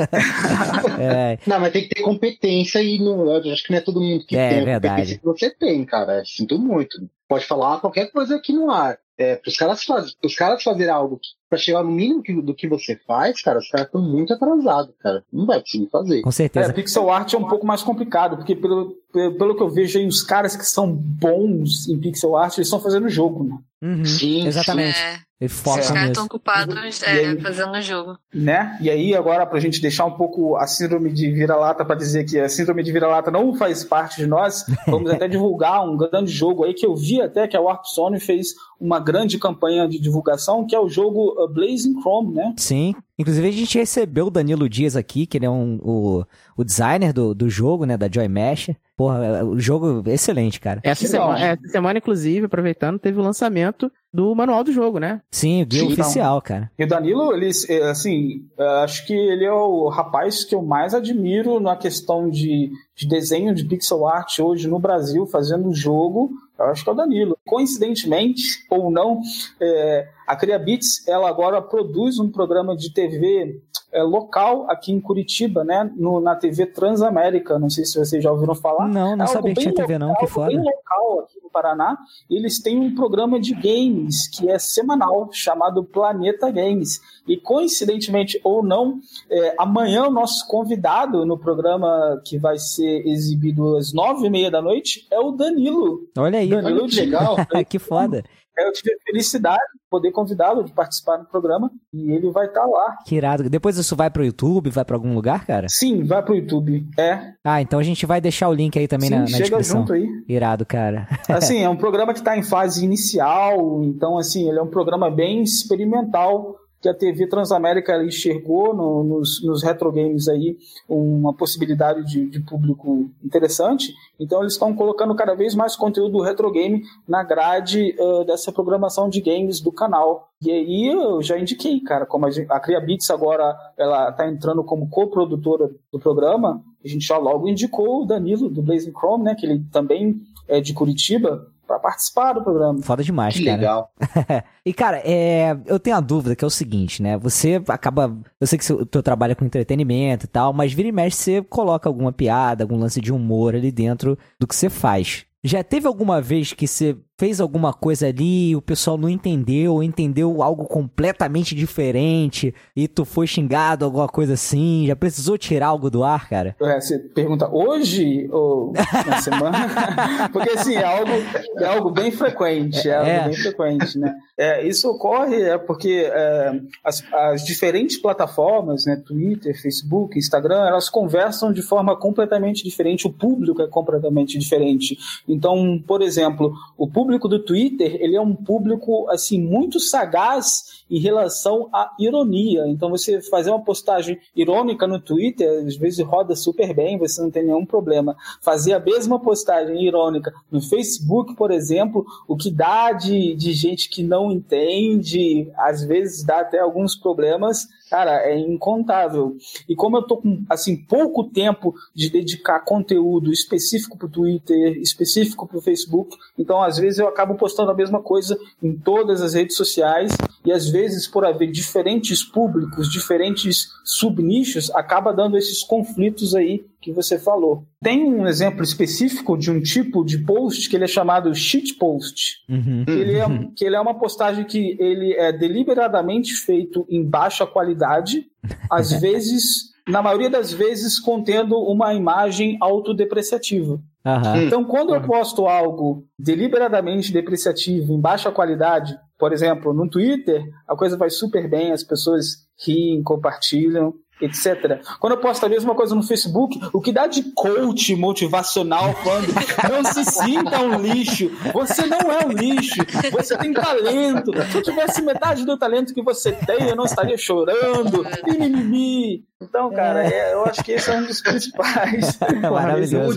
é. 1.00 1.36
Não, 1.44 1.58
mas 1.58 1.72
tem 1.72 1.82
que 1.82 1.88
ter 1.88 2.02
competência 2.02 2.80
e 2.80 3.00
não, 3.00 3.28
eu 3.28 3.52
acho 3.52 3.64
que 3.64 3.72
não 3.72 3.78
é 3.78 3.80
todo 3.80 4.00
mundo 4.00 4.24
que 4.24 4.36
é, 4.36 4.48
tem 4.48 4.64
verdade. 4.64 4.86
a 4.86 4.90
competência 4.90 5.18
que 5.18 5.24
você 5.24 5.50
tem, 5.50 5.84
cara. 5.84 6.22
Sinto 6.24 6.56
muito. 6.56 6.96
Pode 7.28 7.44
falar 7.46 7.80
qualquer 7.80 8.12
coisa 8.12 8.36
aqui 8.36 8.52
no 8.52 8.70
ar. 8.70 8.96
É, 9.16 9.36
para 9.36 9.48
os 9.48 9.56
caras, 9.56 9.84
faz, 9.84 10.14
caras 10.36 10.62
fazerem 10.62 10.92
algo 10.92 11.20
para 11.48 11.58
chegar 11.58 11.84
no 11.84 11.90
mínimo 11.90 12.22
que, 12.22 12.32
do 12.42 12.52
que 12.52 12.66
você 12.66 12.98
faz, 13.06 13.40
cara, 13.40 13.60
os 13.60 13.68
caras 13.68 13.86
estão 13.86 14.02
muito 14.02 14.32
atrasados, 14.32 14.92
cara. 15.00 15.22
Não 15.32 15.46
vai 15.46 15.60
conseguir 15.60 15.88
fazer. 15.88 16.22
Com 16.22 16.32
certeza. 16.32 16.70
É, 16.70 16.72
pixel 16.72 17.10
art 17.10 17.32
é 17.32 17.38
um 17.38 17.46
pouco 17.46 17.64
mais 17.64 17.82
complicado, 17.82 18.36
porque 18.36 18.56
pelo, 18.56 18.96
pelo 19.12 19.56
que 19.56 19.62
eu 19.62 19.70
vejo 19.70 19.98
aí, 19.98 20.06
os 20.06 20.22
caras 20.22 20.56
que 20.56 20.64
são 20.64 20.92
bons 20.92 21.88
em 21.88 21.98
pixel 22.00 22.36
art, 22.36 22.56
eles 22.56 22.66
estão 22.66 22.80
fazendo 22.80 23.08
jogo, 23.08 23.44
né? 23.44 23.58
Uhum, 23.82 24.04
sim, 24.04 24.46
exatamente. 24.46 24.98
É. 24.98 25.18
Ele 25.40 25.48
foca 25.48 25.80
Os 25.80 25.90
caras 25.90 26.10
estão 26.10 26.26
ocupados 26.26 27.02
é, 27.02 27.26
aí, 27.26 27.40
fazendo 27.40 27.72
o 27.72 27.82
jogo. 27.82 28.18
Né? 28.32 28.78
E 28.80 28.88
aí, 28.88 29.14
agora, 29.14 29.44
pra 29.44 29.58
gente 29.58 29.80
deixar 29.80 30.04
um 30.04 30.12
pouco 30.12 30.56
a 30.56 30.66
síndrome 30.66 31.12
de 31.12 31.30
vira-lata 31.32 31.84
para 31.84 31.96
dizer 31.96 32.24
que 32.24 32.38
a 32.38 32.48
síndrome 32.48 32.82
de 32.84 32.92
vira-lata 32.92 33.30
não 33.30 33.54
faz 33.54 33.84
parte 33.84 34.16
de 34.16 34.26
nós, 34.26 34.64
vamos 34.86 35.10
até 35.10 35.26
divulgar 35.26 35.84
um 35.84 35.96
grande 35.96 36.30
jogo 36.30 36.64
aí 36.64 36.72
que 36.72 36.86
eu 36.86 36.94
vi 36.94 37.20
até 37.20 37.48
que 37.48 37.56
a 37.56 37.60
Warp 37.60 37.84
Sony 37.84 38.20
fez 38.20 38.54
uma 38.80 39.00
grande 39.00 39.38
campanha 39.38 39.88
de 39.88 39.98
divulgação, 39.98 40.66
que 40.66 40.74
é 40.74 40.80
o 40.80 40.88
jogo 40.88 41.34
uh, 41.42 41.48
Blazing 41.48 42.00
Chrome, 42.00 42.34
né? 42.34 42.54
Sim. 42.56 42.94
Inclusive, 43.18 43.48
a 43.48 43.52
gente 43.52 43.78
recebeu 43.78 44.26
o 44.26 44.30
Danilo 44.30 44.68
Dias 44.68 44.96
aqui, 44.96 45.26
que 45.26 45.38
ele 45.38 45.46
é 45.46 45.50
um, 45.50 45.78
o, 45.82 46.24
o 46.56 46.64
designer 46.64 47.12
do, 47.12 47.34
do 47.34 47.48
jogo, 47.48 47.84
né, 47.84 47.96
da 47.96 48.08
Joy 48.10 48.28
Mesh. 48.28 48.70
Porra, 48.96 49.24
é, 49.24 49.44
o 49.44 49.58
jogo 49.58 50.02
excelente, 50.06 50.60
cara. 50.60 50.80
Essa 50.82 51.06
semana, 51.06 51.40
essa 51.40 51.68
semana, 51.68 51.98
inclusive, 51.98 52.46
aproveitando, 52.46 52.98
teve 52.98 53.18
o 53.18 53.22
lançamento 53.22 53.90
do 54.14 54.32
manual 54.32 54.62
do 54.62 54.70
jogo, 54.70 55.00
né? 55.00 55.20
Sim, 55.28 55.62
o 55.62 55.66
guia 55.66 55.80
Sim, 55.80 55.92
oficial, 55.92 56.38
então. 56.38 56.40
cara. 56.40 56.70
E 56.78 56.84
o 56.84 56.86
Danilo, 56.86 57.34
ele, 57.34 57.50
é, 57.68 57.90
assim, 57.90 58.46
é, 58.56 58.64
acho 58.84 59.04
que 59.04 59.12
ele 59.12 59.44
é 59.44 59.52
o 59.52 59.88
rapaz 59.88 60.44
que 60.44 60.54
eu 60.54 60.62
mais 60.62 60.94
admiro 60.94 61.58
na 61.58 61.74
questão 61.74 62.30
de, 62.30 62.70
de 62.94 63.08
desenho 63.08 63.52
de 63.52 63.64
pixel 63.64 64.06
art 64.06 64.38
hoje 64.38 64.68
no 64.68 64.78
Brasil, 64.78 65.26
fazendo 65.26 65.74
jogo. 65.74 66.30
Eu 66.56 66.66
acho 66.66 66.84
que 66.84 66.90
é 66.90 66.92
o 66.92 66.96
Danilo. 66.96 67.36
Coincidentemente, 67.44 68.64
ou 68.70 68.88
não, 68.88 69.20
é, 69.60 70.06
a 70.28 70.36
CriaBits, 70.36 71.08
ela 71.08 71.28
agora 71.28 71.60
produz 71.60 72.20
um 72.20 72.30
programa 72.30 72.76
de 72.76 72.94
TV 72.94 73.60
é, 73.94 74.02
local 74.02 74.68
aqui 74.68 74.92
em 74.92 75.00
Curitiba, 75.00 75.62
né? 75.62 75.88
No, 75.96 76.20
na 76.20 76.34
TV 76.34 76.66
Transamérica. 76.66 77.58
Não 77.58 77.70
sei 77.70 77.84
se 77.84 77.96
vocês 77.96 78.22
já 78.22 78.30
ouviram 78.30 78.54
falar. 78.54 78.88
Não, 78.88 79.16
não 79.16 79.24
é 79.24 79.28
sabia 79.28 79.54
que 79.54 79.60
tinha 79.60 79.72
TV 79.72 79.98
não, 79.98 80.14
que 80.16 80.26
foda. 80.26 80.48
bem 80.48 80.58
local 80.58 81.20
aqui 81.20 81.40
no 81.40 81.48
Paraná. 81.48 81.96
Eles 82.28 82.60
têm 82.60 82.78
um 82.78 82.94
programa 82.94 83.38
de 83.38 83.54
games 83.54 84.26
que 84.26 84.50
é 84.50 84.58
semanal, 84.58 85.28
chamado 85.32 85.84
Planeta 85.84 86.50
Games. 86.50 87.00
E 87.26 87.36
coincidentemente 87.36 88.40
ou 88.42 88.62
não, 88.62 88.98
é, 89.30 89.54
amanhã 89.56 90.08
o 90.08 90.10
nosso 90.10 90.46
convidado 90.48 91.24
no 91.24 91.38
programa 91.38 92.20
que 92.24 92.36
vai 92.36 92.58
ser 92.58 93.06
exibido 93.06 93.76
às 93.76 93.92
nove 93.92 94.26
e 94.26 94.30
meia 94.30 94.50
da 94.50 94.60
noite 94.60 95.06
é 95.10 95.20
o 95.20 95.30
Danilo. 95.30 96.08
Olha 96.18 96.40
aí, 96.40 96.48
Danilo 96.48 96.80
olha 96.80 96.88
que 96.88 97.00
legal. 97.00 97.36
que 97.70 97.78
foda. 97.78 98.24
Eu 98.58 98.72
tive 98.72 98.92
a 98.94 98.96
felicidade 99.04 99.62
de 99.74 99.80
poder 99.90 100.12
convidá-lo 100.12 100.62
de 100.62 100.72
participar 100.72 101.16
do 101.16 101.26
programa 101.26 101.70
e 101.92 102.12
ele 102.12 102.30
vai 102.30 102.46
estar 102.46 102.60
tá 102.60 102.66
lá. 102.66 102.96
Que 103.04 103.16
irado. 103.16 103.48
Depois 103.50 103.76
isso 103.76 103.96
vai 103.96 104.10
pro 104.10 104.24
YouTube, 104.24 104.70
vai 104.70 104.84
para 104.84 104.96
algum 104.96 105.14
lugar, 105.14 105.44
cara? 105.44 105.68
Sim, 105.68 106.04
vai 106.04 106.22
pro 106.22 106.34
YouTube. 106.34 106.86
É. 106.98 107.32
Ah, 107.44 107.60
então 107.60 107.78
a 107.78 107.82
gente 107.82 108.06
vai 108.06 108.20
deixar 108.20 108.48
o 108.48 108.54
link 108.54 108.78
aí 108.78 108.86
também 108.86 109.08
Sim, 109.08 109.14
na, 109.14 109.20
na 109.22 109.26
chega 109.26 109.42
descrição. 109.42 109.80
junto 109.80 109.92
aí. 109.92 110.06
Irado, 110.28 110.64
cara. 110.64 111.08
assim, 111.28 111.62
é 111.62 111.68
um 111.68 111.76
programa 111.76 112.12
que 112.12 112.20
está 112.20 112.36
em 112.36 112.42
fase 112.42 112.84
inicial, 112.84 113.82
então 113.84 114.18
assim, 114.18 114.48
ele 114.48 114.58
é 114.58 114.62
um 114.62 114.70
programa 114.70 115.10
bem 115.10 115.42
experimental 115.42 116.56
que 116.84 116.88
a 116.90 116.92
TV 116.92 117.26
Transamérica 117.26 118.04
enxergou 118.04 118.74
no, 118.74 119.02
nos, 119.02 119.42
nos 119.42 119.62
retro 119.62 119.90
games 119.90 120.28
aí 120.28 120.58
uma 120.86 121.32
possibilidade 121.32 122.04
de, 122.04 122.28
de 122.28 122.40
público 122.40 123.08
interessante. 123.24 123.94
Então 124.20 124.42
eles 124.42 124.52
estão 124.52 124.74
colocando 124.74 125.14
cada 125.14 125.34
vez 125.34 125.54
mais 125.54 125.74
conteúdo 125.76 126.18
do 126.18 126.22
retro 126.22 126.52
game 126.52 126.82
na 127.08 127.22
grade 127.22 127.96
uh, 127.98 128.26
dessa 128.26 128.52
programação 128.52 129.08
de 129.08 129.22
games 129.22 129.62
do 129.62 129.72
canal. 129.72 130.28
E 130.42 130.50
aí 130.50 130.88
eu 130.88 131.22
já 131.22 131.38
indiquei, 131.38 131.80
cara, 131.80 132.04
como 132.04 132.26
a, 132.26 132.28
a 132.50 132.60
CriaBits 132.60 133.08
agora 133.08 133.56
ela 133.78 134.10
está 134.10 134.28
entrando 134.28 134.62
como 134.62 134.90
coprodutora 134.90 135.70
do 135.90 135.98
programa, 135.98 136.62
a 136.84 136.88
gente 136.88 137.06
já 137.06 137.16
logo 137.16 137.48
indicou 137.48 138.02
o 138.02 138.06
Danilo 138.06 138.50
do 138.50 138.62
Blazing 138.62 138.92
Chrome, 138.92 139.24
né, 139.24 139.34
que 139.34 139.46
ele 139.46 139.64
também 139.72 140.20
é 140.46 140.60
de 140.60 140.74
Curitiba, 140.74 141.46
para 141.66 141.78
participar 141.78 142.32
do 142.32 142.42
programa. 142.42 142.80
Foda 142.82 143.02
demais, 143.02 143.34
que 143.34 143.44
cara. 143.44 143.56
legal. 143.56 143.92
e, 144.64 144.72
cara, 144.72 145.02
é, 145.04 145.56
eu 145.66 145.78
tenho 145.78 145.96
a 145.96 146.00
dúvida 146.00 146.36
que 146.36 146.44
é 146.44 146.46
o 146.46 146.50
seguinte, 146.50 147.02
né? 147.02 147.16
Você 147.18 147.62
acaba. 147.68 148.16
Eu 148.40 148.46
sei 148.46 148.58
que 148.58 148.72
o 148.72 148.86
teu 148.86 149.02
trabalho 149.02 149.32
é 149.32 149.34
com 149.34 149.44
entretenimento 149.44 150.26
e 150.26 150.28
tal, 150.28 150.52
mas 150.52 150.72
vira 150.72 150.88
e 150.88 150.92
mexe, 150.92 151.16
você 151.16 151.42
coloca 151.42 151.88
alguma 151.88 152.12
piada, 152.12 152.64
algum 152.64 152.78
lance 152.78 153.00
de 153.00 153.12
humor 153.12 153.54
ali 153.54 153.70
dentro 153.70 154.18
do 154.38 154.46
que 154.46 154.54
você 154.54 154.68
faz. 154.68 155.26
Já 155.42 155.62
teve 155.62 155.86
alguma 155.86 156.22
vez 156.22 156.54
que 156.54 156.66
você 156.66 156.96
fez 157.16 157.40
alguma 157.40 157.72
coisa 157.72 158.08
ali 158.08 158.56
o 158.56 158.62
pessoal 158.62 158.98
não 158.98 159.08
entendeu, 159.08 159.74
ou 159.74 159.82
entendeu 159.82 160.42
algo 160.42 160.64
completamente 160.64 161.54
diferente 161.54 162.54
e 162.74 162.88
tu 162.88 163.04
foi 163.04 163.26
xingado, 163.26 163.84
alguma 163.84 164.08
coisa 164.08 164.34
assim? 164.34 164.84
Já 164.86 164.96
precisou 164.96 165.38
tirar 165.38 165.68
algo 165.68 165.90
do 165.90 166.02
ar, 166.02 166.28
cara? 166.28 166.56
É, 166.60 166.80
você 166.80 166.98
pergunta 166.98 167.48
hoje 167.48 168.28
ou 168.32 168.72
na 169.06 169.22
semana? 169.22 169.58
porque 170.32 170.50
assim, 170.50 170.74
é 170.74 170.84
algo, 170.84 171.12
é 171.58 171.66
algo 171.66 171.90
bem 171.90 172.10
frequente, 172.10 172.88
é 172.88 172.96
algo 172.96 173.10
é. 173.10 173.24
bem 173.28 173.34
frequente, 173.34 173.98
né? 173.98 174.14
É, 174.36 174.66
isso 174.66 174.90
ocorre 174.90 175.40
é 175.42 175.56
porque 175.56 176.10
é, 176.12 176.60
as, 176.82 177.04
as 177.12 177.44
diferentes 177.44 177.96
plataformas, 177.96 178.84
né, 178.86 179.00
Twitter, 179.06 179.60
Facebook, 179.60 180.18
Instagram, 180.18 180.66
elas 180.66 180.88
conversam 180.88 181.52
de 181.52 181.62
forma 181.62 181.96
completamente 181.96 182.64
diferente, 182.64 183.06
o 183.06 183.12
público 183.12 183.62
é 183.62 183.68
completamente 183.68 184.36
diferente. 184.36 184.98
Então, 185.28 185.80
por 185.86 186.02
exemplo, 186.02 186.52
o 186.76 186.88
público 186.88 187.03
público 187.04 187.28
do 187.28 187.38
Twitter, 187.38 187.98
ele 188.00 188.16
é 188.16 188.20
um 188.20 188.34
público 188.34 189.06
assim 189.10 189.38
muito 189.38 189.78
sagaz 189.78 190.84
em 190.90 190.98
relação 190.98 191.68
à 191.70 191.94
ironia. 191.98 192.66
Então 192.66 192.88
você 192.88 193.20
fazer 193.20 193.50
uma 193.50 193.62
postagem 193.62 194.18
irônica 194.34 194.86
no 194.86 194.98
Twitter, 194.98 195.66
às 195.66 195.76
vezes 195.76 196.02
roda 196.02 196.34
super 196.34 196.74
bem, 196.74 196.96
você 196.96 197.20
não 197.20 197.30
tem 197.30 197.44
nenhum 197.44 197.66
problema. 197.66 198.16
Fazer 198.40 198.72
a 198.72 198.80
mesma 198.80 199.20
postagem 199.20 199.84
irônica 199.84 200.32
no 200.50 200.62
Facebook, 200.62 201.36
por 201.36 201.50
exemplo, 201.50 202.06
o 202.26 202.38
que 202.38 202.50
dá 202.50 202.92
de, 202.92 203.34
de 203.34 203.52
gente 203.52 203.90
que 203.90 204.02
não 204.02 204.32
entende, 204.32 205.52
às 205.58 205.84
vezes 205.84 206.24
dá 206.24 206.40
até 206.40 206.58
alguns 206.58 206.96
problemas 206.96 207.68
cara, 207.90 208.22
é 208.22 208.38
incontável. 208.38 209.36
E 209.68 209.74
como 209.74 209.96
eu 209.96 210.02
tô 210.02 210.16
com, 210.18 210.44
assim, 210.48 210.76
pouco 210.76 211.24
tempo 211.24 211.74
de 211.94 212.10
dedicar 212.10 212.60
conteúdo 212.60 213.32
específico 213.32 213.96
pro 213.96 214.08
Twitter, 214.08 214.78
específico 214.78 215.46
pro 215.46 215.60
Facebook, 215.60 216.16
então 216.38 216.62
às 216.62 216.78
vezes 216.78 216.98
eu 216.98 217.08
acabo 217.08 217.34
postando 217.34 217.70
a 217.70 217.74
mesma 217.74 218.02
coisa 218.02 218.38
em 218.62 218.76
todas 218.76 219.20
as 219.20 219.34
redes 219.34 219.56
sociais 219.56 220.12
e 220.44 220.52
às 220.52 220.68
vezes 220.68 221.06
por 221.06 221.24
haver 221.24 221.50
diferentes 221.50 222.22
públicos, 222.22 222.90
diferentes 222.90 223.68
subnichos, 223.84 224.70
acaba 224.70 225.12
dando 225.12 225.36
esses 225.36 225.62
conflitos 225.62 226.34
aí 226.34 226.64
que 226.84 226.92
você 226.92 227.18
falou. 227.18 227.64
Tem 227.82 228.04
um 228.04 228.26
exemplo 228.26 228.62
específico 228.62 229.38
de 229.38 229.50
um 229.50 229.58
tipo 229.58 230.04
de 230.04 230.18
post 230.18 230.68
que 230.68 230.76
ele 230.76 230.84
é 230.84 230.88
chamado 230.88 231.34
shit 231.34 231.78
post. 231.78 232.44
Uhum. 232.46 232.84
Ele 232.86 233.16
é, 233.16 233.24
que 233.56 233.64
ele 233.64 233.74
é 233.74 233.80
uma 233.80 233.98
postagem 233.98 234.44
que 234.44 234.76
ele 234.78 235.14
é 235.14 235.32
deliberadamente 235.32 236.34
feito 236.34 236.86
em 236.90 237.02
baixa 237.02 237.46
qualidade, 237.46 238.26
às 238.70 238.92
vezes, 239.00 239.72
na 239.88 240.02
maioria 240.02 240.28
das 240.28 240.52
vezes, 240.52 241.00
contendo 241.00 241.56
uma 241.56 241.94
imagem 241.94 242.58
autodepreciativa. 242.60 243.80
Uhum. 244.04 244.42
Então, 244.42 244.62
quando 244.62 244.94
eu 244.94 245.00
posto 245.00 245.46
algo 245.46 246.04
deliberadamente 246.18 247.10
depreciativo, 247.10 247.94
em 247.94 248.00
baixa 248.00 248.30
qualidade, 248.30 248.94
por 249.18 249.32
exemplo, 249.32 249.72
no 249.72 249.88
Twitter, 249.88 250.44
a 250.68 250.76
coisa 250.76 250.98
vai 250.98 251.08
super 251.08 251.48
bem, 251.48 251.72
as 251.72 251.82
pessoas 251.82 252.44
riem, 252.62 253.02
compartilham 253.02 253.94
etc. 254.24 254.80
Quando 254.98 255.14
eu 255.14 255.18
posto 255.18 255.46
a 255.46 255.48
mesma 255.48 255.74
coisa 255.74 255.94
no 255.94 256.02
Facebook, 256.02 256.60
o 256.72 256.80
que 256.80 256.92
dá 256.92 257.06
de 257.06 257.22
coach 257.34 257.94
motivacional 257.96 258.92
falando 258.94 259.34
não 259.70 259.84
se 259.84 260.04
sinta 260.04 260.60
um 260.60 260.80
lixo, 260.80 261.30
você 261.52 261.86
não 261.86 262.10
é 262.10 262.26
um 262.26 262.30
lixo, 262.30 262.80
você 263.12 263.36
tem 263.36 263.52
talento. 263.52 264.32
Se 264.50 264.58
eu 264.58 264.62
tivesse 264.62 265.02
metade 265.02 265.44
do 265.44 265.58
talento 265.58 265.94
que 265.94 266.02
você 266.02 266.32
tem, 266.32 266.68
eu 266.68 266.76
não 266.76 266.84
estaria 266.84 267.16
chorando, 267.16 268.04
mimimi. 268.26 269.24
Então, 269.42 269.70
cara, 269.72 270.06
é, 270.06 270.32
eu 270.32 270.44
acho 270.44 270.62
que 270.62 270.72
esse 270.72 270.90
é 270.90 270.96
um 270.96 271.04
dos 271.04 271.20
principais. 271.20 272.18
Maravilhoso. 272.40 273.16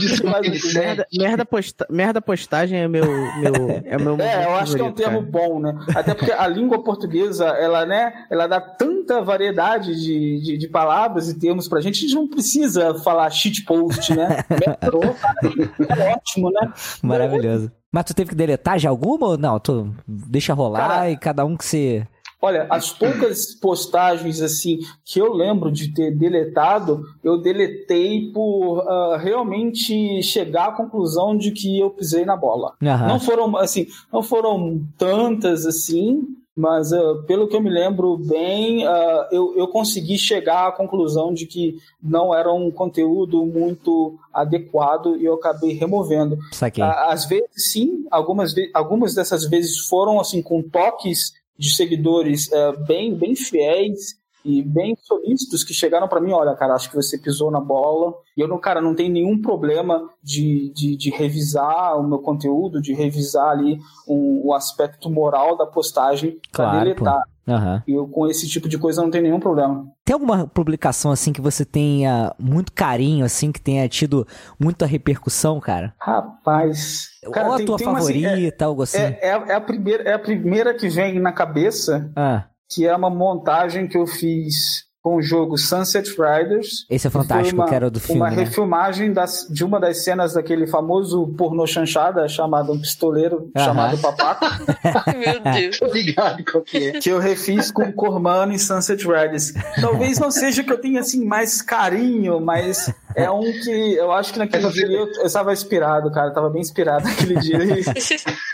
merda, 0.73 1.07
merda, 1.13 1.45
posta, 1.45 1.87
merda 1.89 2.21
postagem 2.21 2.79
é 2.79 2.87
meu, 2.87 3.05
meu, 3.05 3.69
é 3.85 3.97
meu 3.97 4.17
É, 4.21 4.45
eu 4.45 4.55
acho 4.55 4.75
que 4.75 4.81
é 4.81 4.83
um 4.83 4.91
termo 4.91 5.19
cara. 5.19 5.31
bom, 5.31 5.59
né? 5.59 5.77
Até 5.95 6.13
porque 6.13 6.31
a 6.31 6.47
língua 6.47 6.83
portuguesa, 6.83 7.45
ela, 7.45 7.85
né, 7.85 8.25
ela 8.31 8.47
dá 8.47 8.59
tanta 8.59 9.21
variedade 9.21 9.95
de, 9.95 10.41
de, 10.41 10.57
de 10.57 10.67
palavras 10.67 11.29
e 11.29 11.39
termos 11.39 11.67
pra 11.67 11.81
gente, 11.81 11.97
a 11.97 12.01
gente 12.01 12.15
não 12.15 12.27
precisa 12.27 12.95
falar 13.03 13.29
shitpost, 13.29 14.13
né? 14.15 14.43
Metrô, 14.49 15.01
é 15.01 16.13
ótimo, 16.13 16.51
né? 16.51 16.73
Maravilhoso. 17.01 17.71
Mas 17.91 18.05
tu 18.05 18.13
teve 18.13 18.31
que 18.31 18.35
deletar 18.35 18.77
já 18.77 18.89
alguma 18.89 19.27
ou 19.27 19.37
não? 19.37 19.59
Tu 19.59 19.93
deixa 20.05 20.53
rolar 20.53 20.87
cara, 20.87 21.11
e 21.11 21.17
cada 21.17 21.45
um 21.45 21.55
que 21.55 21.63
se 21.63 22.05
Olha, 22.41 22.67
as 22.69 22.91
poucas 22.91 23.55
postagens 23.55 24.41
assim 24.41 24.77
que 25.03 25.19
eu 25.19 25.33
lembro 25.33 25.71
de 25.71 25.91
ter 25.93 26.15
deletado, 26.15 27.03
eu 27.23 27.41
deletei 27.41 28.31
por 28.31 28.79
uh, 28.79 29.17
realmente 29.17 30.21
chegar 30.21 30.67
à 30.67 30.71
conclusão 30.71 31.35
de 31.35 31.51
que 31.51 31.79
eu 31.79 31.89
pisei 31.89 32.25
na 32.25 32.37
bola. 32.37 32.73
Uhum. 32.81 33.07
Não 33.07 33.19
foram 33.19 33.57
assim, 33.57 33.87
não 34.13 34.21
foram 34.21 34.85
tantas 34.97 35.65
assim, 35.65 36.27
mas 36.57 36.91
uh, 36.91 37.23
pelo 37.27 37.47
que 37.47 37.55
eu 37.55 37.61
me 37.61 37.69
lembro 37.69 38.17
bem, 38.17 38.83
uh, 38.87 39.27
eu, 39.31 39.55
eu 39.55 39.67
consegui 39.67 40.17
chegar 40.17 40.67
à 40.67 40.71
conclusão 40.71 41.31
de 41.31 41.45
que 41.45 41.77
não 42.01 42.33
era 42.33 42.51
um 42.51 42.71
conteúdo 42.71 43.45
muito 43.45 44.17
adequado 44.33 45.15
e 45.17 45.25
eu 45.25 45.35
acabei 45.35 45.73
removendo. 45.73 46.37
Às 46.81 47.25
vezes, 47.25 47.71
sim, 47.71 48.07
algumas, 48.09 48.55
algumas 48.73 49.13
dessas 49.13 49.47
vezes 49.47 49.87
foram 49.87 50.19
assim 50.19 50.41
com 50.41 50.63
toques 50.63 51.33
de 51.57 51.73
seguidores 51.75 52.51
é, 52.51 52.71
bem, 52.85 53.15
bem 53.15 53.35
fiéis 53.35 54.15
e 54.47 54.61
bem 54.61 54.95
solícitos 55.01 55.61
que 55.63 55.73
chegaram 55.73 56.07
para 56.07 56.21
mim, 56.21 56.31
olha, 56.31 56.55
cara, 56.55 56.73
acho 56.73 56.89
que 56.89 56.95
você 56.95 57.17
pisou 57.17 57.51
na 57.51 57.59
bola. 57.59 58.13
E 58.35 58.39
eu, 58.39 58.47
não, 58.47 58.57
cara, 58.57 58.79
não 58.79 58.95
tenho 58.95 59.11
nenhum 59.11 59.41
problema 59.41 60.09
de, 60.23 60.71
de, 60.73 60.95
de 60.95 61.09
revisar 61.09 61.99
o 61.99 62.07
meu 62.07 62.19
conteúdo, 62.19 62.81
de 62.81 62.93
revisar 62.93 63.49
ali 63.49 63.77
um, 64.07 64.41
o 64.45 64.53
aspecto 64.53 65.09
moral 65.09 65.57
da 65.57 65.65
postagem 65.65 66.39
claro, 66.53 66.71
para 66.71 66.79
deletar. 66.79 67.23
Pô. 67.23 67.36
Uhum. 67.47 67.81
E 67.87 67.93
eu, 67.93 68.07
com 68.07 68.27
esse 68.27 68.47
tipo 68.47 68.67
de 68.67 68.77
coisa, 68.77 69.01
não 69.01 69.09
tenho 69.09 69.23
nenhum 69.23 69.39
problema. 69.39 69.87
Tem 70.03 70.13
alguma 70.13 70.45
publicação, 70.47 71.11
assim, 71.11 71.31
que 71.31 71.39
você 71.39 71.63
tenha 71.63 72.35
muito 72.37 72.71
carinho, 72.73 73.25
assim, 73.25 73.51
que 73.51 73.61
tenha 73.61 73.87
tido 73.87 74.27
muita 74.59 74.85
repercussão, 74.85 75.59
cara? 75.59 75.93
Rapaz. 75.99 77.07
Cara, 77.31 77.47
Ou 77.47 77.53
a 77.53 77.57
tem, 77.57 77.65
tua 77.65 77.77
tem 77.77 77.85
favorita, 77.85 78.27
uma, 78.27 78.33
assim, 78.33 78.51
é, 78.59 78.63
algo 78.63 78.83
assim? 78.83 78.97
É, 78.97 79.19
é, 79.21 79.29
é, 79.29 79.53
a 79.53 79.61
primeira, 79.61 80.03
é 80.03 80.13
a 80.13 80.19
primeira 80.19 80.73
que 80.73 80.89
vem 80.89 81.19
na 81.19 81.31
cabeça, 81.31 82.11
ah. 82.15 82.45
que 82.69 82.85
é 82.85 82.95
uma 82.95 83.09
montagem 83.09 83.87
que 83.87 83.97
eu 83.97 84.05
fiz 84.05 84.86
com 85.07 85.15
o 85.15 85.21
jogo 85.21 85.57
Sunset 85.57 86.09
Riders. 86.09 86.85
Esse 86.89 87.07
é 87.07 87.09
fantástico, 87.09 87.55
uma, 87.55 87.65
que 87.65 87.73
era 87.73 87.89
do 87.89 87.97
filme. 87.97 88.19
Uma 88.19 88.29
né? 88.29 88.43
refilmagem 88.43 89.13
das, 89.13 89.47
de 89.49 89.63
uma 89.63 89.79
das 89.79 90.03
cenas 90.03 90.33
daquele 90.33 90.67
famoso 90.67 91.25
pornô 91.37 91.65
chanchada 91.65 92.27
chamado 92.27 92.73
Um 92.73 92.77
Pistoleiro 92.77 93.49
chamado 93.55 93.97
Papaco. 93.99 94.45
Meu 95.17 95.39
Deus. 95.53 95.79
Obrigado, 95.81 96.43
qual 96.43 96.61
que 96.61 96.89
é? 96.89 96.91
Que 96.99 97.09
eu 97.09 97.19
refiz 97.19 97.71
com 97.71 97.89
Cormano 97.93 98.51
e 98.51 98.59
Sunset 98.59 99.01
Riders. 99.07 99.53
Talvez 99.79 100.19
não 100.19 100.29
seja 100.29 100.61
que 100.61 100.73
eu 100.73 100.77
tenha 100.77 100.99
assim 100.99 101.23
mais 101.23 101.61
carinho, 101.61 102.41
mas 102.41 102.93
é 103.15 103.31
um 103.31 103.43
que 103.43 103.93
eu 103.93 104.11
acho 104.11 104.33
que 104.33 104.39
naquele 104.39 104.69
dia 104.71 104.87
eu, 104.87 105.07
eu 105.07 105.25
estava 105.25 105.53
inspirado, 105.53 106.11
cara. 106.11 106.27
Eu 106.27 106.33
tava 106.33 106.49
bem 106.49 106.61
inspirado 106.61 107.05
naquele 107.05 107.39
dia. 107.39 107.59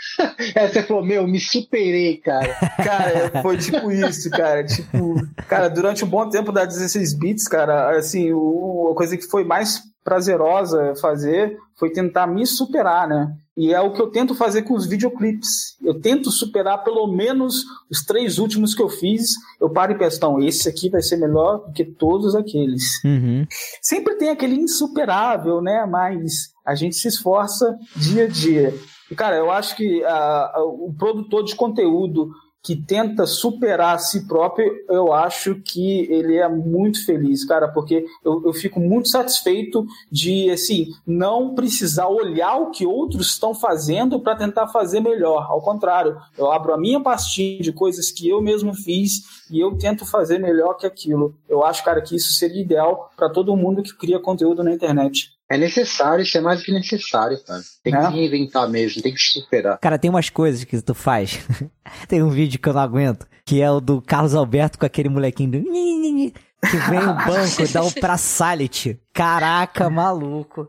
É, 0.64 0.68
você 0.68 0.82
falou, 0.82 1.04
meu, 1.04 1.26
me 1.26 1.40
superei, 1.40 2.16
cara. 2.18 2.54
Cara, 2.76 3.42
foi 3.42 3.58
tipo 3.58 3.90
isso, 3.90 4.30
cara. 4.30 4.64
Tipo, 4.64 5.14
cara, 5.48 5.68
durante 5.68 6.04
um 6.04 6.08
bom 6.08 6.28
tempo 6.28 6.52
da 6.52 6.64
16 6.64 7.18
bits, 7.18 7.48
cara, 7.48 7.96
assim, 7.96 8.32
o, 8.32 8.90
a 8.92 8.96
coisa 8.96 9.16
que 9.16 9.24
foi 9.24 9.44
mais 9.44 9.82
prazerosa 10.04 10.94
fazer 11.00 11.56
foi 11.76 11.90
tentar 11.90 12.26
me 12.26 12.46
superar, 12.46 13.08
né? 13.08 13.34
E 13.56 13.72
é 13.72 13.80
o 13.80 13.92
que 13.92 14.02
eu 14.02 14.10
tento 14.10 14.34
fazer 14.34 14.62
com 14.62 14.74
os 14.74 14.86
videoclipes. 14.86 15.76
Eu 15.82 16.00
tento 16.00 16.30
superar 16.30 16.82
pelo 16.82 17.06
menos 17.06 17.64
os 17.88 18.04
três 18.04 18.38
últimos 18.38 18.74
que 18.74 18.82
eu 18.82 18.88
fiz. 18.88 19.30
Eu 19.60 19.70
paro 19.70 19.92
e 19.92 19.98
penso, 19.98 20.20
não, 20.20 20.42
esse 20.42 20.68
aqui 20.68 20.90
vai 20.90 21.00
ser 21.00 21.16
melhor 21.16 21.58
do 21.58 21.72
que 21.72 21.84
todos 21.84 22.34
aqueles. 22.34 23.02
Uhum. 23.04 23.46
Sempre 23.80 24.16
tem 24.16 24.30
aquele 24.30 24.56
insuperável, 24.56 25.60
né? 25.62 25.86
Mas 25.86 26.52
a 26.66 26.74
gente 26.74 26.96
se 26.96 27.06
esforça 27.06 27.76
dia 27.96 28.24
a 28.24 28.28
dia. 28.28 28.74
Cara, 29.14 29.36
eu 29.36 29.50
acho 29.50 29.76
que 29.76 30.02
uh, 30.02 30.86
o 30.86 30.94
produtor 30.96 31.44
de 31.44 31.54
conteúdo 31.54 32.30
que 32.64 32.74
tenta 32.74 33.26
superar 33.26 33.94
a 33.94 33.98
si 33.98 34.26
próprio, 34.26 34.72
eu 34.88 35.12
acho 35.12 35.56
que 35.56 36.10
ele 36.10 36.38
é 36.38 36.48
muito 36.48 37.04
feliz, 37.04 37.44
cara, 37.44 37.68
porque 37.68 38.06
eu, 38.24 38.42
eu 38.46 38.54
fico 38.54 38.80
muito 38.80 39.10
satisfeito 39.10 39.86
de, 40.10 40.50
assim, 40.50 40.86
não 41.06 41.54
precisar 41.54 42.08
olhar 42.08 42.56
o 42.56 42.70
que 42.70 42.86
outros 42.86 43.26
estão 43.26 43.54
fazendo 43.54 44.18
para 44.18 44.34
tentar 44.34 44.68
fazer 44.68 45.00
melhor. 45.00 45.46
Ao 45.50 45.60
contrário, 45.60 46.16
eu 46.38 46.50
abro 46.50 46.72
a 46.72 46.78
minha 46.78 47.00
pastinha 47.00 47.60
de 47.60 47.70
coisas 47.70 48.10
que 48.10 48.26
eu 48.26 48.40
mesmo 48.40 48.72
fiz 48.72 49.43
e 49.50 49.60
eu 49.60 49.76
tento 49.76 50.06
fazer 50.06 50.38
melhor 50.38 50.74
que 50.74 50.86
aquilo. 50.86 51.36
Eu 51.48 51.64
acho, 51.64 51.84
cara, 51.84 52.00
que 52.00 52.16
isso 52.16 52.32
seria 52.32 52.62
ideal 52.62 53.10
para 53.16 53.30
todo 53.30 53.56
mundo 53.56 53.82
que 53.82 53.96
cria 53.96 54.20
conteúdo 54.20 54.62
na 54.62 54.72
internet. 54.72 55.32
É 55.50 55.58
necessário, 55.58 56.22
isso 56.22 56.38
é 56.38 56.40
mais 56.40 56.60
do 56.60 56.64
que 56.64 56.72
necessário, 56.72 57.38
cara. 57.44 57.60
Tem 57.82 57.94
é. 57.94 57.98
que 57.98 58.12
reinventar 58.12 58.68
mesmo, 58.68 59.02
tem 59.02 59.12
que 59.12 59.20
superar. 59.20 59.78
Cara, 59.78 59.98
tem 59.98 60.10
umas 60.10 60.30
coisas 60.30 60.64
que 60.64 60.80
tu 60.80 60.94
faz. 60.94 61.38
tem 62.08 62.22
um 62.22 62.30
vídeo 62.30 62.58
que 62.58 62.68
eu 62.68 62.72
não 62.72 62.80
aguento, 62.80 63.26
que 63.44 63.60
é 63.60 63.70
o 63.70 63.80
do 63.80 64.00
Carlos 64.00 64.34
Alberto 64.34 64.78
com 64.78 64.86
aquele 64.86 65.08
molequinho 65.08 65.50
do... 65.50 65.58
Que 65.62 66.76
vem 66.88 66.98
o 66.98 67.14
banco 67.14 67.62
e 67.62 67.68
dá 67.68 67.82
um 67.82 67.90
praçality. 67.90 68.98
Caraca, 69.14 69.88
maluco. 69.88 70.68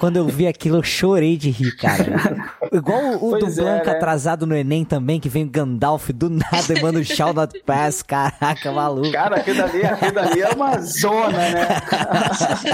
Quando 0.00 0.16
eu 0.16 0.26
vi 0.26 0.48
aquilo, 0.48 0.78
eu 0.78 0.82
chorei 0.82 1.36
de 1.36 1.48
rir, 1.48 1.76
cara. 1.76 2.50
Igual 2.72 3.16
o, 3.18 3.34
o 3.34 3.38
do 3.38 3.46
Blanca 3.46 3.90
é, 3.90 3.92
né? 3.92 3.92
atrasado 3.92 4.44
no 4.44 4.56
Enem 4.56 4.84
também, 4.84 5.20
que 5.20 5.28
vem 5.28 5.44
o 5.44 5.48
Gandalf 5.48 6.10
do 6.10 6.28
nada 6.28 6.74
e 6.76 6.82
manda 6.82 6.98
o 6.98 7.04
Shall 7.04 7.32
Not 7.32 7.62
Pass. 7.64 8.02
Caraca, 8.02 8.72
maluco. 8.72 9.12
Cara, 9.12 9.36
aquilo 9.36 9.62
ali, 9.62 9.84
aquilo 9.84 10.18
ali 10.18 10.40
é 10.40 10.48
uma 10.48 10.80
zona, 10.80 11.38
né? 11.38 11.68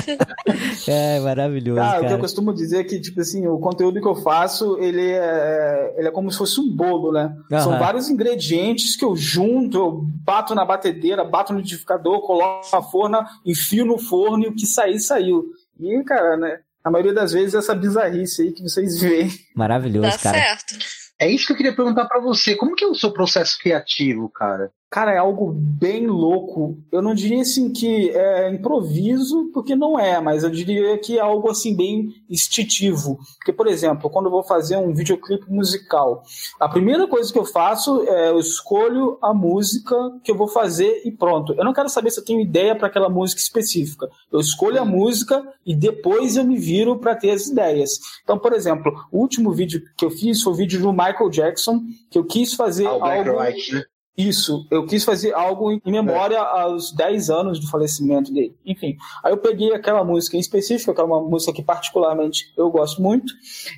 é, 0.88 1.20
maravilhoso. 1.20 1.78
Cara, 1.78 1.90
cara, 1.90 2.04
o 2.04 2.06
que 2.06 2.14
eu 2.14 2.18
costumo 2.20 2.54
dizer 2.54 2.78
é 2.78 2.84
que, 2.84 2.98
tipo 3.00 3.20
assim, 3.20 3.46
o 3.46 3.58
conteúdo 3.58 4.00
que 4.00 4.08
eu 4.08 4.14
faço, 4.14 4.78
ele 4.78 5.10
é, 5.10 5.94
ele 5.98 6.08
é 6.08 6.10
como 6.10 6.30
se 6.30 6.38
fosse 6.38 6.58
um 6.58 6.74
bolo, 6.74 7.12
né? 7.12 7.36
Uhum. 7.52 7.60
São 7.60 7.78
vários 7.78 8.08
ingredientes 8.08 8.96
que 8.96 9.04
eu 9.04 9.14
junto, 9.14 9.76
eu 9.76 10.00
bato 10.24 10.54
na 10.54 10.64
batedeira, 10.64 11.22
bato 11.22 11.52
no 11.52 11.58
liquidificador, 11.58 12.22
coloco 12.22 12.66
na 12.72 12.80
forna, 12.80 13.26
enfio 13.44 13.84
no 13.84 13.98
forno 13.98 14.44
e 14.44 14.48
o 14.48 14.54
que 14.54 14.64
sair, 14.64 14.98
saiu. 15.09 15.44
E, 15.78 16.02
cara, 16.04 16.36
né? 16.36 16.61
a 16.88 16.90
maioria 16.90 17.12
das 17.12 17.32
vezes 17.32 17.54
essa 17.54 17.74
bizarrice 17.74 18.42
aí 18.42 18.52
que 18.52 18.62
vocês 18.62 19.00
veem. 19.00 19.30
Maravilhoso, 19.54 20.11
Dá 20.11 20.18
cara. 20.18 20.38
certo. 20.38 20.78
É 21.20 21.28
isso 21.30 21.46
que 21.46 21.52
eu 21.52 21.56
queria 21.56 21.74
perguntar 21.74 22.06
para 22.06 22.20
você. 22.20 22.54
Como 22.56 22.74
que 22.74 22.84
é 22.84 22.88
o 22.88 22.94
seu 22.94 23.12
processo 23.12 23.59
criativo, 23.59 24.28
cara? 24.30 24.70
Cara, 24.91 25.12
é 25.12 25.18
algo 25.18 25.53
bem 25.53 26.07
louco. 26.07 26.78
Eu 26.91 27.03
não 27.03 27.14
diria 27.14 27.43
assim 27.43 27.70
que 27.70 28.09
é 28.09 28.51
improviso, 28.51 29.51
porque 29.53 29.76
não 29.76 30.01
é, 30.01 30.18
mas 30.18 30.45
eu 30.45 30.51
diria 30.51 30.97
que 30.97 31.18
é 31.18 31.20
algo 31.20 31.51
assim 31.51 31.76
bem 31.76 32.14
instintivo. 32.28 33.18
Porque, 33.36 33.53
por 33.53 33.66
exemplo, 33.66 34.09
quando 34.09 34.26
eu 34.26 34.30
vou 34.30 34.43
fazer 34.43 34.78
um 34.78 34.95
videoclipe 34.95 35.45
musical, 35.51 36.22
a 36.59 36.66
primeira 36.70 37.07
coisa 37.07 37.30
que 37.30 37.39
eu 37.39 37.45
faço 37.45 38.03
é 38.09 38.30
eu 38.30 38.39
escolho 38.39 39.18
a 39.20 39.34
música 39.34 39.95
que 40.24 40.30
eu 40.30 40.36
vou 40.36 40.49
fazer 40.49 41.03
e 41.05 41.12
pronto. 41.12 41.53
Eu 41.53 41.66
não 41.66 41.74
quero 41.74 41.91
saber 41.91 42.11
se 42.11 42.20
eu 42.20 42.24
tenho 42.24 42.41
ideia 42.41 42.74
para 42.74 42.86
aquela 42.86 43.11
música 43.11 43.43
específica. 43.43 44.09
Eu 44.32 44.41
escolho 44.41 44.80
a 44.80 44.86
música 44.86 45.47
e 45.66 45.76
depois 45.76 46.39
eu 46.39 46.45
me 46.45 46.57
viro 46.57 46.99
para 46.99 47.14
ter 47.14 47.32
as 47.32 47.47
ideias. 47.47 47.91
Então, 48.24 48.39
por 48.39 48.55
exemplo, 48.55 48.91
o 49.12 49.18
último 49.18 49.53
vídeo 49.53 49.82
que 49.99 50.05
eu 50.05 50.11
fiz 50.11 50.41
foi 50.43 50.55
o 50.55 50.57
vídeo 50.57 50.80
do 50.80 50.93
Michael 50.93 51.28
Jackson, 51.28 51.82
que 52.11 52.18
eu 52.18 52.24
quis 52.24 52.55
fazer 52.55 52.86
ah, 52.86 52.91
algo. 52.91 53.39
White, 53.39 53.74
né? 53.74 53.82
Isso, 54.18 54.66
eu 54.68 54.84
quis 54.84 55.04
fazer 55.04 55.32
algo 55.32 55.70
em 55.70 55.80
memória 55.86 56.34
é. 56.34 56.60
aos 56.60 56.90
10 56.90 57.30
anos 57.30 57.60
do 57.60 57.68
falecimento 57.68 58.32
dele. 58.32 58.52
Enfim, 58.66 58.96
aí 59.22 59.32
eu 59.32 59.36
peguei 59.36 59.72
aquela 59.72 60.02
música 60.02 60.36
em 60.36 60.40
específico, 60.40 60.92
que 60.92 61.00
é 61.00 61.04
uma 61.04 61.22
música 61.22 61.52
que 61.52 61.62
particularmente 61.62 62.52
eu 62.56 62.68
gosto 62.68 63.00
muito, 63.00 63.32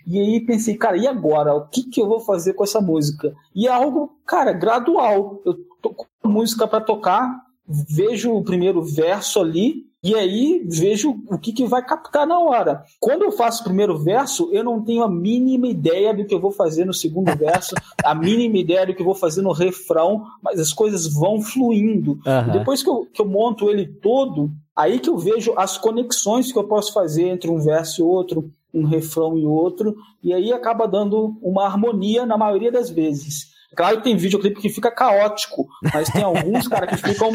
e 0.07 0.19
aí 0.19 0.41
pensei, 0.41 0.79
cara, 0.79 0.97
e 0.97 1.07
agora? 1.07 1.55
O 1.55 1.69
que, 1.69 1.83
que 1.83 2.01
eu 2.01 2.09
vou 2.09 2.21
fazer 2.21 2.55
com 2.55 2.65
essa 2.65 2.81
música? 2.81 3.35
E 3.55 3.69
é 3.69 3.71
algo, 3.71 4.19
cara, 4.25 4.55
gradual. 4.55 5.43
Eu 5.45 5.59
tô 5.83 5.91
com 5.91 6.07
música 6.25 6.67
para 6.67 6.81
tocar, 6.81 7.31
vejo 7.69 8.33
o 8.33 8.43
primeiro 8.43 8.83
verso 8.83 9.41
ali, 9.41 9.90
e 10.03 10.15
aí 10.15 10.65
vejo 10.67 11.23
o 11.29 11.39
que, 11.39 11.53
que 11.53 11.67
vai 11.67 11.85
captar 11.85 12.27
na 12.27 12.39
hora. 12.39 12.83
Quando 12.99 13.23
eu 13.23 13.33
faço 13.33 13.61
o 13.61 13.65
primeiro 13.65 13.99
verso, 13.99 14.49
eu 14.51 14.65
não 14.65 14.83
tenho 14.83 15.03
a 15.03 15.11
mínima 15.11 15.69
ideia 15.69 16.15
do 16.15 16.25
que 16.25 16.35
eu 16.35 16.41
vou 16.41 16.51
fazer 16.51 16.87
no 16.87 16.95
segundo 16.95 17.31
verso, 17.37 17.75
a 18.03 18.15
mínima 18.15 18.57
ideia 18.57 18.87
do 18.87 18.95
que 18.95 19.03
eu 19.03 19.07
vou 19.07 19.15
fazer 19.15 19.43
no 19.43 19.53
refrão, 19.53 20.25
mas 20.43 20.59
as 20.59 20.73
coisas 20.73 21.07
vão 21.13 21.43
fluindo. 21.43 22.13
Uhum. 22.27 22.53
Depois 22.53 22.83
que 22.83 22.89
eu, 22.89 23.07
que 23.13 23.21
eu 23.21 23.27
monto 23.27 23.69
ele 23.69 23.87
todo, 23.87 24.51
aí 24.75 24.99
que 24.99 25.11
eu 25.11 25.19
vejo 25.19 25.53
as 25.57 25.77
conexões 25.77 26.51
que 26.51 26.59
eu 26.59 26.65
posso 26.65 26.95
fazer 26.95 27.29
entre 27.29 27.51
um 27.51 27.59
verso 27.59 28.01
e 28.01 28.05
outro, 28.05 28.51
um 28.73 28.85
refrão 28.85 29.37
e 29.37 29.45
outro, 29.45 29.95
e 30.23 30.33
aí 30.33 30.53
acaba 30.53 30.87
dando 30.87 31.37
uma 31.43 31.67
harmonia 31.67 32.25
na 32.25 32.39
maioria 32.39 32.73
das 32.73 32.89
vezes. 32.89 33.50
Claro 33.77 33.99
que 33.99 34.05
tem 34.05 34.17
videoclipe 34.17 34.61
que 34.61 34.69
fica 34.69 34.91
caótico, 34.91 35.69
mas 35.93 36.11
tem 36.11 36.23
alguns, 36.23 36.67
cara, 36.67 36.87
que 36.87 36.97
ficam 36.97 37.31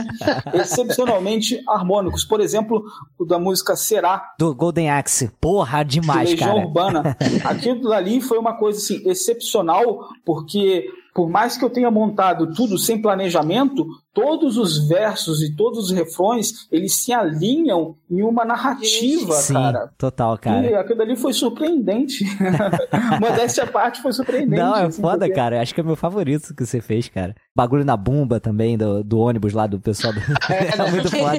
excepcionalmente 0.53 1.61
harmônicos. 1.67 2.25
Por 2.25 2.41
exemplo, 2.41 2.83
o 3.17 3.25
da 3.25 3.39
música 3.39 3.75
Será. 3.75 4.33
Do 4.37 4.53
Golden 4.53 4.89
Axe. 4.89 5.31
Porra, 5.39 5.83
demais, 5.83 6.31
Legião 6.31 6.49
cara. 6.49 6.65
Urbana. 6.65 7.17
Aquilo 7.43 7.93
ali 7.93 8.19
foi 8.19 8.37
uma 8.37 8.57
coisa, 8.57 8.79
assim, 8.79 9.01
excepcional, 9.09 10.09
porque 10.25 10.85
por 11.15 11.29
mais 11.29 11.57
que 11.57 11.63
eu 11.63 11.69
tenha 11.69 11.89
montado 11.89 12.53
tudo 12.53 12.77
sem 12.77 13.01
planejamento, 13.01 13.87
todos 14.13 14.57
os 14.57 14.85
versos 14.85 15.41
e 15.41 15.55
todos 15.55 15.85
os 15.85 15.91
refrões, 15.91 16.67
eles 16.69 16.93
se 16.93 17.13
alinham 17.13 17.95
em 18.11 18.21
uma 18.21 18.43
narrativa, 18.43 19.33
Sim, 19.33 19.53
cara. 19.53 19.89
total, 19.97 20.37
cara. 20.37 20.69
E 20.69 20.75
aquilo 20.75 21.01
ali 21.01 21.15
foi 21.15 21.31
surpreendente. 21.31 22.25
Modéstia 23.19 23.63
à 23.63 23.67
parte 23.67 24.01
foi 24.01 24.11
surpreendente. 24.11 24.61
Não, 24.61 24.75
é 24.75 24.85
assim, 24.85 25.01
foda, 25.01 25.19
porque... 25.19 25.33
cara. 25.33 25.61
Acho 25.61 25.73
que 25.73 25.79
é 25.79 25.83
meu 25.83 25.95
favorito 25.95 26.53
que 26.53 26.65
você 26.65 26.81
fez, 26.81 27.07
cara. 27.07 27.33
Bagulho 27.55 27.85
na 27.85 27.95
bumba 27.95 28.39
também, 28.39 28.77
do, 28.77 29.01
do 29.01 29.17
ônibus 29.19 29.53
lá 29.53 29.67
do 29.67 29.79
pessoal. 29.79 30.11
Do... 30.13 30.19
é 30.51 30.91
muito 30.91 31.09
foda. 31.09 31.37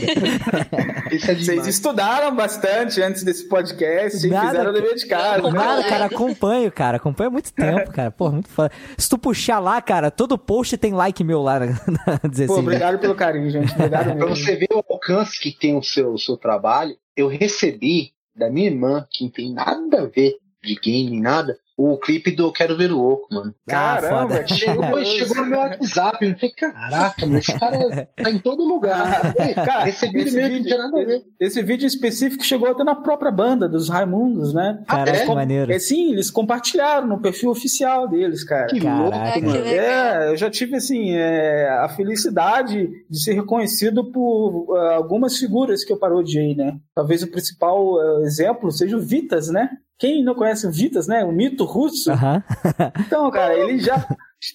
Isso 1.12 1.30
é 1.30 1.34
Vocês 1.34 1.66
estudaram 1.66 2.34
bastante 2.34 3.02
antes 3.02 3.22
desse 3.22 3.46
podcast 3.46 4.26
e 4.26 4.30
Nada, 4.30 4.48
fizeram 4.48 4.70
o 4.70 4.74
dever 4.74 4.94
de 4.94 5.06
casa. 5.06 5.50
Nada, 5.50 5.84
cara, 5.84 6.06
acompanho, 6.06 6.72
cara. 6.72 6.96
Acompanho 6.96 7.28
há 7.28 7.32
muito 7.32 7.52
tempo, 7.52 7.90
cara. 7.90 8.10
Pô, 8.10 8.30
muito 8.30 8.48
foda. 8.48 8.70
Se 8.96 9.08
tu 9.08 9.18
puxar 9.18 9.60
lá, 9.66 9.82
cara, 9.82 10.10
todo 10.10 10.38
post 10.38 10.76
tem 10.78 10.92
like 10.92 11.22
meu 11.24 11.42
lá 11.42 11.60
na, 11.60 11.66
na 11.66 12.28
16. 12.28 12.46
Pô, 12.48 12.58
obrigado 12.58 12.98
pelo 12.98 13.14
carinho, 13.14 13.50
gente. 13.50 13.72
Obrigado 13.72 14.06
mesmo. 14.14 14.20
pra 14.20 14.28
você 14.28 14.56
ver 14.56 14.68
o 14.72 14.84
alcance 14.92 15.40
que 15.40 15.50
tem 15.52 15.76
o 15.76 15.82
seu, 15.82 16.12
o 16.12 16.18
seu 16.18 16.36
trabalho, 16.36 16.96
eu 17.16 17.28
recebi 17.28 18.12
da 18.34 18.48
minha 18.48 18.66
irmã, 18.66 19.06
que 19.10 19.24
não 19.24 19.30
tem 19.30 19.52
nada 19.52 20.02
a 20.02 20.06
ver 20.06 20.36
de 20.62 20.74
game, 20.76 21.20
nada, 21.20 21.58
o 21.76 21.98
clipe 21.98 22.30
do 22.30 22.50
Quero 22.50 22.76
Ver 22.76 22.90
o 22.90 23.00
Oco, 23.00 23.28
mano. 23.30 23.54
Caramba, 23.66 24.40
ah, 24.40 24.46
chegou, 24.46 25.04
chegou 25.04 25.36
no 25.36 25.46
meu 25.46 25.58
WhatsApp. 25.58 26.24
Eu 26.24 26.34
falei, 26.34 26.54
caraca, 26.54 27.26
mano, 27.26 27.38
esse 27.38 27.58
cara 27.58 28.08
tá 28.16 28.30
em 28.30 28.38
todo 28.38 28.64
lugar. 28.64 29.34
cara, 29.54 29.88
esse 29.88 30.06
vídeo 30.06 30.26
esse 30.28 30.36
mesmo 30.36 30.54
vídeo, 30.54 30.70
não 30.70 30.90
nada 30.90 31.02
a 31.02 31.04
ver. 31.04 31.22
Esse 31.38 31.62
vídeo 31.62 31.86
específico 31.86 32.42
chegou 32.42 32.70
até 32.70 32.82
na 32.82 32.94
própria 32.94 33.30
banda 33.30 33.68
dos 33.68 33.90
Raimundos, 33.90 34.54
né? 34.54 34.82
Caraca, 34.88 35.18
é? 35.18 35.26
maneiro. 35.26 35.70
É, 35.70 35.78
sim, 35.78 36.12
eles 36.12 36.30
compartilharam 36.30 37.06
no 37.06 37.20
perfil 37.20 37.50
oficial 37.50 38.08
deles, 38.08 38.42
cara. 38.42 38.68
Que 38.68 38.80
louco, 38.80 39.18
mano. 39.18 39.56
É, 39.56 40.30
eu 40.30 40.36
já 40.36 40.48
tive, 40.48 40.76
assim, 40.76 41.12
é, 41.12 41.68
a 41.68 41.88
felicidade 41.90 42.88
de 43.10 43.22
ser 43.22 43.34
reconhecido 43.34 44.10
por 44.10 44.72
uh, 44.72 44.76
algumas 44.92 45.36
figuras 45.36 45.84
que 45.84 45.92
eu 45.92 45.98
parodiei, 45.98 46.54
né? 46.54 46.78
Talvez 46.94 47.22
o 47.22 47.30
principal 47.30 47.94
uh, 47.94 48.24
exemplo 48.24 48.70
seja 48.70 48.96
o 48.96 49.00
Vitas, 49.00 49.48
né? 49.48 49.68
Quem 49.98 50.22
não 50.22 50.34
conhece 50.34 50.66
o 50.66 50.70
Vitas, 50.70 51.06
né? 51.06 51.24
O 51.24 51.32
mito 51.32 51.64
russo. 51.64 52.10
Uhum. 52.10 52.42
então, 53.00 53.30
cara, 53.30 53.54
ele 53.54 53.78
já, 53.78 54.06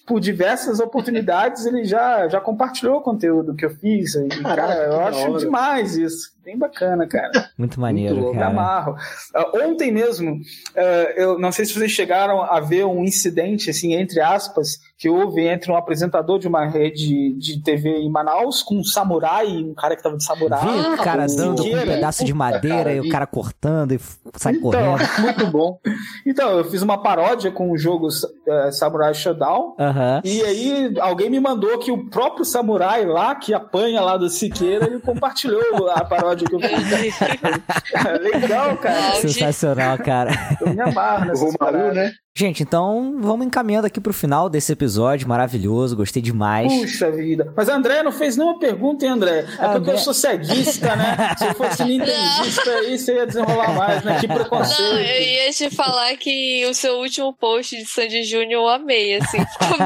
por 0.06 0.20
diversas 0.20 0.78
oportunidades, 0.78 1.66
ele 1.66 1.84
já, 1.84 2.28
já 2.28 2.40
compartilhou 2.40 2.98
o 2.98 3.02
conteúdo 3.02 3.54
que 3.54 3.64
eu 3.64 3.70
fiz. 3.70 4.14
E, 4.14 4.28
Caraca, 4.28 4.68
cara, 4.68 4.84
eu 4.84 5.00
acho 5.00 5.38
demais 5.38 5.96
isso. 5.96 6.32
Bem 6.44 6.58
bacana, 6.58 7.06
cara. 7.06 7.30
Muito 7.56 7.80
maneiro, 7.80 8.16
Muito 8.16 8.34
cara. 8.34 8.48
amarro. 8.48 8.96
Uh, 9.34 9.64
ontem 9.64 9.92
mesmo, 9.92 10.32
uh, 10.32 11.10
eu 11.16 11.38
não 11.38 11.52
sei 11.52 11.64
se 11.64 11.72
vocês 11.72 11.92
chegaram 11.92 12.42
a 12.42 12.58
ver 12.58 12.84
um 12.84 13.04
incidente, 13.04 13.70
assim, 13.70 13.94
entre 13.94 14.20
aspas, 14.20 14.80
que 14.98 15.08
houve 15.08 15.46
entre 15.46 15.70
um 15.70 15.76
apresentador 15.76 16.40
de 16.40 16.48
uma 16.48 16.66
rede 16.66 17.32
de 17.34 17.62
TV 17.62 17.90
em 17.90 18.10
Manaus 18.10 18.60
com 18.60 18.76
um 18.76 18.82
samurai, 18.82 19.46
um 19.46 19.72
cara 19.72 19.94
que 19.94 20.02
tava 20.02 20.16
de 20.16 20.24
samurai. 20.24 20.60
Vi 20.60 20.88
o 20.94 20.96
cara 20.96 21.26
dando 21.26 21.62
com 21.62 21.68
um 21.68 21.86
pedaço 21.86 22.24
de 22.24 22.34
madeira 22.34 22.76
cara, 22.76 22.94
e 22.94 23.00
o 23.00 23.08
cara 23.08 23.26
cortando 23.26 23.92
e 23.92 24.00
sai 24.36 24.54
então, 24.54 24.62
correndo. 24.62 24.98
Muito 25.22 25.46
bom. 25.46 25.78
Então, 26.26 26.58
eu 26.58 26.64
fiz 26.64 26.82
uma 26.82 27.00
paródia 27.00 27.52
com 27.52 27.70
o 27.70 27.78
jogo 27.78 28.08
uh, 28.08 28.72
Samurai 28.72 29.14
Showdown. 29.14 29.76
E 30.24 30.42
aí 30.42 30.94
alguém 30.98 31.30
me 31.30 31.38
mandou 31.38 31.78
que 31.78 31.92
o 31.92 32.08
próprio 32.10 32.44
samurai 32.44 33.06
lá, 33.06 33.34
que 33.36 33.54
apanha 33.54 34.00
lá 34.00 34.16
do 34.16 34.28
Siqueira, 34.28 34.86
ele 34.86 34.98
compartilhou 34.98 35.88
a 35.90 36.04
paródia 36.04 36.31
episódio 36.32 36.48
que 36.48 36.54
eu 36.54 36.60
fiz. 36.60 37.20
Legal, 38.40 38.76
cara. 38.78 39.14
Sensacional, 39.16 39.98
cara. 39.98 40.30
Eu 40.60 40.74
me 40.74 40.80
amarro 40.80 41.26
nessa 41.26 41.46
né? 41.92 42.12
Gente, 42.34 42.62
então 42.62 43.18
vamos 43.20 43.46
encaminhando 43.46 43.86
aqui 43.86 44.00
pro 44.00 44.12
final 44.12 44.48
desse 44.48 44.72
episódio 44.72 45.28
maravilhoso, 45.28 45.94
gostei 45.94 46.22
demais. 46.22 46.72
Puxa 46.72 47.10
vida. 47.10 47.52
Mas 47.54 47.68
a 47.68 47.76
André 47.76 48.02
não 48.02 48.10
fez 48.10 48.38
nenhuma 48.38 48.58
pergunta, 48.58 49.04
hein, 49.04 49.10
André? 49.10 49.40
É 49.40 49.44
porque 49.44 49.66
André... 49.66 49.92
eu 49.92 49.98
sou 49.98 50.14
ceguista, 50.14 50.96
né? 50.96 51.34
Se 51.36 51.44
eu 51.44 51.54
fosse 51.54 51.84
nintendista 51.84 52.70
aí, 52.70 52.98
você 52.98 53.16
ia 53.16 53.26
desenrolar 53.26 53.74
mais, 53.76 54.02
né? 54.02 54.18
Que 54.18 54.26
preconceito. 54.26 54.80
Não, 54.80 54.98
eu 54.98 55.22
ia 55.22 55.50
te 55.50 55.68
falar 55.68 56.16
que 56.16 56.64
o 56.64 56.72
seu 56.72 57.00
último 57.00 57.34
post 57.34 57.76
de 57.76 57.84
Sandy 57.84 58.22
Júnior 58.22 58.62
eu 58.62 58.68
amei, 58.68 59.16
assim. 59.16 59.38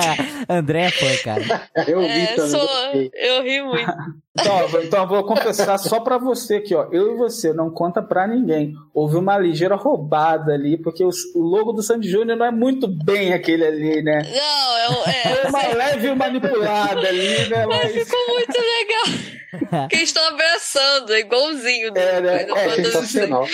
André 0.49 0.82
é 0.82 0.90
fã, 0.90 1.22
cara. 1.24 1.68
Eu 1.88 1.99
vi 1.99 2.07
é, 2.07 2.26
também. 2.26 2.51
Sou... 2.51 2.68
Eu 3.12 3.42
ri 3.42 3.61
muito. 3.61 3.92
Então, 4.38 4.82
então 4.82 5.03
eu 5.03 5.09
vou 5.09 5.24
confessar 5.24 5.78
só 5.78 6.01
pra 6.01 6.18
você 6.18 6.57
aqui, 6.57 6.74
ó. 6.74 6.88
Eu 6.92 7.14
e 7.14 7.16
você, 7.16 7.55
não 7.55 7.70
conta 7.70 8.03
pra 8.03 8.26
ninguém. 8.26 8.74
Houve 8.92 9.16
uma 9.16 9.38
ligeira 9.38 9.76
roubada 9.76 10.53
ali, 10.53 10.76
porque 10.76 11.03
o 11.03 11.11
logo 11.34 11.72
do 11.72 11.82
Sandy 11.82 12.09
Júnior 12.09 12.36
não 12.37 12.47
é 12.47 12.51
muito 12.51 12.87
bem 12.87 13.32
aquele 13.32 13.64
ali, 13.64 14.03
né? 14.03 14.22
Não, 14.22 15.07
é, 15.07 15.11
é, 15.11 15.45
é 15.45 15.49
uma 15.49 15.68
leve 15.74 16.14
manipulada 16.14 17.09
ali, 17.09 17.49
né? 17.49 17.66
Mas... 17.66 17.93
Ficou 17.93 18.28
muito 18.28 18.59
legal. 18.59 19.89
que 19.89 19.97
estão 19.97 20.26
abraçando, 20.28 21.12
é 21.12 21.20
igualzinho. 21.20 21.93
É, 21.97 22.20
né? 22.20 22.43
É, 22.43 22.70
sensacional. 22.74 23.47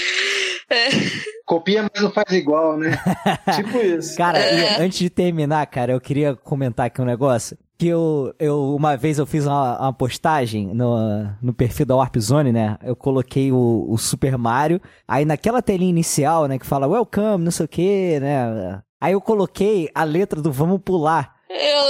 É. 0.71 0.89
Copia, 1.45 1.83
mas 1.83 2.03
não 2.03 2.11
faz 2.13 2.31
igual, 2.33 2.79
né? 2.79 2.99
tipo 3.57 3.79
isso. 3.79 4.17
Cara, 4.17 4.39
é. 4.39 4.81
antes 4.81 4.99
de 4.99 5.11
terminar, 5.11 5.67
cara, 5.67 5.93
eu 5.93 6.01
queria 6.01 6.35
comentar 6.35 6.87
aqui 6.87 7.01
um 7.01 7.05
negócio 7.05 7.57
que 7.79 7.89
eu, 7.89 8.35
eu 8.39 8.75
uma 8.75 8.97
vez 8.97 9.19
eu 9.19 9.27
fiz 9.27 9.47
uma, 9.47 9.79
uma, 9.81 9.93
postagem 9.93 10.73
no, 10.75 11.29
no 11.41 11.53
perfil 11.53 11.87
da 11.87 11.97
Warp 11.97 12.17
Zone, 12.19 12.53
né? 12.53 12.79
Eu 12.83 12.95
coloquei 12.95 13.51
o, 13.51 13.87
o 13.89 13.99
Super 13.99 14.39
Mario, 14.39 14.81
aí 15.07 15.25
naquela 15.25 15.61
telinha 15.61 15.91
inicial, 15.91 16.47
né, 16.47 16.59
que 16.59 16.67
fala 16.67 16.87
welcome, 16.87 17.45
não 17.45 17.51
sei 17.51 17.67
o 17.67 17.69
que, 17.69 18.21
né? 18.21 18.81
Aí 19.01 19.15
eu 19.15 19.21
coloquei 19.21 19.91
a 19.95 20.05
letra 20.05 20.41
do 20.41 20.53
Vamos 20.53 20.81
Pular. 20.85 21.32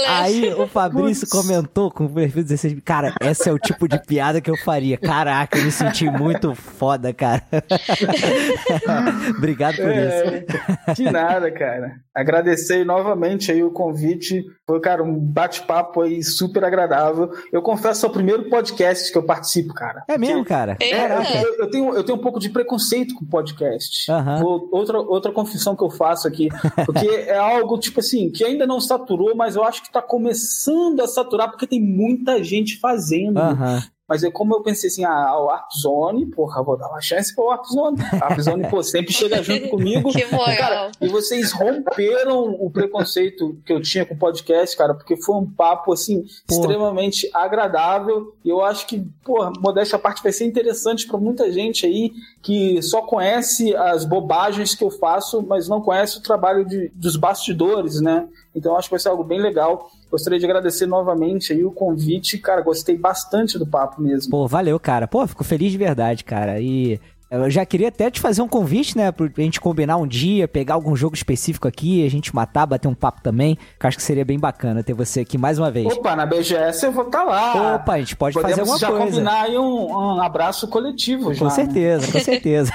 Aí 0.07 0.53
o 0.53 0.67
Fabrício 0.67 1.27
comentou 1.29 1.91
com 1.91 2.05
o 2.05 2.09
perfil 2.09 2.43
16. 2.43 2.79
Cara, 2.83 3.13
esse 3.21 3.49
é 3.49 3.51
o 3.51 3.59
tipo 3.59 3.87
de 3.87 3.99
piada 3.99 4.41
que 4.41 4.49
eu 4.49 4.57
faria. 4.57 4.97
Caraca, 4.97 5.57
eu 5.57 5.63
me 5.63 5.71
senti 5.71 6.09
muito 6.09 6.53
foda, 6.53 7.13
cara. 7.13 7.43
Obrigado 9.37 9.75
por 9.75 9.89
é, 9.89 10.45
isso. 10.87 10.95
De 10.95 11.11
nada, 11.11 11.51
cara. 11.51 11.93
Agradecer 12.13 12.85
novamente 12.85 13.51
aí 13.51 13.63
o 13.63 13.71
convite. 13.71 14.43
Foi, 14.67 14.79
cara, 14.79 15.03
um 15.03 15.19
bate-papo 15.19 16.01
aí 16.01 16.21
super 16.23 16.63
agradável. 16.63 17.31
Eu 17.51 17.61
confesso, 17.61 18.05
é 18.05 18.09
o 18.09 18.11
primeiro 18.11 18.49
podcast 18.49 19.11
que 19.11 19.17
eu 19.17 19.23
participo, 19.23 19.73
cara. 19.73 20.03
É 20.07 20.17
mesmo, 20.17 20.45
cara? 20.45 20.77
É, 20.79 21.43
eu, 21.43 21.55
eu, 21.59 21.69
tenho, 21.69 21.93
eu 21.95 22.03
tenho 22.03 22.17
um 22.17 22.21
pouco 22.21 22.39
de 22.39 22.49
preconceito 22.49 23.15
com 23.15 23.25
podcast. 23.25 24.11
Uhum. 24.11 24.67
Outra, 24.71 24.99
outra 24.99 25.31
confissão 25.31 25.75
que 25.75 25.83
eu 25.83 25.89
faço 25.89 26.27
aqui. 26.27 26.49
Porque 26.85 27.07
é 27.07 27.37
algo, 27.37 27.79
tipo 27.79 27.99
assim, 27.99 28.29
que 28.29 28.43
ainda 28.43 28.67
não 28.67 28.79
saturou, 28.79 29.35
mas 29.35 29.52
eu 29.55 29.63
acho 29.63 29.81
que 29.81 29.87
está 29.87 30.01
começando 30.01 31.01
a 31.01 31.07
saturar 31.07 31.49
porque 31.49 31.67
tem 31.67 31.81
muita 31.81 32.43
gente 32.43 32.79
fazendo. 32.79 33.39
Uhum. 33.39 33.81
Mas 34.07 34.21
é 34.23 34.29
como 34.29 34.53
eu 34.53 34.61
pensei 34.61 34.89
assim, 34.89 35.05
ah, 35.05 35.39
o 35.39 35.45
Warp 35.45 35.71
Zone, 35.81 36.25
porra, 36.25 36.61
vou 36.61 36.77
dar 36.77 36.89
uma 36.89 36.99
chance 36.99 37.33
pro 37.33 37.45
Warp 37.45 37.65
Zone. 37.65 37.97
Warp 38.21 38.39
Zone, 38.39 38.69
pô, 38.69 38.83
sempre 38.83 39.13
chega 39.13 39.41
junto 39.41 39.69
comigo. 39.69 40.11
que 40.13 40.25
moral. 40.25 40.57
Cara, 40.57 40.91
e 40.99 41.07
vocês 41.07 41.53
romperam 41.53 42.51
o 42.59 42.69
preconceito 42.69 43.57
que 43.65 43.71
eu 43.71 43.81
tinha 43.81 44.05
com 44.05 44.13
o 44.13 44.17
podcast, 44.17 44.75
cara, 44.75 44.93
porque 44.93 45.15
foi 45.15 45.35
um 45.35 45.49
papo, 45.49 45.93
assim, 45.93 46.25
porra. 46.45 46.61
extremamente 46.61 47.29
agradável. 47.33 48.35
E 48.43 48.49
eu 48.49 48.63
acho 48.63 48.85
que, 48.87 48.99
porra, 49.23 49.53
modéstia 49.57 49.95
à 49.95 49.99
parte, 49.99 50.21
vai 50.21 50.33
ser 50.33 50.45
interessante 50.45 51.07
para 51.07 51.17
muita 51.17 51.49
gente 51.51 51.85
aí 51.85 52.11
que 52.41 52.81
só 52.81 53.01
conhece 53.01 53.73
as 53.73 54.03
bobagens 54.03 54.75
que 54.75 54.83
eu 54.83 54.91
faço, 54.91 55.41
mas 55.41 55.69
não 55.69 55.81
conhece 55.81 56.17
o 56.17 56.21
trabalho 56.21 56.65
de, 56.65 56.91
dos 56.93 57.15
bastidores, 57.15 58.01
né? 58.01 58.27
Então 58.55 58.77
acho 58.77 58.87
que 58.87 58.93
vai 58.93 58.99
ser 58.99 59.09
algo 59.09 59.23
bem 59.23 59.41
legal. 59.41 59.89
Gostaria 60.11 60.39
de 60.39 60.45
agradecer 60.45 60.85
novamente 60.85 61.53
aí 61.53 61.63
o 61.63 61.71
convite. 61.71 62.37
Cara, 62.37 62.61
gostei 62.61 62.97
bastante 62.97 63.57
do 63.57 63.65
papo 63.65 64.01
mesmo. 64.01 64.29
Pô, 64.29 64.47
valeu, 64.47 64.79
cara. 64.79 65.07
Pô, 65.07 65.25
fico 65.25 65.43
feliz 65.43 65.71
de 65.71 65.77
verdade, 65.77 66.23
cara. 66.23 66.59
E 66.59 66.99
eu 67.31 67.49
já 67.49 67.65
queria 67.65 67.87
até 67.87 68.11
te 68.11 68.21
fazer 68.21 68.43
um 68.43 68.47
convite, 68.47 68.95
né? 68.95 69.11
Pra 69.11 69.27
gente 69.37 69.59
combinar 69.59 69.97
um 69.97 70.05
dia, 70.05 70.47
pegar 70.47 70.75
algum 70.75 70.95
jogo 70.95 71.15
específico 71.15 71.67
aqui, 71.67 72.05
a 72.05 72.09
gente 72.09 72.33
matar, 72.33 72.67
bater 72.67 72.87
um 72.87 72.93
papo 72.93 73.23
também. 73.23 73.57
Que 73.79 73.87
acho 73.87 73.97
que 73.97 74.03
seria 74.03 74.23
bem 74.23 74.37
bacana 74.37 74.83
ter 74.83 74.93
você 74.93 75.21
aqui 75.21 75.35
mais 75.35 75.57
uma 75.57 75.71
vez. 75.71 75.91
Opa, 75.93 76.15
na 76.15 76.27
BGS 76.27 76.85
eu 76.85 76.91
vou 76.91 77.05
estar 77.07 77.19
tá 77.19 77.23
lá. 77.23 77.75
Opa, 77.75 77.93
a 77.93 77.99
gente 77.99 78.15
pode 78.15 78.35
Podemos 78.35 78.55
fazer 78.55 78.61
alguma 78.61 78.77
já 78.77 78.87
coisa. 78.87 79.05
combinar 79.05 79.41
aí 79.41 79.57
um, 79.57 79.87
um 79.87 80.21
abraço 80.21 80.67
coletivo 80.67 81.33
já. 81.33 81.45
Com 81.45 81.49
certeza, 81.49 82.05
né? 82.05 82.11
com 82.11 82.19
certeza. 82.19 82.71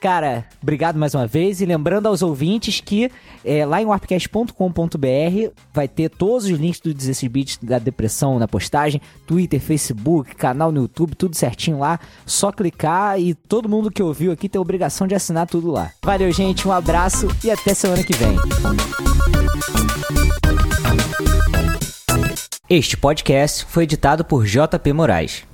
Cara, 0.00 0.44
obrigado 0.62 0.96
mais 0.96 1.14
uma 1.14 1.26
vez. 1.26 1.60
E 1.60 1.66
lembrando 1.66 2.06
aos 2.06 2.22
ouvintes 2.22 2.80
que 2.80 3.10
é, 3.44 3.66
lá 3.66 3.82
em 3.82 3.86
warpcast.com.br 3.86 5.52
vai 5.72 5.88
ter 5.88 6.08
todos 6.08 6.44
os 6.44 6.50
links 6.52 6.80
do 6.80 6.94
16 6.94 7.32
bits 7.32 7.58
da 7.60 7.78
depressão 7.78 8.38
na 8.38 8.46
postagem: 8.46 9.00
Twitter, 9.26 9.60
Facebook, 9.60 10.34
canal 10.36 10.70
no 10.70 10.82
YouTube, 10.82 11.16
tudo 11.16 11.34
certinho 11.34 11.80
lá. 11.80 11.98
Só 12.24 12.52
clicar 12.52 13.20
e 13.20 13.34
todo 13.34 13.68
mundo 13.68 13.90
que 13.90 14.02
ouviu 14.02 14.30
aqui 14.30 14.48
tem 14.48 14.58
a 14.58 14.62
obrigação 14.62 15.06
de 15.06 15.14
assinar 15.14 15.46
tudo 15.46 15.70
lá. 15.70 15.90
Valeu, 16.02 16.30
gente. 16.32 16.66
Um 16.68 16.72
abraço 16.72 17.26
e 17.42 17.50
até 17.50 17.74
semana 17.74 18.04
que 18.04 18.14
vem. 18.14 18.36
Este 22.70 22.96
podcast 22.96 23.64
foi 23.64 23.84
editado 23.84 24.24
por 24.24 24.44
JP 24.44 24.92
Moraes. 24.92 25.48